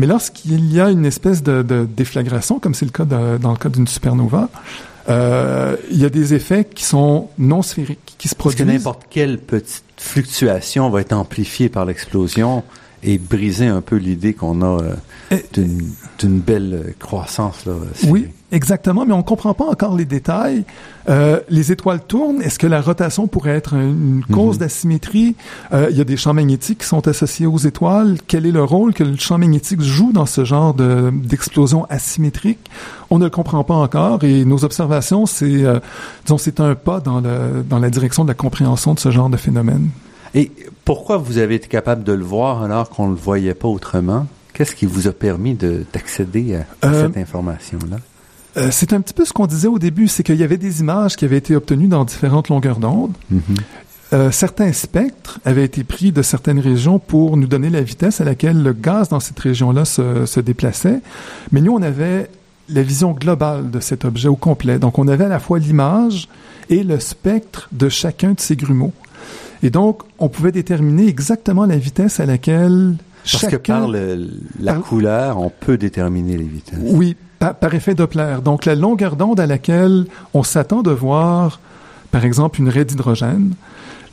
mais 0.00 0.06
lorsqu'il 0.06 0.72
y 0.72 0.80
a 0.80 0.88
une 0.88 1.04
espèce 1.04 1.42
de, 1.42 1.60
de 1.60 1.84
déflagration, 1.84 2.58
comme 2.58 2.72
c'est 2.72 2.86
le 2.86 2.90
cas 2.90 3.04
dans 3.04 3.50
le 3.50 3.58
cas 3.58 3.68
d'une 3.68 3.86
supernova, 3.86 4.48
euh, 5.10 5.76
il 5.90 5.98
y 5.98 6.06
a 6.06 6.08
des 6.08 6.32
effets 6.32 6.64
qui 6.64 6.84
sont 6.84 7.28
non 7.36 7.60
sphériques, 7.60 8.14
qui 8.16 8.26
se 8.26 8.34
produisent. 8.34 8.60
Parce 8.60 8.70
que 8.70 8.72
n'importe 8.72 9.02
quelle 9.10 9.38
petite 9.38 9.84
fluctuation 9.98 10.88
va 10.88 11.02
être 11.02 11.12
amplifiée 11.12 11.68
par 11.68 11.84
l'explosion 11.84 12.64
et 13.02 13.18
briser 13.18 13.66
un 13.66 13.80
peu 13.80 13.96
l'idée 13.96 14.34
qu'on 14.34 14.62
a 14.62 14.80
euh, 15.32 15.36
d'une 16.18 16.38
belle 16.40 16.94
croissance. 16.98 17.64
Là, 17.64 17.72
oui, 18.08 18.28
exactement, 18.52 19.06
mais 19.06 19.12
on 19.12 19.18
ne 19.18 19.22
comprend 19.22 19.54
pas 19.54 19.64
encore 19.64 19.96
les 19.96 20.04
détails. 20.04 20.64
Euh, 21.08 21.40
les 21.48 21.72
étoiles 21.72 22.00
tournent. 22.06 22.42
Est-ce 22.42 22.58
que 22.58 22.66
la 22.66 22.80
rotation 22.80 23.26
pourrait 23.26 23.56
être 23.56 23.74
une 23.74 24.22
cause 24.30 24.56
mhm. 24.56 24.60
d'asymétrie? 24.60 25.36
Euh, 25.72 25.88
il 25.90 25.96
y 25.96 26.00
a 26.00 26.04
des 26.04 26.16
champs 26.16 26.34
magnétiques 26.34 26.80
qui 26.80 26.86
sont 26.86 27.06
associés 27.08 27.46
aux 27.46 27.58
étoiles. 27.58 28.18
Quel 28.26 28.46
est 28.46 28.52
le 28.52 28.62
rôle 28.62 28.92
que 28.92 29.04
le 29.04 29.16
champ 29.16 29.38
magnétique 29.38 29.80
joue 29.80 30.12
dans 30.12 30.26
ce 30.26 30.44
genre 30.44 30.74
d'explosion 30.74 31.86
asymétrique? 31.88 32.70
On 33.08 33.18
ne 33.18 33.24
le 33.24 33.30
comprend 33.30 33.64
pas 33.64 33.74
encore 33.74 34.22
et 34.24 34.44
nos 34.44 34.64
observations, 34.64 35.26
c'est 35.26 35.64
euh, 35.64 35.80
disons, 36.24 36.38
c'est 36.38 36.60
un 36.60 36.74
pas 36.74 37.00
dans, 37.00 37.20
le, 37.20 37.64
dans 37.68 37.78
la 37.78 37.90
direction 37.90 38.24
de 38.24 38.28
la 38.28 38.34
compréhension 38.34 38.94
de 38.94 39.00
ce 39.00 39.10
genre 39.10 39.30
de 39.30 39.36
phénomène. 39.36 39.88
Et 40.34 40.52
pourquoi 40.84 41.16
vous 41.16 41.38
avez 41.38 41.56
été 41.56 41.68
capable 41.68 42.04
de 42.04 42.12
le 42.12 42.24
voir 42.24 42.62
alors 42.62 42.90
qu'on 42.90 43.06
ne 43.06 43.12
le 43.12 43.20
voyait 43.20 43.54
pas 43.54 43.68
autrement? 43.68 44.26
Qu'est-ce 44.52 44.74
qui 44.74 44.86
vous 44.86 45.08
a 45.08 45.12
permis 45.12 45.54
d'accéder 45.54 46.56
à, 46.82 46.86
euh, 46.86 47.06
cette 47.06 47.16
information-là? 47.16 47.98
Euh, 48.56 48.68
c'est 48.72 48.92
un 48.92 49.00
petit 49.00 49.14
peu 49.14 49.24
ce 49.24 49.32
qu'on 49.32 49.46
disait 49.46 49.68
au 49.68 49.78
début, 49.78 50.08
c'est 50.08 50.22
qu'il 50.22 50.36
y 50.36 50.42
avait 50.42 50.58
des 50.58 50.80
images 50.80 51.16
qui 51.16 51.24
avaient 51.24 51.38
été 51.38 51.54
obtenues 51.54 51.86
dans 51.86 52.04
différentes 52.04 52.48
longueurs 52.48 52.78
d'onde. 52.78 53.12
Mm-hmm. 53.32 53.38
Euh, 54.12 54.30
certains 54.32 54.72
spectres 54.72 55.38
avaient 55.44 55.64
été 55.64 55.84
pris 55.84 56.10
de 56.10 56.22
certaines 56.22 56.58
régions 56.58 56.98
pour 56.98 57.36
nous 57.36 57.46
donner 57.46 57.70
la 57.70 57.80
vitesse 57.80 58.20
à 58.20 58.24
laquelle 58.24 58.60
le 58.60 58.72
gaz 58.72 59.08
dans 59.08 59.20
cette 59.20 59.38
région-là 59.38 59.84
se, 59.84 60.26
se, 60.26 60.40
déplaçait. 60.40 61.00
Mais 61.52 61.60
nous, 61.60 61.72
on 61.72 61.82
avait 61.82 62.28
la 62.68 62.82
vision 62.82 63.12
globale 63.12 63.70
de 63.70 63.78
cet 63.78 64.04
objet 64.04 64.28
au 64.28 64.34
complet. 64.34 64.80
Donc, 64.80 64.98
on 64.98 65.06
avait 65.06 65.26
à 65.26 65.28
la 65.28 65.38
fois 65.38 65.60
l'image 65.60 66.28
et 66.70 66.82
le 66.82 66.98
spectre 66.98 67.68
de 67.70 67.88
chacun 67.88 68.32
de 68.32 68.40
ces 68.40 68.56
grumeaux. 68.56 68.92
Et 69.62 69.70
donc, 69.70 70.02
on 70.18 70.28
pouvait 70.28 70.52
déterminer 70.52 71.06
exactement 71.06 71.66
la 71.66 71.76
vitesse 71.76 72.18
à 72.20 72.26
laquelle 72.26 72.94
Parce 73.30 73.46
que 73.46 73.56
par 73.56 73.88
le- 73.88 74.30
la 74.60 74.74
par- 74.74 74.82
couleur, 74.82 75.38
on 75.38 75.50
peut 75.50 75.76
déterminer 75.76 76.36
les 76.38 76.44
vitesses. 76.44 76.78
Oui, 76.82 77.16
par, 77.38 77.54
par 77.54 77.74
effet 77.74 77.94
Doppler. 77.94 78.36
Donc, 78.44 78.64
la 78.64 78.74
longueur 78.74 79.16
d'onde 79.16 79.38
à 79.40 79.46
laquelle 79.46 80.06
on 80.34 80.42
s'attend 80.42 80.82
de 80.82 80.90
voir, 80.90 81.60
par 82.10 82.24
exemple, 82.24 82.60
une 82.60 82.68
raie 82.70 82.84
d'hydrogène, 82.86 83.52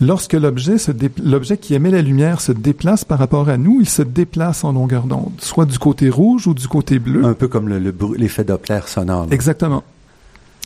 lorsque 0.02 0.34
l'objet 0.34 0.78
se 0.78 0.92
dé- 0.92 1.10
l'objet 1.24 1.58
qui 1.58 1.74
émet 1.74 1.92
la 1.92 2.02
lumière 2.02 2.42
se 2.42 2.52
déplace 2.52 3.06
par 3.06 3.18
rapport 3.20 3.48
à 3.50 3.58
nous, 3.58 3.78
il 3.80 3.88
se 3.90 4.02
déplace 4.02 4.64
en 4.66 4.74
longueur 4.74 5.04
d'onde, 5.04 5.32
soit 5.40 5.66
du 5.66 5.80
côté 5.80 6.10
rouge 6.10 6.46
ou 6.48 6.54
du 6.54 6.68
côté 6.68 7.00
bleu. 7.00 7.24
Un 7.26 7.34
peu 7.34 7.48
comme 7.48 7.70
le- 7.70 7.80
le 7.80 7.94
l'effet 8.18 8.44
Doppler 8.44 8.80
sonore. 8.86 9.28
là. 9.28 9.34
Exactement. 9.34 9.84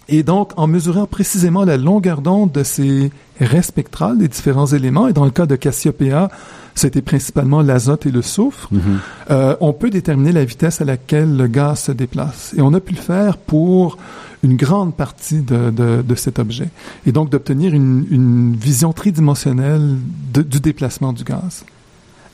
Et 0.09 0.23
donc, 0.23 0.51
en 0.57 0.67
mesurant 0.67 1.05
précisément 1.05 1.63
la 1.63 1.77
longueur 1.77 2.21
d'onde 2.21 2.51
de 2.51 2.63
ces 2.63 3.11
raies 3.39 3.61
spectrales 3.61 4.17
des 4.17 4.27
différents 4.27 4.67
éléments, 4.67 5.07
et 5.07 5.13
dans 5.13 5.25
le 5.25 5.31
cas 5.31 5.45
de 5.45 5.55
Cassiopeia, 5.55 6.29
c'était 6.75 7.01
principalement 7.01 7.61
l'azote 7.61 8.05
et 8.05 8.11
le 8.11 8.21
soufre, 8.21 8.67
Mhm. 8.71 8.81
euh, 9.29 9.55
on 9.61 9.73
peut 9.73 9.89
déterminer 9.89 10.31
la 10.31 10.43
vitesse 10.45 10.81
à 10.81 10.85
laquelle 10.85 11.35
le 11.37 11.47
gaz 11.47 11.79
se 11.83 11.91
déplace. 11.91 12.53
Et 12.57 12.61
on 12.61 12.73
a 12.73 12.79
pu 12.79 12.93
le 12.93 13.01
faire 13.01 13.37
pour 13.37 13.97
une 14.43 14.55
grande 14.57 14.95
partie 14.95 15.41
de, 15.41 15.69
de, 15.69 16.01
de 16.01 16.15
cet 16.15 16.39
objet. 16.39 16.69
Et 17.05 17.11
donc 17.11 17.29
d'obtenir 17.29 17.73
une, 17.73 18.05
une 18.09 18.55
vision 18.55 18.91
tridimensionnelle 18.93 19.97
de- 20.33 20.41
du 20.41 20.59
déplacement 20.59 21.13
du 21.13 21.23
gaz. 21.23 21.63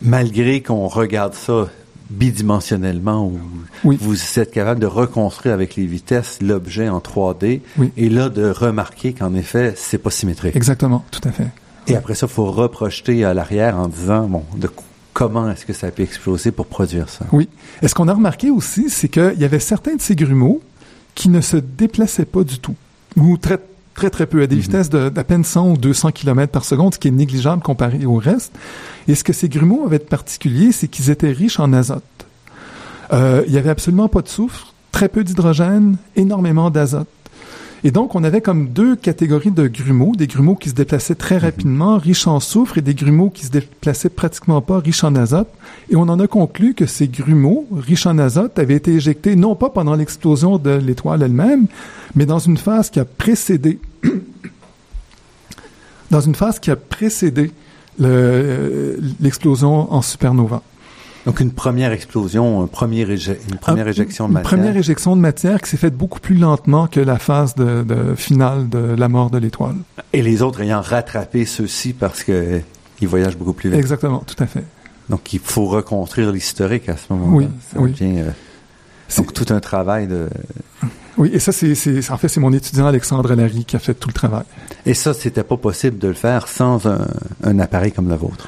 Malgré 0.01 0.61
qu'on 0.61 0.87
regarde 0.87 1.33
ça 1.33 1.67
bidimensionnellement, 2.09 3.31
Oui. 3.83 3.97
vous 4.01 4.17
êtes 4.39 4.51
capable 4.51 4.79
de 4.79 4.85
reconstruire 4.85 5.53
avec 5.53 5.75
les 5.75 5.85
vitesses 5.85 6.39
l'objet 6.41 6.89
en 6.89 6.99
3D, 6.99 7.61
Oui. 7.77 7.91
et 7.97 8.09
là 8.09 8.29
de 8.29 8.49
remarquer 8.49 9.13
qu'en 9.13 9.33
effet, 9.33 9.73
c'est 9.75 9.97
pas 9.97 10.11
symétrique. 10.11 10.55
Exactement, 10.55 11.03
tout 11.11 11.21
à 11.27 11.31
fait. 11.31 11.47
Et 11.87 11.95
après 11.95 12.15
ça, 12.15 12.25
il 12.29 12.33
faut 12.33 12.51
reprojeter 12.51 13.23
à 13.23 13.33
l'arrière 13.33 13.77
en 13.77 13.87
disant, 13.87 14.27
bon, 14.27 14.43
de 14.57 14.67
co- 14.67 14.83
comment 15.13 15.49
est-ce 15.49 15.65
que 15.65 15.73
ça 15.73 15.87
a 15.87 15.91
pu 15.91 16.01
exploser 16.03 16.51
pour 16.51 16.65
produire 16.67 17.07
ça? 17.09 17.25
Oui. 17.31 17.47
Et 17.81 17.87
ce 17.87 17.95
qu'on 17.95 18.07
a 18.09 18.13
remarqué 18.13 18.49
aussi, 18.51 18.89
c'est 18.89 19.07
qu'il 19.07 19.35
y 19.39 19.45
avait 19.45 19.59
certains 19.59 19.95
de 19.95 20.01
ces 20.01 20.15
grumeaux 20.15 20.61
qui 21.15 21.29
ne 21.29 21.41
se 21.41 21.57
déplaçaient 21.57 22.25
pas 22.25 22.43
du 22.43 22.59
tout, 22.59 22.75
ou 23.15 23.37
très 23.37 23.57
très 23.97 24.09
très 24.11 24.27
peu, 24.27 24.43
à 24.43 24.47
des 24.47 24.55
Mhm. 24.55 24.61
vitesses 24.61 24.89
d'à 24.89 25.23
peine 25.25 25.43
100 25.43 25.71
ou 25.71 25.77
200 25.77 26.11
km 26.11 26.51
par 26.51 26.63
seconde, 26.63 26.93
ce 26.93 26.99
qui 26.99 27.09
est 27.09 27.11
négligeable 27.11 27.61
comparé 27.63 28.05
au 28.05 28.15
reste. 28.15 28.53
Et 29.09 29.15
ce 29.15 29.23
que 29.25 29.33
ces 29.33 29.49
grumeaux 29.49 29.85
avaient 29.85 29.97
de 29.97 30.03
particulier, 30.03 30.71
c'est 30.71 30.87
qu'ils 30.87 31.09
étaient 31.09 31.31
riches 31.31 31.59
en 31.59 31.73
azote. 31.73 32.03
Euh, 33.11 33.43
il 33.47 33.53
y 33.53 33.57
avait 33.57 33.71
absolument 33.71 34.07
pas 34.07 34.21
de 34.21 34.27
soufre, 34.29 34.73
très 34.91 35.09
peu 35.09 35.23
d'hydrogène, 35.23 35.97
énormément 36.15 36.69
d'azote. 36.69 37.07
Et 37.83 37.91
donc, 37.91 38.15
on 38.15 38.23
avait 38.23 38.41
comme 38.41 38.69
deux 38.69 38.95
catégories 38.95 39.51
de 39.51 39.67
grumeaux, 39.67 40.13
des 40.15 40.27
grumeaux 40.27 40.55
qui 40.55 40.69
se 40.69 40.73
déplaçaient 40.73 41.15
très 41.15 41.37
rapidement, 41.37 41.97
riches 41.97 42.25
en 42.27 42.39
soufre, 42.39 42.77
et 42.79 42.81
des 42.81 42.95
grumeaux 42.95 43.29
qui 43.29 43.45
se 43.45 43.51
déplaçaient 43.51 44.09
pratiquement 44.09 44.61
pas, 44.61 44.79
riches 44.79 45.03
en 45.03 45.15
azote. 45.15 45.47
Et 45.89 45.95
on 45.95 46.01
en 46.01 46.19
a 46.19 46.27
conclu 46.27 46.73
que 46.73 46.85
ces 46.87 47.07
grumeaux, 47.07 47.67
riches 47.71 48.07
en 48.07 48.17
azote, 48.17 48.57
avaient 48.57 48.75
été 48.75 48.93
éjectés 48.93 49.35
non 49.35 49.55
pas 49.55 49.69
pendant 49.69 49.95
l'explosion 49.95 50.57
de 50.57 50.71
l'étoile 50.71 51.21
elle-même, 51.21 51.67
mais 52.15 52.25
dans 52.25 52.39
une 52.39 52.57
phase 52.57 52.89
qui 52.89 52.99
a 52.99 53.05
précédé, 53.05 53.79
dans 56.11 56.21
une 56.21 56.35
phase 56.35 56.59
qui 56.59 56.71
a 56.71 56.75
précédé 56.75 57.51
le- 57.99 58.99
l'explosion 59.19 59.93
en 59.93 60.01
supernova. 60.01 60.61
Donc 61.27 61.39
une 61.41 61.51
première 61.51 61.91
explosion, 61.91 62.63
un 62.63 62.67
premier 62.67 63.03
éje- 63.05 63.35
une 63.51 63.57
première 63.57 63.87
éjection 63.87 64.25
de 64.25 64.29
une 64.29 64.33
matière. 64.35 64.49
première 64.57 64.77
éjection 64.77 65.15
de 65.15 65.21
matière 65.21 65.61
qui 65.61 65.69
s'est 65.69 65.77
faite 65.77 65.95
beaucoup 65.95 66.19
plus 66.21 66.35
lentement 66.35 66.87
que 66.87 66.99
la 67.01 67.19
phase 67.19 67.53
de, 67.53 67.83
de 67.83 68.15
finale 68.15 68.69
de 68.69 68.79
la 68.97 69.09
mort 69.09 69.29
de 69.29 69.37
l'étoile. 69.37 69.75
Et 70.13 70.21
les 70.21 70.41
autres 70.41 70.61
ayant 70.61 70.81
rattrapé 70.81 71.45
ceux-ci 71.45 71.93
parce 71.93 72.23
que 72.23 72.61
ils 73.01 73.07
voyagent 73.07 73.37
beaucoup 73.37 73.53
plus 73.53 73.69
vite. 73.69 73.77
Exactement, 73.77 74.23
tout 74.25 74.41
à 74.41 74.47
fait. 74.47 74.63
Donc 75.09 75.33
il 75.33 75.39
faut 75.39 75.65
reconstruire 75.65 76.31
l'historique 76.31 76.89
à 76.89 76.95
ce 76.97 77.11
moment-là. 77.13 77.35
Oui, 77.35 77.47
Ça 77.73 77.79
oui. 77.81 77.91
devient, 77.91 78.19
euh, 78.21 78.29
C'est- 79.09 79.21
donc 79.21 79.33
tout 79.33 79.53
un 79.53 79.59
travail 79.59 80.07
de. 80.07 80.29
Oui, 81.17 81.29
et 81.33 81.39
ça, 81.39 81.51
c'est, 81.51 81.75
c'est- 81.75 82.09
en 82.11 82.17
fait, 82.17 82.27
c'est 82.29 82.39
mon 82.39 82.53
étudiant 82.53 82.85
Alexandre 82.87 83.33
Larry 83.35 83.65
qui 83.65 83.75
a 83.75 83.79
fait 83.79 83.93
tout 83.95 84.07
le 84.07 84.13
travail. 84.13 84.43
Et 84.85 84.93
ça, 84.93 85.13
c'était 85.13 85.43
pas 85.43 85.57
possible 85.57 85.97
de 85.97 86.07
le 86.09 86.13
faire 86.13 86.47
sans 86.47 86.85
un, 86.87 87.05
un 87.43 87.59
appareil 87.59 87.91
comme 87.91 88.07
le 88.07 88.15
vôtre. 88.15 88.47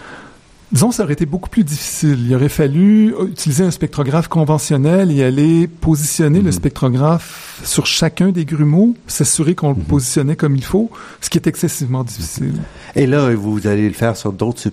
Disons, 0.72 0.92
ça 0.92 1.04
aurait 1.04 1.14
été 1.14 1.26
beaucoup 1.26 1.50
plus 1.50 1.64
difficile. 1.64 2.20
Il 2.28 2.36
aurait 2.36 2.48
fallu 2.48 3.14
utiliser 3.28 3.64
un 3.64 3.72
spectrographe 3.72 4.28
conventionnel 4.28 5.12
et 5.12 5.24
aller 5.24 5.68
positionner 5.68 6.40
le 6.40 6.46
Mhm. 6.46 6.52
spectrographe 6.52 7.62
sur 7.64 7.88
chacun 7.88 8.30
des 8.30 8.46
grumeaux, 8.46 8.94
s'assurer 9.08 9.56
qu'on 9.56 9.70
le 9.70 9.76
Mhm. 9.78 9.84
positionnait 9.86 10.36
comme 10.36 10.56
il 10.56 10.64
faut, 10.64 10.92
ce 11.22 11.30
qui 11.32 11.40
est 11.40 11.48
excessivement 11.48 12.04
difficile. 12.04 12.54
Et 12.96 13.08
là, 13.08 13.34
vous 13.34 13.66
allez 13.66 13.88
le 13.88 13.96
faire 13.96 14.16
sur 14.16 14.32
d'autres 14.32 14.70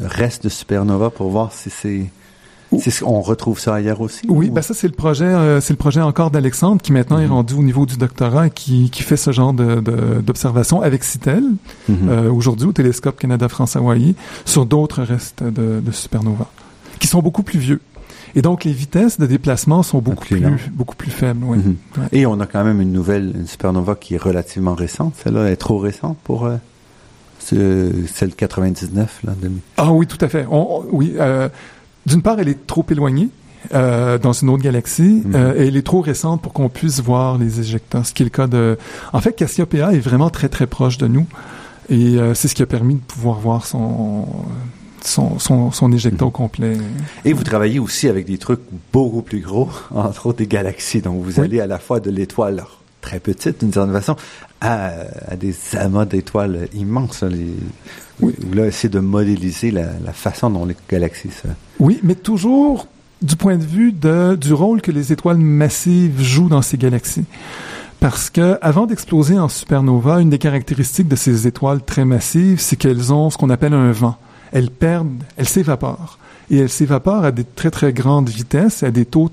restes 0.00 0.44
de 0.44 0.48
supernova 0.48 1.10
pour 1.10 1.30
voir 1.30 1.52
si 1.52 1.68
c'est. 1.70 2.04
C'est 2.78 2.90
ce- 2.90 3.04
on 3.04 3.20
retrouve 3.20 3.58
ça 3.58 3.74
ailleurs 3.74 4.00
aussi? 4.00 4.22
Oui, 4.28 4.48
ou- 4.48 4.52
ben 4.52 4.62
ça 4.62 4.74
c'est 4.74 4.86
le 4.86 4.92
projet, 4.94 5.24
euh, 5.24 5.60
c'est 5.60 5.72
le 5.72 5.76
projet 5.78 6.00
encore 6.00 6.30
d'Alexandre 6.30 6.80
qui 6.80 6.92
maintenant 6.92 7.18
est 7.18 7.26
Mhm. 7.26 7.32
rendu 7.32 7.54
au 7.54 7.62
niveau 7.62 7.86
du 7.86 7.96
doctorat 7.96 8.46
et 8.46 8.50
qui, 8.50 8.90
qui 8.90 9.02
fait 9.02 9.16
ce 9.16 9.32
genre 9.32 9.52
de, 9.52 9.80
de- 9.80 10.20
d'observation 10.20 10.80
avec 10.82 11.02
CITEL 11.04 11.42
Mhm. 11.88 12.08
euh, 12.08 12.30
aujourd'hui 12.32 12.66
au 12.68 12.72
télescope 12.72 13.18
Canada-France-Hawaii 13.18 14.14
sur 14.44 14.66
d'autres 14.66 15.02
restes 15.02 15.42
de, 15.42 15.80
de 15.80 15.90
supernova 15.90 16.46
qui 16.98 17.06
sont 17.08 17.20
beaucoup 17.22 17.42
plus 17.42 17.58
vieux. 17.58 17.80
Et 18.36 18.42
donc 18.42 18.62
les 18.62 18.72
vitesses 18.72 19.18
de 19.18 19.26
déplacement 19.26 19.82
sont 19.82 19.98
beaucoup 19.98 20.24
Plus 20.24 20.40
beaucoup 20.72 20.94
plus 20.94 21.10
faibles. 21.10 21.40
Oui. 21.44 21.58
Mhm. 21.58 21.76
Ouais. 21.98 22.08
Et 22.12 22.26
on 22.26 22.38
a 22.38 22.46
quand 22.46 22.62
même 22.62 22.80
une 22.80 22.92
nouvelle, 22.92 23.32
une 23.34 23.46
supernova 23.48 23.96
qui 23.96 24.14
est 24.14 24.22
relativement 24.22 24.74
récente. 24.76 25.14
Celle-là 25.24 25.50
est 25.50 25.56
trop 25.56 25.78
récente 25.78 26.16
pour 26.22 26.46
euh, 26.46 26.56
ce- 27.40 27.90
celle 28.12 28.34
99. 28.34 29.20
Là, 29.24 29.32
de- 29.42 29.50
Ah 29.76 29.92
oui, 29.92 30.06
tout 30.06 30.18
à 30.24 30.28
fait. 30.28 30.46
On- 30.50 30.78
on- 30.80 30.84
oui, 30.92 31.14
euh, 31.18 31.48
d'une 32.06 32.22
part, 32.22 32.38
elle 32.40 32.48
est 32.48 32.66
trop 32.66 32.84
éloignée. 32.90 33.28
euh, 33.74 34.16
dans 34.16 34.32
une 34.32 34.48
autre 34.48 34.62
galaxie, 34.62 35.20
Mhm. 35.22 35.32
euh, 35.34 35.54
et 35.54 35.66
elle 35.68 35.76
est 35.76 35.82
trop 35.86 36.00
récente 36.00 36.40
pour 36.40 36.54
qu'on 36.54 36.70
puisse 36.70 37.00
voir 37.02 37.36
les 37.36 37.60
éjecteurs, 37.60 38.06
ce 38.06 38.14
qui 38.14 38.22
est 38.22 38.24
le 38.24 38.30
cas 38.30 38.46
de... 38.46 38.78
En 39.12 39.20
fait, 39.20 39.34
Cassiopeia 39.34 39.92
est 39.92 39.98
vraiment 39.98 40.30
très 40.30 40.48
très 40.48 40.66
proche 40.66 40.96
de 40.96 41.06
nous, 41.06 41.26
et 41.90 42.16
euh, 42.16 42.32
c'est 42.32 42.48
ce 42.48 42.54
qui 42.54 42.62
a 42.62 42.66
permis 42.66 42.94
de 42.94 43.00
pouvoir 43.00 43.38
voir 43.38 43.66
son 43.66 44.26
son, 45.02 45.38
son, 45.38 45.70
son 45.72 45.92
éjecteur 45.92 46.28
au 46.28 46.30
complet. 46.30 46.78
Et 47.26 47.34
vous 47.34 47.42
travaillez 47.44 47.78
aussi 47.78 48.08
avec 48.08 48.26
des 48.26 48.38
trucs 48.38 48.60
beaucoup 48.94 49.20
plus 49.20 49.40
gros, 49.40 49.68
entre 49.94 50.26
autres 50.28 50.38
des 50.38 50.46
galaxies. 50.46 51.02
Donc 51.02 51.22
vous 51.22 51.38
Oui. 51.38 51.44
allez 51.44 51.60
à 51.60 51.66
la 51.66 51.78
fois 51.78 52.00
de 52.00 52.10
l'étoile 52.10 52.64
très 53.00 53.20
petite, 53.20 53.60
d'une 53.60 53.72
certaine 53.72 53.92
façon, 53.94 54.16
à, 54.60 54.90
à 55.28 55.36
des 55.36 55.54
amas 55.76 56.04
d'étoiles 56.04 56.68
immenses. 56.74 57.22
les- 57.22 57.54
Oui. 58.20 58.34
Là, 58.52 58.66
essayez 58.66 58.88
de 58.90 59.00
modéliser 59.00 59.70
la, 59.70 59.86
la 60.04 60.12
façon 60.12 60.50
dont 60.50 60.66
les 60.66 60.76
galaxies 60.90 61.30
se... 61.30 61.48
Oui, 61.78 61.98
mais 62.02 62.14
toujours 62.14 62.86
du 63.22 63.36
point 63.36 63.56
de 63.56 63.64
vue 63.64 63.92
de, 63.92 64.34
du 64.36 64.52
rôle 64.52 64.80
que 64.82 64.90
les 64.90 65.12
étoiles 65.12 65.38
massives 65.38 66.20
jouent 66.22 66.48
dans 66.48 66.62
ces 66.62 66.76
galaxies. 66.78 67.24
Parce 67.98 68.30
que 68.30 68.58
avant 68.62 68.86
d'exploser 68.86 69.38
en 69.38 69.48
supernova, 69.48 70.20
une 70.20 70.30
des 70.30 70.38
caractéristiques 70.38 71.08
de 71.08 71.16
ces 71.16 71.46
étoiles 71.46 71.82
très 71.84 72.04
massives, 72.06 72.58
c'est 72.60 72.76
qu'elles 72.76 73.12
ont 73.12 73.28
ce 73.28 73.36
qu'on 73.36 73.50
appelle 73.50 73.74
un 73.74 73.92
vent. 73.92 74.16
Elles 74.52 74.70
perdent, 74.70 75.22
elles 75.36 75.48
s'évaporent. 75.48 76.18
Et 76.50 76.56
elles 76.58 76.70
s'évaporent 76.70 77.24
à 77.24 77.30
des 77.30 77.44
très 77.44 77.70
très 77.70 77.92
grandes 77.92 78.28
vitesses, 78.30 78.82
à 78.82 78.90
des 78.90 79.04
taux 79.04 79.30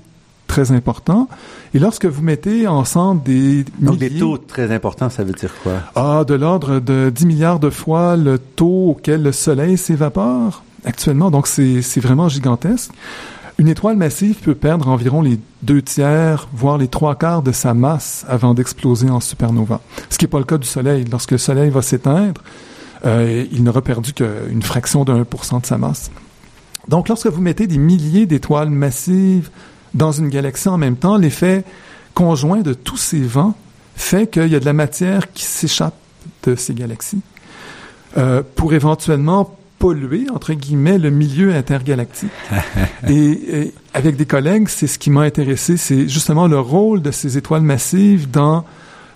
très 0.48 0.72
importants. 0.72 1.28
Et 1.74 1.78
lorsque 1.78 2.06
vous 2.06 2.22
mettez 2.22 2.66
ensemble 2.66 3.22
des 3.22 3.64
Donc 3.78 3.98
des 3.98 4.10
taux 4.10 4.38
très 4.38 4.72
importants, 4.74 5.10
ça 5.10 5.22
veut 5.22 5.32
dire 5.32 5.54
quoi? 5.62 5.74
ah, 5.94 6.24
de 6.26 6.34
l'ordre 6.34 6.80
de 6.80 7.12
10 7.14 7.26
milliards 7.26 7.60
de 7.60 7.70
fois 7.70 8.16
le 8.16 8.40
taux 8.40 8.88
auquel 8.90 9.22
le 9.22 9.30
Soleil 9.30 9.78
s'évapore 9.78 10.64
actuellement. 10.84 11.30
Donc, 11.30 11.46
c'est 11.46 11.82
c'est 11.82 12.00
vraiment 12.00 12.28
gigantesque. 12.28 12.90
Une 13.58 13.68
étoile 13.68 13.96
massive 13.96 14.36
peut 14.36 14.54
perdre 14.54 14.88
environ 14.88 15.20
les 15.20 15.40
deux 15.62 15.82
tiers, 15.82 16.48
voire 16.52 16.78
les 16.78 16.86
trois 16.86 17.16
quarts 17.16 17.42
de 17.42 17.50
sa 17.50 17.74
masse 17.74 18.24
avant 18.28 18.54
d'exploser 18.54 19.10
en 19.10 19.18
supernova. 19.18 19.80
Ce 20.10 20.16
qui 20.16 20.24
n'est 20.24 20.30
pas 20.30 20.38
le 20.38 20.44
cas 20.44 20.58
du 20.58 20.66
Soleil. 20.66 21.04
Lorsque 21.10 21.32
le 21.32 21.38
Soleil 21.38 21.68
va 21.68 21.82
s'éteindre, 21.82 22.40
euh, 23.04 23.44
il 23.50 23.64
n'aura 23.64 23.82
perdu 23.82 24.12
qu'une 24.12 24.62
fraction 24.62 25.04
de 25.04 25.12
1% 25.12 25.60
de 25.60 25.66
sa 25.66 25.76
masse. 25.76 26.12
Donc, 26.86 27.08
lorsque 27.08 27.26
vous 27.26 27.40
mettez 27.40 27.66
des 27.66 27.78
milliers 27.78 28.26
d'étoiles 28.26 28.70
massives 28.70 29.50
dans 29.94 30.12
une 30.12 30.28
galaxie 30.28 30.68
en 30.68 30.78
même 30.78 30.96
temps, 30.96 31.16
l'effet 31.16 31.64
conjoint 32.14 32.60
de 32.60 32.74
tous 32.74 32.96
ces 32.96 33.20
vents 33.20 33.54
fait 33.96 34.28
qu'il 34.30 34.48
y 34.48 34.54
a 34.56 34.60
de 34.60 34.64
la 34.64 34.72
matière 34.72 35.32
qui 35.32 35.44
s'échappe 35.44 35.94
de 36.44 36.54
ces 36.56 36.74
galaxies 36.74 37.20
euh, 38.16 38.42
pour 38.56 38.72
éventuellement 38.74 39.54
polluer, 39.78 40.26
entre 40.34 40.52
guillemets, 40.54 40.98
le 40.98 41.10
milieu 41.10 41.54
intergalactique. 41.54 42.30
et, 43.08 43.14
et 43.14 43.74
avec 43.94 44.16
des 44.16 44.26
collègues, 44.26 44.68
c'est 44.68 44.88
ce 44.88 44.98
qui 44.98 45.10
m'a 45.10 45.22
intéressé, 45.22 45.76
c'est 45.76 46.08
justement 46.08 46.48
le 46.48 46.58
rôle 46.58 47.00
de 47.02 47.10
ces 47.12 47.38
étoiles 47.38 47.62
massives 47.62 48.28
dans, 48.30 48.64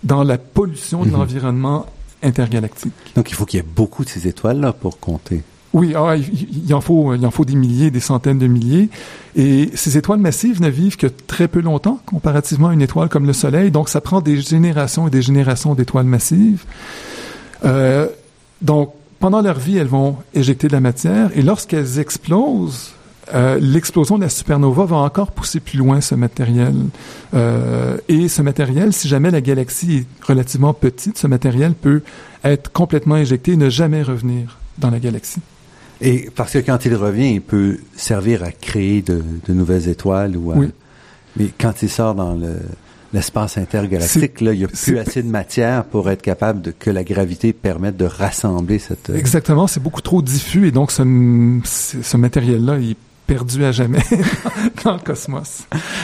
dans 0.04 0.22
la 0.22 0.38
pollution 0.38 1.02
de 1.04 1.10
Mhm. 1.10 1.16
l'environnement 1.16 1.86
intergalactique. 2.22 2.92
Donc 3.16 3.30
il 3.30 3.34
faut 3.34 3.44
qu'il 3.44 3.58
y 3.58 3.60
ait 3.60 3.66
beaucoup 3.66 4.04
de 4.04 4.08
ces 4.08 4.28
étoiles-là 4.28 4.72
pour 4.72 5.00
compter. 5.00 5.42
Oui, 5.72 5.94
ah, 5.96 6.16
il, 6.16 6.74
en 6.74 6.82
faut, 6.82 7.14
il 7.14 7.24
en 7.24 7.30
faut 7.30 7.44
des 7.46 7.54
milliers, 7.54 7.90
des 7.90 8.00
centaines 8.00 8.38
de 8.38 8.46
milliers. 8.46 8.90
Et 9.36 9.70
ces 9.74 9.96
étoiles 9.96 10.18
massives 10.18 10.60
ne 10.60 10.68
vivent 10.68 10.96
que 10.96 11.06
très 11.06 11.48
peu 11.48 11.60
longtemps 11.60 11.98
comparativement 12.04 12.68
à 12.68 12.74
une 12.74 12.82
étoile 12.82 13.08
comme 13.08 13.26
le 13.26 13.32
Soleil. 13.32 13.70
Donc, 13.70 13.88
ça 13.88 14.02
prend 14.02 14.20
des 14.20 14.40
générations 14.40 15.08
et 15.08 15.10
des 15.10 15.22
générations 15.22 15.74
d'étoiles 15.74 16.04
massives. 16.04 16.64
Euh, 17.64 18.06
donc, 18.60 18.92
pendant 19.18 19.40
leur 19.40 19.58
vie, 19.58 19.78
elles 19.78 19.86
vont 19.86 20.16
éjecter 20.34 20.68
de 20.68 20.72
la 20.72 20.80
matière. 20.80 21.30
Et 21.34 21.42
lorsqu'elles 21.42 21.98
explosent, 21.98 22.92
euh, 23.34 23.58
l'explosion 23.60 24.18
de 24.18 24.24
la 24.24 24.28
supernova 24.28 24.84
va 24.84 24.96
encore 24.96 25.30
pousser 25.30 25.60
plus 25.60 25.78
loin 25.78 26.00
ce 26.00 26.14
matériel. 26.14 26.74
Euh, 27.32 27.96
et 28.08 28.28
ce 28.28 28.42
matériel, 28.42 28.92
si 28.92 29.08
jamais 29.08 29.30
la 29.30 29.40
galaxie 29.40 29.98
est 29.98 30.26
relativement 30.26 30.74
petite, 30.74 31.16
ce 31.16 31.26
matériel 31.26 31.72
peut 31.72 32.02
être 32.44 32.72
complètement 32.72 33.16
éjecté 33.16 33.52
et 33.52 33.56
ne 33.56 33.70
jamais 33.70 34.02
revenir 34.02 34.58
dans 34.78 34.90
la 34.90 34.98
galaxie. 34.98 35.40
Et 36.02 36.28
parce 36.34 36.52
que 36.52 36.58
quand 36.58 36.84
il 36.84 36.94
revient, 36.94 37.32
il 37.34 37.40
peut 37.40 37.78
servir 37.96 38.42
à 38.42 38.50
créer 38.50 39.02
de, 39.02 39.22
de 39.46 39.52
nouvelles 39.54 39.88
étoiles 39.88 40.36
ou 40.36 40.52
à... 40.52 40.56
Oui. 40.56 40.68
Mais 41.38 41.48
quand 41.58 41.82
il 41.82 41.88
sort 41.88 42.14
dans 42.14 42.34
le, 42.34 42.56
l'espace 43.14 43.56
intergalactique, 43.56 44.40
là, 44.40 44.52
il 44.52 44.58
n'y 44.58 44.64
a 44.64 44.68
plus 44.68 44.98
assez 44.98 45.22
de 45.22 45.28
matière 45.28 45.84
pour 45.84 46.10
être 46.10 46.20
capable 46.22 46.60
de, 46.60 46.72
que 46.72 46.90
la 46.90 47.04
gravité 47.04 47.52
permette 47.52 47.96
de 47.96 48.04
rassembler 48.04 48.78
cette... 48.78 49.10
euh, 49.10 49.16
Exactement, 49.16 49.66
c'est 49.66 49.80
beaucoup 49.82 50.02
trop 50.02 50.20
diffus 50.22 50.66
et 50.66 50.70
donc 50.72 50.90
ce, 50.90 51.02
ce 51.64 52.16
matériel-là, 52.16 52.78
il 52.78 52.90
est 52.90 52.96
perdu 53.26 53.64
à 53.64 53.72
jamais 53.72 54.02
dans 54.84 54.94
le 54.94 54.98
cosmos. 54.98 55.62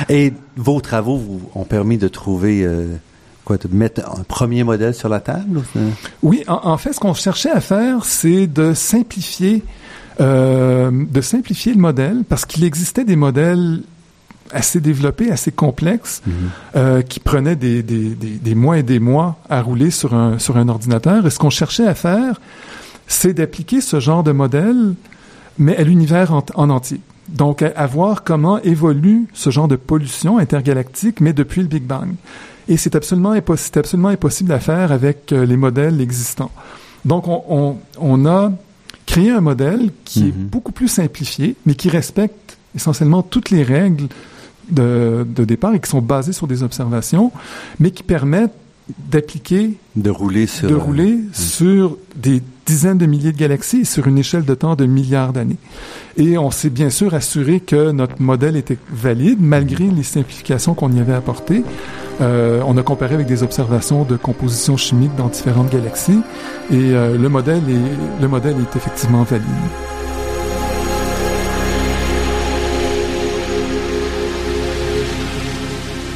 Et 0.08 0.32
vos 0.56 0.80
travaux 0.80 1.18
vous 1.18 1.40
ont 1.54 1.64
permis 1.64 1.98
de 1.98 2.08
trouver... 2.08 2.62
Euh, 2.64 2.86
quoi, 3.44 3.56
de 3.56 3.68
mettre 3.74 4.02
un 4.06 4.22
premier 4.24 4.62
modèle 4.62 4.94
sur 4.94 5.08
la 5.08 5.20
table? 5.20 5.62
Ou 5.74 5.80
Oui, 6.22 6.44
en, 6.48 6.60
en 6.64 6.76
fait, 6.76 6.92
ce 6.92 7.00
qu'on 7.00 7.14
cherchait 7.14 7.50
à 7.50 7.62
faire, 7.62 8.04
c'est 8.04 8.46
de 8.46 8.74
simplifier, 8.74 9.62
euh, 10.20 10.90
de 10.92 11.20
simplifier 11.20 11.74
le 11.74 11.80
modèle, 11.80 12.24
parce 12.28 12.44
qu'il 12.44 12.64
existait 12.64 13.04
des 13.04 13.16
modèles 13.16 13.82
assez 14.50 14.80
développés, 14.80 15.30
assez 15.30 15.52
complexes, 15.52 16.22
euh, 16.74 17.02
qui 17.02 17.20
prenaient 17.20 17.56
des, 17.56 17.82
des, 17.82 18.14
des, 18.14 18.30
des 18.30 18.54
mois 18.54 18.78
et 18.78 18.82
des 18.82 18.98
mois 18.98 19.36
à 19.50 19.60
rouler 19.60 19.90
sur 19.90 20.14
un, 20.14 20.38
sur 20.38 20.56
un 20.56 20.68
ordinateur. 20.68 21.26
Et 21.26 21.30
ce 21.30 21.38
qu'on 21.38 21.50
cherchait 21.50 21.86
à 21.86 21.94
faire, 21.94 22.40
c'est 23.06 23.34
d'appliquer 23.34 23.80
ce 23.80 24.00
genre 24.00 24.22
de 24.22 24.32
modèle, 24.32 24.94
mais 25.58 25.76
à 25.76 25.82
l'univers 25.82 26.32
en, 26.32 26.42
en 26.54 26.70
entier. 26.70 27.00
Donc, 27.28 27.60
à, 27.60 27.72
à 27.76 27.86
voir 27.86 28.24
comment 28.24 28.58
évolue 28.62 29.26
ce 29.34 29.50
genre 29.50 29.68
de 29.68 29.76
pollution 29.76 30.38
intergalactique, 30.38 31.20
mais 31.20 31.34
depuis 31.34 31.60
le 31.60 31.68
Big 31.68 31.82
Bang. 31.82 32.08
Et 32.68 32.78
c'est 32.78 32.96
absolument, 32.96 33.34
impos- 33.34 33.56
c'est 33.56 33.76
absolument 33.76 34.08
impossible 34.08 34.52
à 34.52 34.60
faire 34.60 34.92
avec 34.92 35.32
euh, 35.32 35.44
les 35.44 35.58
modèles 35.58 36.00
existants. 36.00 36.50
Donc, 37.04 37.28
on, 37.28 37.42
on, 37.50 37.76
on 38.00 38.26
a 38.26 38.52
créé 39.08 39.30
un 39.30 39.40
modèle 39.40 39.90
qui 40.04 40.28
est 40.28 40.36
Mhm. 40.36 40.48
beaucoup 40.54 40.72
plus 40.72 40.88
simplifié, 40.88 41.56
mais 41.64 41.74
qui 41.74 41.88
respecte 41.88 42.58
essentiellement 42.76 43.22
toutes 43.22 43.50
les 43.50 43.62
règles 43.62 44.06
de, 44.70 45.26
de 45.26 45.44
départ 45.44 45.74
et 45.74 45.80
qui 45.80 45.88
sont 45.88 46.02
basées 46.02 46.34
sur 46.34 46.46
des 46.46 46.62
observations, 46.62 47.32
mais 47.80 47.90
qui 47.90 48.02
permettent 48.02 48.52
d'appliquer 49.10 49.74
de 49.96 50.10
rouler 50.10 50.46
sur... 50.46 50.68
de 50.68 50.74
euh, 50.74 50.78
rouler 50.78 51.18
sur 51.32 51.96
des 52.16 52.42
dizaines 52.66 52.98
de 52.98 53.06
milliers 53.06 53.32
de 53.32 53.38
galaxies 53.38 53.80
et 53.80 53.84
sur 53.84 54.06
une 54.06 54.18
échelle 54.18 54.44
de 54.44 54.54
temps 54.54 54.76
de 54.76 54.84
milliards 54.86 55.32
d'années. 55.32 55.56
Et 56.18 56.36
on 56.38 56.50
s'est 56.50 56.70
bien 56.70 56.90
sûr 56.90 57.14
assuré 57.14 57.60
que 57.60 57.92
notre 57.92 58.20
modèle 58.20 58.56
était 58.56 58.78
valide 58.92 59.38
malgré 59.40 59.84
les 59.88 60.02
simplifications 60.02 60.74
qu'on 60.74 60.92
y 60.92 61.00
avait 61.00 61.14
apportées. 61.14 61.64
Euh, 62.20 62.62
on 62.66 62.76
a 62.76 62.82
comparé 62.82 63.14
avec 63.14 63.26
des 63.26 63.42
observations 63.42 64.04
de 64.04 64.16
composition 64.16 64.76
chimique 64.76 65.14
dans 65.16 65.28
différentes 65.28 65.70
galaxies 65.70 66.20
et 66.70 66.74
euh, 66.74 67.16
le 67.16 67.28
modèle 67.28 67.62
est 67.68 68.20
le 68.20 68.28
modèle 68.28 68.56
est 68.60 68.76
effectivement 68.76 69.22
valide. 69.22 69.44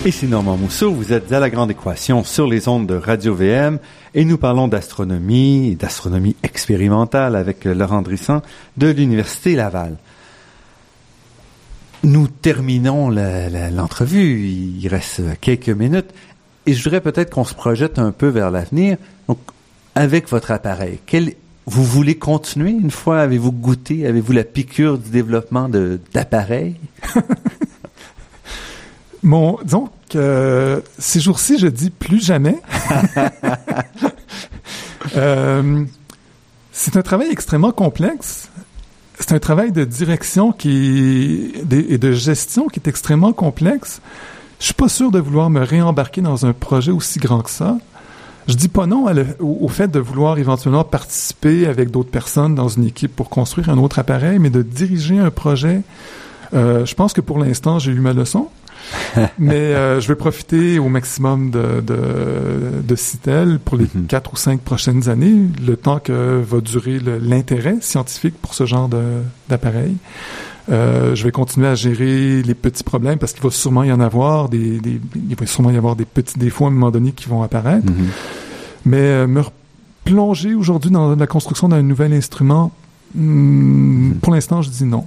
Ici 0.05 0.27
Normand 0.27 0.57
Mousseau, 0.57 0.91
vous 0.91 1.13
êtes 1.13 1.31
à 1.31 1.39
la 1.39 1.49
grande 1.49 1.71
équation 1.71 2.25
sur 2.25 2.49
les 2.49 2.67
ondes 2.67 2.89
de 2.89 2.97
Radio 2.97 3.37
VM 3.37 3.79
et 4.17 4.25
nous 4.25 4.37
parlons 4.37 4.67
d'astronomie 4.67 5.77
d'astronomie 5.77 6.35
expérimentale 6.43 7.37
avec 7.37 7.65
Laurent 7.65 8.03
Drissan 8.03 8.43
de 8.77 8.89
l'Université 8.89 9.55
Laval. 9.55 9.97
Nous 12.05 12.27
terminons 12.29 13.11
l'entrevue, 13.11 14.49
il 14.49 14.89
reste 14.89 15.21
euh, 15.21 15.35
quelques 15.41 15.69
minutes 15.69 16.11
et 16.67 16.75
je 16.75 16.83
voudrais 16.83 17.01
peut-être 17.01 17.31
qu'on 17.31 17.45
se 17.45 17.55
projette 17.55 17.99
un 17.99 18.11
peu 18.13 18.29
vers 18.29 18.51
l'avenir. 18.51 18.97
Donc, 19.29 19.39
avec 19.95 20.29
votre 20.29 20.51
appareil, 20.51 20.99
quel, 21.07 21.35
vous 21.67 21.85
voulez 21.85 22.17
continuer 22.17 22.71
une 22.71 22.91
fois, 22.91 23.21
avez-vous 23.21 23.53
goûté, 23.53 24.07
avez-vous 24.07 24.33
la 24.33 24.45
piqûre 24.45 24.99
du 24.99 25.11
développement 25.11 25.69
d'appareils? 26.13 26.77
Mon, 29.23 29.59
disons 29.63 29.89
que 30.11 30.83
ces 30.99 31.21
jours-ci, 31.21 31.59
je 31.59 31.69
dis 31.69 31.91
plus 31.91 32.25
jamais. 32.25 32.59
Euh, 35.17 35.85
c'est 36.71 36.97
un 36.97 37.03
travail 37.03 37.29
extrêmement 37.31 37.73
complexe. 37.73 38.49
C'est 39.23 39.35
un 39.37 39.39
travail 39.39 39.71
de 39.71 39.85
direction 39.85 40.51
qui 40.51 41.53
et 41.71 41.99
de 41.99 42.13
gestion 42.13 42.67
qui 42.67 42.81
est 42.81 42.89
extrêmement 42.89 43.33
complexe. 43.33 44.01
Je 44.59 44.67
suis 44.67 44.75
pas 44.75 44.89
sûr 44.89 45.13
de 45.13 45.21
vouloir 45.21 45.49
me 45.49 45.61
réembarquer 45.61 46.23
dans 46.23 46.45
un 46.45 46.53
projet 46.53 46.91
aussi 46.91 47.21
grand 47.21 47.41
que 47.43 47.51
ça. 47.51 47.79
Je 48.49 48.55
dis 48.55 48.69
pas 48.69 48.87
non 48.87 49.07
au 49.39 49.69
fait 49.69 49.89
de 49.89 50.01
vouloir 50.01 50.39
éventuellement 50.39 50.83
participer 50.83 51.69
avec 51.69 51.93
d'autres 51.93 52.11
personnes 52.11 52.57
dans 52.57 52.67
une 52.67 52.85
équipe 52.85 53.15
pour 53.15 53.31
construire 53.31 53.71
un 53.71 53.79
autre 53.79 54.01
appareil, 54.01 54.41
mais 54.41 54.51
de 54.51 54.63
diriger 54.63 55.21
un 55.21 55.31
projet. 55.31 55.83
euh, 56.55 56.85
je 56.85 56.95
pense 56.97 57.13
que 57.13 57.21
pour 57.21 57.39
l'instant, 57.39 57.79
j'ai 57.79 57.93
eu 57.93 58.01
ma 58.01 58.13
leçon. 58.13 58.49
Mais 59.39 59.55
euh, 59.55 60.01
je 60.01 60.09
vais 60.09 60.15
profiter 60.15 60.79
au 60.79 60.89
maximum 60.89 61.51
de, 61.51 61.81
de, 61.81 62.83
de 62.87 62.97
Citel 62.97 63.59
pour 63.65 63.77
les 63.77 63.85
Mhm. 63.95 64.07
quatre 64.07 64.33
ou 64.33 64.37
cinq 64.37 64.61
prochaines 64.61 65.09
années, 65.09 65.35
le 65.67 65.77
temps 65.77 65.99
que 65.99 66.41
va 66.43 66.61
durer 66.61 66.99
l'intérêt 67.21 67.77
scientifique 67.81 68.35
pour 68.41 68.55
ce 68.55 68.65
genre 68.67 68.89
de- 68.89 69.21
d'appareil. 69.49 69.97
Euh, 70.71 71.15
je 71.17 71.25
vais 71.25 71.33
continuer 71.33 71.67
à 71.67 71.75
gérer 71.75 72.43
les 72.43 72.55
petits 72.55 72.85
problèmes 72.85 73.19
parce 73.19 73.33
qu'il 73.33 73.43
va 73.43 73.51
sûrement 73.51 73.83
y 73.83 73.91
en 73.93 74.01
avoir 74.01 74.49
des, 74.49 74.79
des- 74.81 75.01
il 75.29 75.35
va 75.37 75.47
sûrement 75.47 75.71
y 75.71 75.77
avoir 75.77 75.97
des 75.97 76.05
petits 76.05 76.39
défauts 76.39 76.65
à 76.67 76.69
un 76.69 76.71
moment 76.71 76.91
donné 76.93 77.13
qui 77.13 77.29
vont 77.29 77.43
apparaître. 77.43 77.87
Mhm. 77.91 78.09
Mais 78.87 78.99
euh, 78.99 79.27
me 79.27 79.41
replonger 79.43 80.55
aujourd'hui 80.55 80.91
dans 80.91 81.15
la 81.17 81.27
construction 81.27 81.69
d'un 81.69 81.83
nouvel 81.83 82.13
instrument, 82.13 82.73
hmm, 83.15 84.13
pour 84.23 84.33
l'instant, 84.35 84.63
je 84.63 84.71
dis 84.71 84.85
non. 84.85 85.05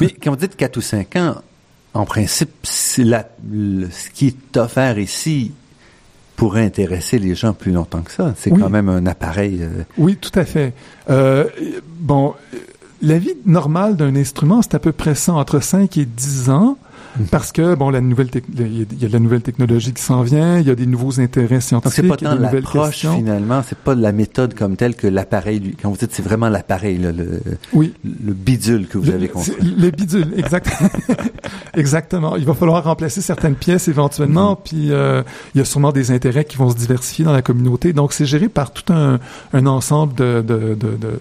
Mais 0.00 0.08
quand 0.10 0.30
vous 0.30 0.36
dites 0.36 0.56
4 0.56 0.76
ou 0.76 0.80
5 0.80 1.16
ans, 1.16 1.36
en 1.94 2.04
principe, 2.04 2.50
c'est 2.62 3.04
la, 3.04 3.28
le- 3.50 3.88
ce 3.90 4.10
qui 4.10 4.28
est 4.28 4.56
offert 4.56 4.98
ici 4.98 5.52
pourrait 6.36 6.64
intéresser 6.64 7.18
les 7.18 7.34
gens 7.34 7.52
plus 7.52 7.72
longtemps 7.72 8.02
que 8.02 8.12
ça. 8.12 8.34
C'est 8.38 8.52
Oui. 8.52 8.60
quand 8.60 8.70
même 8.70 8.88
un 8.88 9.06
appareil. 9.06 9.58
euh, 9.62 9.82
Oui, 9.96 10.16
tout 10.16 10.30
à 10.38 10.44
fait. 10.44 10.72
Euh, 11.10 11.44
bon, 11.98 12.34
la 13.02 13.18
vie 13.18 13.34
normale 13.44 13.96
d'un 13.96 14.14
instrument, 14.14 14.62
c'est 14.62 14.74
à 14.74 14.78
peu 14.78 14.92
près 14.92 15.14
ça, 15.16 15.32
entre 15.34 15.58
5 15.60 15.96
et 15.98 16.04
10 16.04 16.50
ans. 16.50 16.78
Parce 17.30 17.52
que, 17.52 17.74
bon, 17.74 17.90
la 17.90 18.00
nouvelle 18.00 18.28
il 18.56 18.78
y 18.78 19.04
a- 19.04 19.08
de 19.08 19.12
la 19.12 19.18
nouvelle 19.18 19.40
technologie 19.42 19.92
qui 19.92 20.02
s'en 20.02 20.22
vient, 20.22 20.58
il 20.58 20.66
y 20.66 20.70
a 20.70 20.74
des 20.74 20.86
nouveaux 20.86 21.20
intérêts 21.20 21.60
scientifiques, 21.60 21.96
c'est 21.96 22.08
pas 22.08 22.16
tant 22.16 22.34
l'approche 22.34 23.06
finalement, 23.06 23.62
c'est 23.66 23.78
pas 23.78 23.94
la 23.94 24.12
méthode 24.12 24.54
comme 24.54 24.76
telle 24.76 24.94
que 24.94 25.06
l'appareil. 25.06 25.74
Quand 25.80 25.90
vous 25.90 25.96
dites 25.96 26.12
c'est 26.12 26.22
vraiment 26.22 26.48
l'appareil, 26.48 26.98
le, 26.98 27.40
Oui. 27.72 27.94
le 28.04 28.32
bidule 28.32 28.86
que 28.88 28.98
vous 28.98 29.06
Le- 29.06 29.14
avez 29.14 29.28
construit. 29.28 29.74
Le 29.76 29.90
bidule, 29.90 30.28
exact. 30.36 30.68
exactement. 31.74 32.36
Il 32.36 32.44
va 32.44 32.54
falloir 32.54 32.84
remplacer 32.84 33.20
certaines 33.20 33.54
pièces 33.54 33.88
éventuellement, 33.88 34.50
Mhm. 34.52 34.56
puis 34.64 34.92
euh, 34.92 35.22
il 35.54 35.58
y 35.58 35.60
a 35.60 35.64
sûrement 35.64 35.92
des 35.92 36.10
intérêts 36.10 36.44
qui 36.44 36.56
vont 36.56 36.70
se 36.70 36.76
diversifier 36.76 37.24
dans 37.24 37.32
la 37.32 37.42
communauté. 37.42 37.92
Donc, 37.92 38.12
c'est 38.12 38.26
géré 38.26 38.48
par 38.48 38.72
tout 38.72 38.92
un, 38.92 39.18
un 39.52 39.66
ensemble 39.66 40.14
de, 40.14 40.42
de, 40.46 40.74
de, 40.74 40.96
de, 40.96 41.20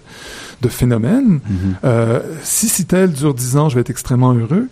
de 0.61 0.67
phénomènes. 0.69 1.39
Mhm. 1.49 1.75
Euh, 1.83 2.19
si 2.43 2.67
Citel 2.69 3.11
dure 3.11 3.33
10 3.33 3.57
ans, 3.57 3.69
je 3.69 3.75
vais 3.75 3.81
être 3.81 3.89
extrêmement 3.89 4.33
heureux. 4.33 4.67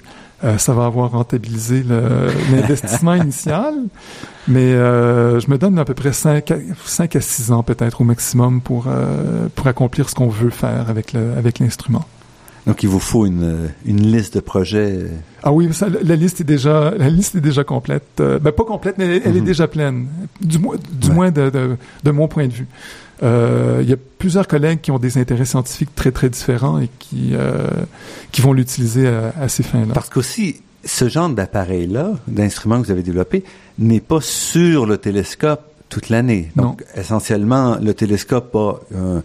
Euh, 0.46 0.58
ça 0.60 0.74
va 0.74 0.86
avoir 0.86 1.12
rentabilisé 1.12 1.84
l'investissement 2.52 3.16
initial, 3.16 3.74
mais 4.48 4.74
euh, 4.74 5.40
je 5.40 5.50
me 5.50 5.58
donne 5.58 5.80
à 5.80 5.86
peu 5.86 5.96
près 5.96 6.14
5 6.14 6.52
à, 6.52 6.58
5 6.86 7.16
à 7.16 7.22
6 7.22 7.52
ans 7.52 7.64
peut-être 7.64 8.02
au 8.02 8.04
maximum 8.04 8.62
pour, 8.62 8.86
euh, 8.88 9.48
pour 9.56 9.68
accomplir 9.68 10.10
ce 10.10 10.16
qu'on 10.16 10.30
veut 10.30 10.52
faire 10.52 10.90
avec 10.90 11.14
l'instrument. 11.60 12.06
Donc 12.68 12.82
il 12.84 12.90
vous 12.90 13.00
faut 13.00 13.26
une, 13.28 13.70
une 13.86 14.02
liste 14.12 14.34
de 14.36 14.40
projets. 14.40 15.06
Ah 15.44 15.52
oui, 15.52 15.72
ça, 15.74 15.88
la, 15.90 16.16
liste 16.16 16.42
est 16.42 16.46
déjà 16.46 16.92
la 16.98 17.10
liste 17.10 17.36
est 17.36 17.42
déjà 17.42 17.64
complète. 17.64 18.04
Euh, 18.20 18.40
ben, 18.40 18.52
pas 18.52 18.64
complète, 18.64 18.96
mais 18.98 19.06
elle, 19.18 19.22
elle 19.26 19.38
est 19.38 19.42
Mhm. 19.42 19.46
déjà 19.46 19.68
pleine. 19.68 20.08
Du, 20.42 20.58
moins- 20.58 20.76
du 21.00 21.10
Ouais. 21.10 21.14
moins 21.14 21.32
de, 21.32 21.50
de, 21.52 21.78
de 22.04 22.12
mon 22.12 22.28
point 22.28 22.48
de 22.48 22.54
vue. 22.54 22.68
Euh, 23.24 23.80
Il 23.84 23.90
y 23.90 23.94
a 23.94 23.98
plusieurs 24.18 24.48
collègues 24.48 24.82
qui 24.82 24.92
ont 24.92 24.98
des 25.00 25.18
intérêts 25.20 25.46
scientifiques 25.46 25.94
très 25.96 26.12
très 26.12 26.30
différents 26.30 26.80
et 26.80 26.90
qui 27.00 27.32
euh, 27.34 27.68
qui 28.32 28.42
vont 28.42 28.52
l'utiliser 28.54 29.08
à, 29.08 29.34
à 29.40 29.48
ces 29.48 29.62
fins-là. 29.64 29.94
Parce 29.94 30.10
qu'aussi, 30.10 30.62
ce 30.84 31.08
genre 31.08 31.30
d'appareil-là, 31.30 32.14
d'instrument 32.28 32.82
que 32.82 32.86
vous 32.88 32.92
avez 32.92 33.04
développé, 33.04 33.44
n'est 33.78 34.00
pas 34.02 34.22
sur 34.22 34.86
le 34.88 34.98
télescope 34.98 35.62
toute 35.88 36.10
l'année. 36.10 36.52
Donc, 36.56 36.84
essentiellement, 36.96 37.78
le 37.80 37.94
télescope 37.94 38.54
a 38.56 38.74
un, 38.96 39.22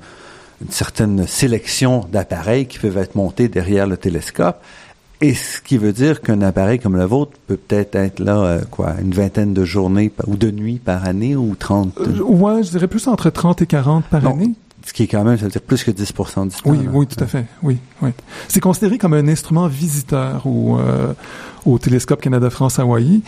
une 0.60 0.70
certaine 0.70 1.26
sélection 1.26 2.06
d'appareils 2.12 2.66
qui 2.66 2.78
peuvent 2.78 2.98
être 2.98 3.14
montés 3.14 3.48
derrière 3.48 3.86
le 3.86 3.96
télescope. 3.96 4.62
Et 5.22 5.34
ce 5.34 5.60
qui 5.60 5.76
veut 5.76 5.92
dire 5.92 6.22
qu'un 6.22 6.40
appareil 6.40 6.78
comme 6.78 6.96
le 6.96 7.04
vôtre 7.04 7.32
peut 7.46 7.58
peut-être 7.58 7.94
être 7.94 8.20
là, 8.20 8.38
euh, 8.38 8.60
quoi, 8.70 8.94
une 9.02 9.12
vingtaine 9.12 9.52
de 9.52 9.64
journées 9.64 10.10
ou 10.26 10.36
de 10.36 10.50
nuits 10.50 10.80
par 10.82 11.04
année 11.04 11.36
ou 11.36 11.54
30? 11.54 11.98
Euh, 11.98 12.22
ouais, 12.22 12.62
je 12.62 12.70
dirais 12.70 12.88
plus 12.88 13.06
entre 13.06 13.28
30 13.28 13.60
et 13.60 13.66
40 13.66 14.04
par 14.06 14.26
année. 14.26 14.54
Ce 14.86 14.94
qui 14.94 15.02
est 15.02 15.06
quand 15.06 15.22
même, 15.24 15.36
ça 15.36 15.44
veut 15.44 15.50
dire 15.50 15.60
plus 15.60 15.84
que 15.84 15.90
10 15.90 16.06
du 16.06 16.12
temps. 16.14 16.48
Oui, 16.64 16.78
oui, 16.90 17.06
tout 17.06 17.22
à 17.22 17.26
fait. 17.26 17.44
Oui, 17.62 17.78
oui. 18.00 18.10
C'est 18.48 18.60
considéré 18.60 18.96
comme 18.96 19.12
un 19.12 19.28
instrument 19.28 19.66
visiteur 19.66 20.46
au, 20.46 20.78
euh, 20.78 21.12
au 21.66 21.78
Télescope 21.78 22.22
Canada-France-Hawaï. 22.22 23.20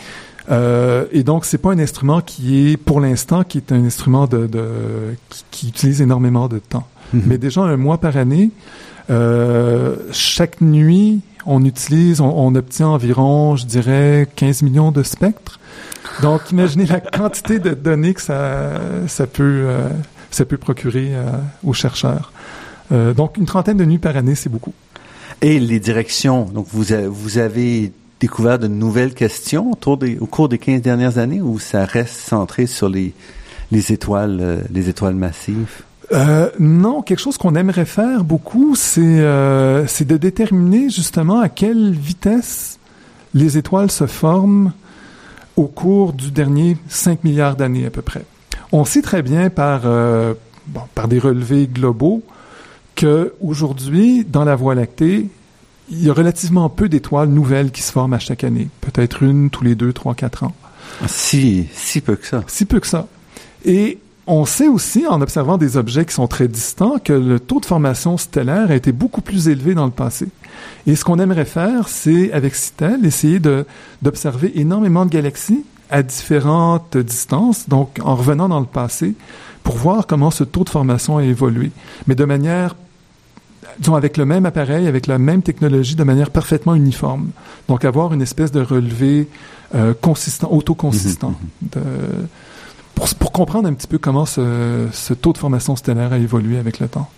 Euh, 0.51 1.05
et 1.11 1.23
donc, 1.23 1.45
c'est 1.45 1.57
pas 1.57 1.71
un 1.71 1.79
instrument 1.79 2.21
qui 2.21 2.71
est, 2.71 2.77
pour 2.77 2.99
l'instant, 2.99 3.43
qui 3.43 3.59
est 3.59 3.71
un 3.71 3.83
instrument 3.85 4.27
de, 4.27 4.47
de 4.47 5.15
qui, 5.29 5.43
qui, 5.51 5.67
utilise 5.69 6.01
énormément 6.01 6.47
de 6.47 6.59
temps. 6.59 6.87
Mais 7.13 7.37
déjà 7.37 7.61
un 7.61 7.77
mois 7.77 7.99
par 7.99 8.17
année, 8.17 8.51
euh, 9.09 9.95
chaque 10.11 10.61
nuit, 10.61 11.21
on 11.45 11.63
utilise, 11.65 12.21
on, 12.21 12.29
on, 12.29 12.55
obtient 12.55 12.87
environ, 12.87 13.55
je 13.55 13.65
dirais, 13.65 14.27
15 14.35 14.61
millions 14.61 14.91
de 14.91 15.03
spectres. 15.03 15.59
Donc, 16.21 16.51
imaginez 16.51 16.85
la 16.85 16.99
quantité 17.01 17.59
de 17.59 17.71
données 17.71 18.13
que 18.13 18.21
ça, 18.21 18.79
ça 19.07 19.27
peut, 19.27 19.65
euh, 19.65 19.89
ça 20.31 20.45
peut 20.45 20.57
procurer 20.57 21.09
euh, 21.13 21.31
aux 21.63 21.73
chercheurs. 21.73 22.31
Donc, 23.15 23.37
une 23.37 23.45
trentaine 23.47 23.77
de 23.77 23.85
nuits 23.85 23.97
par 23.97 24.15
année, 24.17 24.35
c'est 24.35 24.49
beaucoup. 24.49 24.73
Et 25.41 25.59
les 25.59 25.79
directions, 25.79 26.45
donc 26.45 26.67
vous, 26.71 26.85
vous 27.09 27.37
avez 27.39 27.91
découvert 28.19 28.59
de 28.59 28.67
nouvelles 28.67 29.15
questions 29.15 29.71
autour 29.71 29.97
des, 29.97 30.19
au 30.19 30.27
cours 30.27 30.47
des 30.47 30.59
15 30.59 30.79
dernières 30.83 31.17
années 31.17 31.41
ou 31.41 31.57
ça 31.57 31.85
reste 31.85 32.19
centré 32.19 32.67
sur 32.67 32.89
les, 32.89 33.15
les 33.71 33.93
étoiles, 33.93 34.63
les 34.69 34.89
étoiles 34.89 35.15
massives? 35.15 35.81
Euh, 36.11 36.49
non, 36.59 37.01
quelque 37.01 37.19
chose 37.19 37.37
qu'on 37.37 37.55
aimerait 37.55 37.85
faire 37.85 38.23
beaucoup, 38.23 38.75
c'est 38.75 39.01
euh, 39.01 39.85
de 39.85 40.17
déterminer 40.17 40.89
justement 40.89 41.39
à 41.39 41.49
quelle 41.49 41.91
vitesse 41.91 42.77
les 43.33 43.57
étoiles 43.57 43.89
se 43.89 44.05
forment 44.05 44.73
au 45.55 45.65
cours 45.65 46.13
du 46.13 46.31
dernier 46.31 46.77
5 46.89 47.23
milliards 47.23 47.55
d'années 47.55 47.85
à 47.85 47.89
peu 47.89 48.01
près. 48.01 48.25
On 48.71 48.85
sait 48.85 49.01
très 49.01 49.21
bien 49.21 49.49
par, 49.49 49.81
euh, 49.85 50.33
bon, 50.67 50.81
par 50.95 51.07
des 51.07 51.19
relevés 51.19 51.67
globaux 51.67 52.23
que 52.95 53.33
aujourd'hui, 53.41 54.25
dans 54.25 54.43
la 54.43 54.55
Voie 54.55 54.75
lactée, 54.75 55.29
il 55.89 56.03
y 56.03 56.09
a 56.09 56.13
relativement 56.13 56.69
peu 56.69 56.89
d'étoiles 56.89 57.29
nouvelles 57.29 57.71
qui 57.71 57.81
se 57.81 57.91
forment 57.91 58.13
à 58.13 58.19
chaque 58.19 58.43
année. 58.43 58.69
Peut-être 58.81 59.23
une 59.23 59.49
tous 59.49 59.63
les 59.63 59.75
deux, 59.75 59.93
trois, 59.93 60.15
quatre 60.15 60.43
ans. 60.43 60.53
Si, 61.07 61.67
si 61.73 62.01
peu 62.01 62.15
que 62.15 62.25
ça. 62.25 62.43
Si 62.47 62.65
peu 62.65 62.79
que 62.79 62.87
ça. 62.87 63.07
Et 63.65 63.99
on 64.25 64.45
sait 64.45 64.67
aussi, 64.67 65.05
en 65.07 65.21
observant 65.21 65.57
des 65.57 65.75
objets 65.75 66.05
qui 66.05 66.13
sont 66.13 66.27
très 66.27 66.47
distants, 66.47 66.97
que 67.03 67.13
le 67.13 67.39
taux 67.39 67.59
de 67.59 67.65
formation 67.65 68.17
stellaire 68.17 68.71
a 68.71 68.75
été 68.75 68.91
beaucoup 68.91 69.21
plus 69.21 69.49
élevé 69.49 69.73
dans 69.73 69.85
le 69.85 69.91
passé. 69.91 70.27
Et 70.87 70.95
ce 70.95 71.03
qu'on 71.03 71.19
aimerait 71.19 71.45
faire, 71.45 71.89
c'est, 71.89 72.31
avec 72.31 72.55
CITEL, 72.55 73.05
essayer 73.05 73.39
d'observer 73.39 74.59
énormément 74.59 75.05
de 75.05 75.09
galaxies 75.09 75.65
à 75.89 76.03
différentes 76.03 76.97
distances, 76.97 77.67
donc 77.67 77.99
en 78.03 78.15
revenant 78.15 78.47
dans 78.47 78.59
le 78.59 78.65
passé, 78.65 79.13
pour 79.63 79.75
voir 79.75 80.07
comment 80.07 80.31
ce 80.31 80.43
taux 80.43 80.63
de 80.63 80.69
formation 80.69 81.17
a 81.17 81.23
évolué, 81.23 81.71
mais 82.07 82.15
de 82.15 82.25
manière 82.25 82.75
disons, 83.79 83.95
avec 83.95 84.17
le 84.17 84.25
même 84.25 84.45
appareil, 84.45 84.87
avec 84.87 85.07
la 85.07 85.17
même 85.17 85.41
technologie, 85.41 85.95
de 85.95 86.03
manière 86.03 86.29
parfaitement 86.29 86.75
uniforme. 86.75 87.29
Donc, 87.67 87.85
avoir 87.85 88.13
une 88.13 88.21
espèce 88.21 88.51
de 88.51 88.61
relevé 88.61 89.27
euh, 89.73 89.95
consistant, 89.99 90.51
autoconsistant. 90.51 91.33
Mm-hmm, 91.63 91.79
mm-hmm. 91.79 91.81
de, 91.81 92.27
pour, 92.95 93.07
pour, 93.15 93.31
comprendre 93.31 93.67
un 93.67 93.73
petit 93.73 93.87
peu 93.87 93.97
comment 93.97 94.25
ce, 94.25 94.87
ce, 94.91 95.13
taux 95.13 95.33
de 95.33 95.37
formation 95.37 95.75
stellaire 95.75 96.13
a 96.13 96.17
évolué 96.17 96.57
avec 96.57 96.79
le 96.79 96.87
temps. 96.87 97.09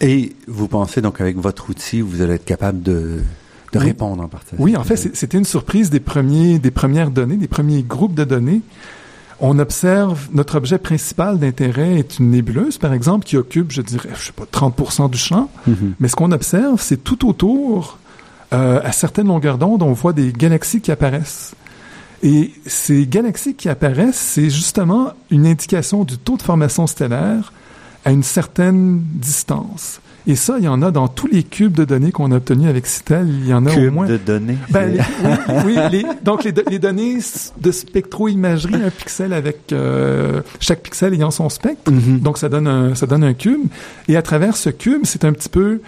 Et 0.00 0.34
vous 0.48 0.68
pensez 0.68 1.00
donc 1.00 1.20
avec 1.20 1.36
votre 1.36 1.70
outil, 1.70 2.00
vous 2.00 2.22
allez 2.22 2.34
être 2.34 2.44
capable 2.44 2.82
de, 2.82 3.20
de 3.72 3.78
oui. 3.78 3.84
répondre 3.86 4.22
en 4.22 4.28
partie. 4.28 4.54
Oui, 4.58 4.76
en 4.76 4.84
fait, 4.84 4.96
c'était 4.96 5.38
une 5.38 5.44
surprise 5.44 5.90
des 5.90 6.00
premiers, 6.00 6.58
des 6.58 6.70
premières 6.70 7.10
données, 7.10 7.36
des 7.36 7.48
premiers 7.48 7.82
groupes 7.82 8.14
de 8.14 8.24
données. 8.24 8.62
On 9.42 9.58
observe 9.58 10.28
notre 10.32 10.56
objet 10.56 10.78
principal 10.78 11.38
d'intérêt 11.38 11.98
est 11.98 12.18
une 12.18 12.30
nébuleuse, 12.30 12.76
par 12.76 12.92
exemple, 12.92 13.24
qui 13.24 13.36
occupe, 13.38 13.72
je 13.72 13.80
dirais, 13.80 14.10
je 14.14 14.26
sais 14.26 14.32
pas, 14.32 14.44
30% 14.44 15.08
du 15.10 15.16
champ. 15.18 15.50
Mm 15.66 15.72
-hmm. 15.72 15.76
Mais 15.98 16.08
ce 16.08 16.16
qu'on 16.16 16.32
observe, 16.32 16.80
c'est 16.82 17.02
tout 17.02 17.26
autour, 17.26 17.98
euh, 18.52 18.80
à 18.82 18.92
certaines 18.92 19.28
longueurs 19.28 19.58
d'onde, 19.58 19.82
on 19.82 19.92
voit 19.92 20.12
des 20.12 20.32
galaxies 20.32 20.80
qui 20.80 20.90
apparaissent. 20.90 21.54
Et 22.22 22.52
ces 22.66 23.06
galaxies 23.06 23.54
qui 23.54 23.68
apparaissent, 23.68 24.16
c'est 24.18 24.50
justement 24.50 25.12
une 25.30 25.46
indication 25.46 26.04
du 26.04 26.18
taux 26.18 26.36
de 26.36 26.42
formation 26.42 26.86
stellaire 26.86 27.52
à 28.04 28.12
une 28.12 28.22
certaine 28.22 29.00
distance. 29.14 30.00
Et 30.26 30.36
ça, 30.36 30.56
il 30.58 30.64
y 30.64 30.68
en 30.68 30.82
a 30.82 30.90
dans 30.90 31.08
tous 31.08 31.28
les 31.28 31.42
cubes 31.42 31.72
de 31.72 31.84
données 31.84 32.12
qu'on 32.12 32.30
a 32.30 32.36
obtenus 32.36 32.68
avec 32.68 32.86
CITEL. 32.86 33.26
Il 33.26 33.48
y 33.48 33.54
en 33.54 33.64
a 33.64 33.74
au 33.74 33.90
moins. 33.90 34.06
de 34.06 34.18
données. 34.18 34.58
Ben, 34.68 34.92
les, 34.92 35.00
oui, 35.24 35.64
oui 35.64 35.76
les, 35.90 36.04
donc 36.22 36.44
les, 36.44 36.52
les, 36.68 36.78
données 36.78 37.18
de 37.58 37.72
spectroimagerie, 37.72 38.74
un 38.74 38.90
pixel 38.90 39.32
avec 39.32 39.72
euh, 39.72 40.42
chaque 40.60 40.82
pixel 40.82 41.14
ayant 41.14 41.30
son 41.30 41.48
spectre. 41.48 41.90
Mm 41.90 41.98
-hmm. 41.98 42.20
Donc 42.20 42.36
ça 42.36 42.50
donne 42.50 42.66
un, 42.66 42.94
ça 42.94 43.06
donne 43.06 43.24
un 43.24 43.34
cube. 43.34 43.66
Et 44.08 44.16
à 44.16 44.22
travers 44.22 44.56
ce 44.56 44.70
cube, 44.70 45.02
c'est 45.04 45.24
un 45.24 45.32
petit 45.32 45.48
peu 45.48 45.80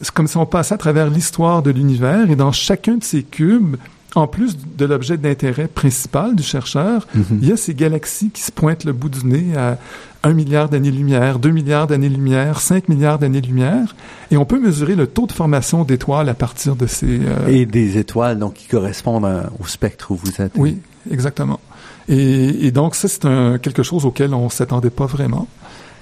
c'est 0.00 0.10
comme 0.12 0.26
si 0.28 0.36
on 0.36 0.46
passait 0.46 0.74
à 0.74 0.78
travers 0.78 1.08
l'histoire 1.10 1.62
de 1.62 1.70
l'univers. 1.70 2.30
Et 2.30 2.36
dans 2.36 2.52
chacun 2.52 2.96
de 2.96 3.04
ces 3.04 3.22
cubes, 3.22 3.76
en 4.14 4.26
plus 4.26 4.56
de 4.76 4.84
l'objet 4.84 5.16
d'intérêt 5.18 5.68
principal 5.68 6.34
du 6.34 6.42
chercheur, 6.42 7.06
mm 7.14 7.20
-hmm. 7.20 7.38
il 7.42 7.48
y 7.48 7.52
a 7.52 7.56
ces 7.56 7.74
galaxies 7.74 8.30
qui 8.30 8.42
se 8.42 8.52
pointent 8.52 8.84
le 8.84 8.92
bout 8.92 9.10
du 9.10 9.24
nez 9.26 9.56
à 9.56 9.78
un 10.24 10.32
milliard 10.32 10.68
d'années-lumière, 10.68 11.38
deux 11.38 11.52
milliards 11.52 11.86
d'années-lumière, 11.86 12.60
cinq 12.60 12.88
milliards 12.88 13.18
d'années-lumière, 13.18 13.94
et 14.30 14.36
on 14.36 14.44
peut 14.44 14.58
mesurer 14.58 14.96
le 14.96 15.06
taux 15.06 15.26
de 15.26 15.32
formation 15.32 15.84
d'étoiles 15.84 16.28
à 16.28 16.34
partir 16.34 16.74
de 16.74 16.86
ces... 16.86 17.20
Euh... 17.20 17.46
Et 17.46 17.66
des 17.66 17.98
étoiles 17.98 18.38
donc 18.38 18.54
qui 18.54 18.66
correspondent 18.66 19.26
à, 19.26 19.50
au 19.60 19.66
spectre 19.66 20.10
où 20.10 20.16
vous 20.16 20.40
êtes. 20.42 20.52
Oui, 20.56 20.80
exactement. 21.10 21.60
Et, 22.08 22.66
et 22.66 22.70
donc 22.72 22.94
ça, 22.94 23.06
c'est 23.08 23.20
quelque 23.60 23.82
chose 23.82 24.04
auquel 24.06 24.32
on 24.34 24.48
s'attendait 24.48 24.90
pas 24.90 25.06
vraiment. 25.06 25.46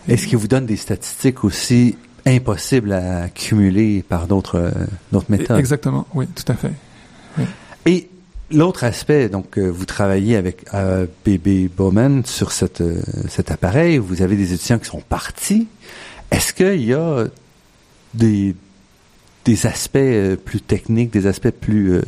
Est-ce 0.08 0.26
qu'il 0.28 0.38
vous 0.38 0.48
donne 0.48 0.66
des 0.66 0.76
statistiques 0.76 1.42
aussi 1.44 1.96
impossibles 2.24 2.92
à 2.92 3.22
accumuler 3.24 4.04
par 4.08 4.26
d'autres 4.26 4.58
euh, 5.12 5.20
méthodes? 5.28 5.58
Exactement, 5.58 6.06
oui, 6.14 6.26
tout 6.38 6.50
à 6.50 6.54
fait. 6.54 6.72
Et 7.86 8.08
l'autre 8.50 8.82
aspect, 8.82 9.28
donc 9.28 9.58
euh, 9.58 9.68
vous 9.68 9.84
travaillez 9.84 10.36
avec 10.36 10.64
euh, 10.74 11.06
BB 11.24 11.68
Bowman 11.74 12.22
sur 12.24 12.50
euh, 12.80 13.00
cet 13.28 13.50
appareil, 13.52 13.98
vous 13.98 14.22
avez 14.22 14.34
des 14.34 14.52
étudiants 14.52 14.80
qui 14.80 14.86
sont 14.86 15.00
partis. 15.00 15.68
Est-ce 16.32 16.52
qu'il 16.52 16.84
y 16.84 16.92
a 16.92 17.26
des, 18.12 18.56
aspects 19.64 19.98
plus 20.44 20.60
techniques, 20.60 21.12
des 21.12 21.28
aspects 21.28 21.50
plus 21.50 22.00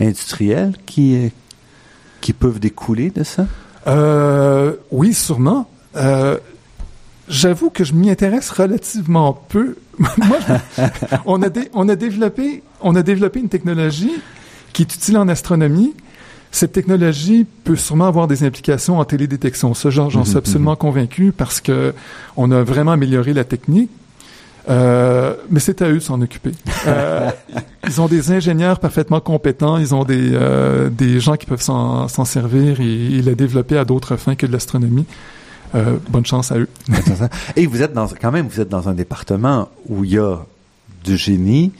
industriels 0.00 0.72
qui, 0.86 1.30
qui 2.22 2.32
peuvent 2.32 2.58
découler 2.58 3.10
de 3.10 3.22
ça? 3.22 3.46
oui, 4.90 5.12
sûrement. 5.12 5.68
J'avoue 7.28 7.68
que 7.68 7.84
je 7.84 7.92
m'y 7.92 8.08
intéresse 8.08 8.48
relativement 8.48 9.34
peu. 9.34 9.76
On, 11.26 11.42
a 11.42 11.96
développé, 11.96 12.62
on 12.80 12.96
a 12.96 13.02
développé 13.02 13.40
une 13.40 13.50
technologie 13.50 14.12
qui 14.72 14.82
est 14.82 14.94
utile 14.94 15.18
en 15.18 15.28
astronomie. 15.28 15.94
Cette 16.52 16.72
technologie 16.72 17.46
peut 17.64 17.76
sûrement 17.76 18.06
avoir 18.06 18.26
des 18.26 18.42
implications 18.42 18.98
en 18.98 19.04
télédétection. 19.04 19.72
Ça, 19.74 19.90
j'en 19.90 20.24
suis 20.24 20.36
absolument 20.36 20.74
convaincu 20.74 21.32
parce 21.32 21.60
que 21.60 21.94
on 22.36 22.50
a 22.50 22.62
vraiment 22.62 22.92
amélioré 22.92 23.32
la 23.32 23.44
technique. 23.44 23.90
Euh, 24.68 25.34
mais 25.48 25.60
c'est 25.60 25.80
à 25.82 25.88
eux 25.88 25.94
de 25.94 26.00
s'en 26.00 26.20
occuper. 26.20 26.52
Euh, 26.86 27.30
ils 27.86 28.00
ont 28.00 28.08
des 28.08 28.30
ingénieurs 28.30 28.78
parfaitement 28.78 29.20
compétents, 29.20 29.78
ils 29.78 29.94
ont 29.94 30.04
des, 30.04 30.30
euh, 30.32 30.90
des 30.90 31.18
gens 31.18 31.36
qui 31.36 31.46
peuvent 31.46 31.62
s'en 31.62 32.08
servir 32.08 32.80
et, 32.80 32.84
et 32.84 33.22
la 33.22 33.34
développer 33.34 33.78
à 33.78 33.84
d'autres 33.84 34.16
fins 34.16 34.34
que 34.34 34.46
de 34.46 34.52
l'astronomie. 34.52 35.06
Bonne 36.08 36.26
chance 36.26 36.50
à 36.50 36.58
eux. 36.58 36.68
et 37.56 37.66
vous 37.66 37.80
êtes 37.80 37.92
dans, 37.92 38.08
quand 38.08 38.32
même, 38.32 38.48
vous 38.48 38.60
êtes 38.60 38.68
dans 38.68 38.88
un 38.88 38.94
département 38.94 39.68
où 39.88 40.04
il 40.04 40.14
y 40.14 40.18
a 40.18 40.38
du 41.04 41.16
génie, 41.16 41.72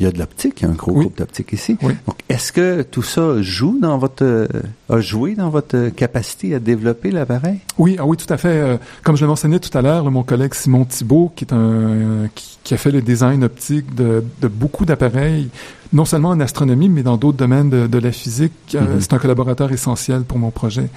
il 0.00 0.04
y 0.04 0.06
a 0.06 0.12
de 0.12 0.18
l'optique, 0.18 0.60
il 0.60 0.64
y 0.64 0.66
a 0.66 0.70
un 0.70 0.74
gros 0.74 0.92
oui. 0.92 1.00
groupe 1.00 1.18
d'optique 1.18 1.52
ici. 1.52 1.76
Oui. 1.82 1.94
Donc, 2.06 2.16
est-ce 2.28 2.52
que 2.52 2.82
tout 2.82 3.02
ça 3.02 3.42
joue 3.42 3.78
dans 3.80 3.98
votre, 3.98 4.24
euh, 4.24 4.46
a 4.88 5.00
joué 5.00 5.34
dans 5.34 5.50
votre 5.50 5.88
capacité 5.88 6.54
à 6.54 6.60
développer 6.60 7.10
l'appareil? 7.10 7.58
Oui, 7.78 7.96
ah 7.98 8.06
oui, 8.06 8.16
tout 8.16 8.32
à 8.32 8.36
fait. 8.36 8.48
Euh, 8.48 8.76
comme 9.02 9.16
je 9.16 9.22
le 9.22 9.28
mentionnais 9.28 9.58
tout 9.58 9.76
à 9.76 9.82
l'heure, 9.82 10.08
mon 10.10 10.22
collègue 10.22 10.54
Simon 10.54 10.84
Thibault, 10.84 11.32
qui 11.34 11.44
est 11.44 11.52
un, 11.52 11.56
euh, 11.56 12.26
qui, 12.34 12.58
qui, 12.62 12.74
a 12.74 12.76
fait 12.76 12.92
le 12.92 13.02
design 13.02 13.42
optique 13.42 13.92
de, 13.96 14.22
de 14.40 14.48
beaucoup 14.48 14.84
d'appareils, 14.84 15.48
non 15.92 16.04
seulement 16.04 16.30
en 16.30 16.38
astronomie, 16.38 16.88
mais 16.88 17.02
dans 17.02 17.16
d'autres 17.16 17.38
domaines 17.38 17.70
de, 17.70 17.88
de, 17.88 17.98
la 17.98 18.12
physique, 18.12 18.52
mm 18.74 18.78
-hmm. 18.78 19.00
c'est 19.00 19.12
un 19.14 19.18
collaborateur 19.18 19.72
essentiel 19.72 20.22
pour 20.22 20.38
mon 20.38 20.50
projet. 20.50 20.88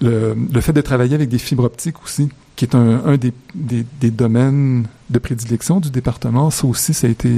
Le, 0.00 0.36
le, 0.54 0.60
fait 0.60 0.72
de 0.72 0.80
travailler 0.80 1.16
avec 1.16 1.28
des 1.28 1.38
fibres 1.38 1.64
optiques 1.64 2.00
aussi, 2.04 2.28
qui 2.58 2.64
est 2.64 2.74
un, 2.74 3.04
un 3.06 3.16
des, 3.16 3.32
des, 3.54 3.86
des, 4.00 4.10
domaines 4.10 4.88
de 5.10 5.18
prédilection 5.20 5.78
du 5.78 5.90
département, 5.90 6.50
ça 6.50 6.66
aussi, 6.66 6.92
ça 6.92 7.06
a 7.06 7.10
été 7.10 7.30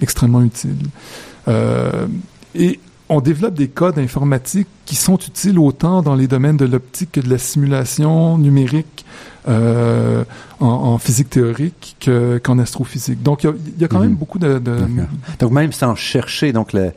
extrêmement 0.00 0.40
utile. 0.40 0.86
Euh, 1.48 2.06
et 2.54 2.80
on 3.10 3.20
développe 3.20 3.52
des 3.56 3.68
codes 3.68 3.98
informatiques 3.98 4.68
qui 4.86 4.96
sont 4.96 5.18
utiles 5.18 5.58
autant 5.58 6.00
dans 6.00 6.14
les 6.14 6.28
domaines 6.28 6.56
de 6.56 6.64
l'optique 6.64 7.12
que 7.12 7.20
de 7.20 7.28
la 7.28 7.36
simulation 7.36 8.38
numérique 8.38 9.04
euh, 9.48 10.24
en, 10.60 10.66
en, 10.66 10.96
physique 10.96 11.28
théorique 11.28 11.96
que, 12.00 12.38
qu'en 12.42 12.58
astrophysique. 12.58 13.22
Donc, 13.22 13.44
il 13.44 13.48
y 13.48 13.50
a, 13.50 13.54
y 13.80 13.84
a, 13.84 13.88
quand 13.88 13.98
mm 13.98 14.02
-hmm. 14.02 14.08
même 14.08 14.16
beaucoup 14.16 14.38
de, 14.38 14.58
de... 14.58 14.76
Donc, 15.40 15.52
même 15.52 15.72
sans 15.72 15.94
chercher, 15.94 16.54
donc 16.54 16.72
le, 16.72 16.92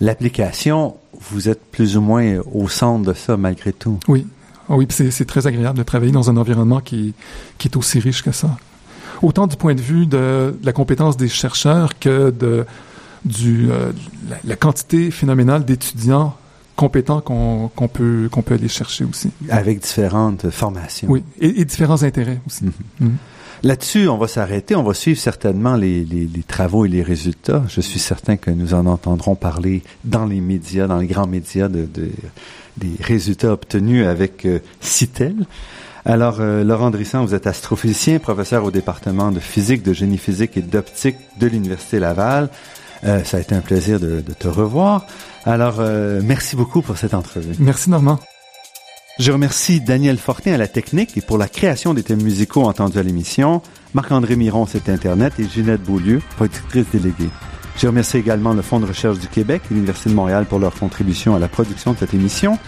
l'application, 0.00 0.94
vous 1.30 1.50
êtes 1.50 1.62
plus 1.70 1.98
ou 1.98 2.00
moins 2.00 2.38
au 2.50 2.66
centre 2.68 3.04
de 3.10 3.14
ça 3.14 3.36
malgré 3.36 3.74
tout. 3.74 3.98
Oui, 4.08 4.26
oui, 4.76 4.86
c'est, 4.90 5.24
très 5.24 5.46
agréable 5.46 5.78
de 5.78 5.82
travailler 5.82 6.12
dans 6.12 6.30
un 6.30 6.36
environnement 6.36 6.80
qui, 6.80 7.14
qui 7.58 7.68
est 7.68 7.76
aussi 7.76 8.00
riche 8.00 8.22
que 8.22 8.32
ça. 8.32 8.56
Autant 9.22 9.46
du 9.46 9.56
point 9.56 9.74
de 9.74 9.80
vue 9.80 10.06
de, 10.06 10.54
de 10.60 10.66
la 10.66 10.72
compétence 10.72 11.16
des 11.16 11.28
chercheurs 11.28 11.98
que 11.98 12.30
de 12.30 12.66
du, 13.24 13.70
euh, 13.70 13.92
la, 14.28 14.36
la, 14.42 14.56
quantité 14.56 15.12
phénoménale 15.12 15.64
d'étudiants 15.64 16.34
compétents 16.74 17.20
qu'on 17.20 17.70
peut, 17.88 18.28
qu'on 18.32 18.42
peut 18.42 18.54
aller 18.54 18.66
chercher 18.68 19.04
aussi. 19.04 19.30
Avec 19.48 19.80
différentes 19.80 20.50
formations. 20.50 21.08
Oui, 21.08 21.22
et, 21.40 21.60
et 21.60 21.64
différents 21.64 22.02
intérêts 22.02 22.40
aussi. 22.46 22.64
Mm 22.64 22.68
-hmm. 22.70 23.04
Mm 23.04 23.08
-hmm. 23.08 23.16
Là-dessus, 23.64 24.08
on 24.08 24.18
va 24.18 24.26
s'arrêter. 24.26 24.74
On 24.74 24.82
va 24.82 24.92
suivre 24.92 25.20
certainement 25.20 25.76
les, 25.76 26.04
les, 26.04 26.26
les, 26.26 26.42
travaux 26.42 26.84
et 26.84 26.88
les 26.88 27.02
résultats. 27.02 27.62
Je 27.68 27.80
suis 27.80 28.00
certain 28.00 28.36
que 28.36 28.50
nous 28.50 28.74
en 28.74 28.86
entendrons 28.86 29.36
parler 29.36 29.82
dans 30.04 30.26
les 30.26 30.40
médias, 30.40 30.88
dans 30.88 30.98
les 30.98 31.06
grands 31.06 31.28
médias, 31.28 31.68
de, 31.68 31.86
de 31.98 32.10
des 32.76 32.92
résultats 33.00 33.52
obtenus 33.52 34.06
avec 34.06 34.44
euh, 34.44 34.60
CITEL. 34.80 35.34
Alors, 36.04 36.38
euh, 36.40 36.64
Laurent 36.64 36.90
Drissan, 36.90 37.24
vous 37.24 37.34
êtes 37.34 37.46
astrophysicien, 37.46 38.18
professeur 38.18 38.64
au 38.64 38.70
département 38.70 39.30
de 39.30 39.38
physique, 39.38 39.82
de 39.82 39.92
génie 39.92 40.18
physique 40.18 40.56
et 40.56 40.62
d'optique 40.62 41.16
de 41.38 41.46
l'Université 41.46 42.00
Laval. 42.00 42.48
Euh, 43.04 43.22
ça 43.24 43.36
a 43.36 43.40
été 43.40 43.54
un 43.54 43.60
plaisir 43.60 44.00
de, 44.00 44.20
de 44.20 44.32
te 44.32 44.48
revoir. 44.48 45.06
Alors, 45.44 45.76
euh, 45.78 46.20
merci 46.22 46.56
beaucoup 46.56 46.82
pour 46.82 46.96
cette 46.96 47.14
entrevue. 47.14 47.54
Merci, 47.58 47.90
Normand. 47.90 48.18
Je 49.18 49.30
remercie 49.30 49.80
Daniel 49.80 50.16
Fortin 50.16 50.54
à 50.54 50.56
la 50.56 50.68
technique 50.68 51.16
et 51.16 51.20
pour 51.20 51.38
la 51.38 51.46
création 51.46 51.94
des 51.94 52.02
thèmes 52.02 52.22
musicaux 52.22 52.62
entendus 52.62 52.98
à 52.98 53.02
l'émission, 53.02 53.60
Marc-André 53.94 54.36
Miron, 54.36 54.66
site 54.66 54.88
Internet, 54.88 55.34
et 55.38 55.44
Ginette 55.46 55.82
Beaulieu, 55.82 56.20
productrice 56.36 56.86
déléguée. 56.92 57.28
Je 57.76 57.86
remercie 57.86 58.18
également 58.18 58.52
le 58.52 58.62
Fonds 58.62 58.80
de 58.80 58.86
recherche 58.86 59.18
du 59.18 59.28
Québec 59.28 59.62
et 59.70 59.74
l'Université 59.74 60.10
de 60.10 60.14
Montréal 60.14 60.46
pour 60.46 60.58
leur 60.58 60.74
contribution 60.74 61.34
à 61.34 61.38
la 61.38 61.48
production 61.48 61.92
de 61.92 61.98
cette 61.98 62.14
émission. 62.14 62.58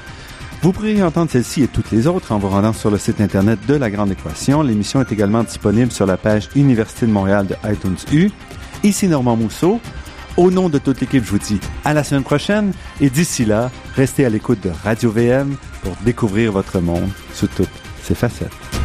Vous 0.62 0.72
pourrez 0.72 1.02
entendre 1.02 1.30
celle-ci 1.30 1.62
et 1.62 1.68
toutes 1.68 1.90
les 1.90 2.06
autres 2.06 2.32
en 2.32 2.38
vous 2.38 2.48
rendant 2.48 2.72
sur 2.72 2.90
le 2.90 2.96
site 2.96 3.20
Internet 3.20 3.58
de 3.68 3.74
La 3.74 3.90
Grande 3.90 4.10
Équation. 4.10 4.62
L'émission 4.62 5.00
est 5.02 5.12
également 5.12 5.42
disponible 5.42 5.92
sur 5.92 6.06
la 6.06 6.16
page 6.16 6.48
Université 6.56 7.06
de 7.06 7.12
Montréal 7.12 7.46
de 7.46 7.54
iTunes 7.70 7.96
U. 8.12 8.30
Ici 8.82 9.06
Normand 9.06 9.36
Mousseau. 9.36 9.80
Au 10.36 10.50
nom 10.50 10.68
de 10.68 10.78
toute 10.78 11.00
l'équipe, 11.00 11.24
je 11.24 11.30
vous 11.30 11.38
dis 11.38 11.60
à 11.84 11.92
la 11.92 12.02
semaine 12.02 12.24
prochaine 12.24 12.72
et 13.00 13.10
d'ici 13.10 13.44
là, 13.44 13.70
restez 13.94 14.24
à 14.24 14.30
l'écoute 14.30 14.60
de 14.62 14.70
Radio 14.84 15.10
VM 15.10 15.54
pour 15.82 15.94
découvrir 16.04 16.50
votre 16.50 16.80
monde 16.80 17.10
sous 17.34 17.46
toutes 17.46 17.68
ses 18.02 18.14
facettes. 18.14 18.83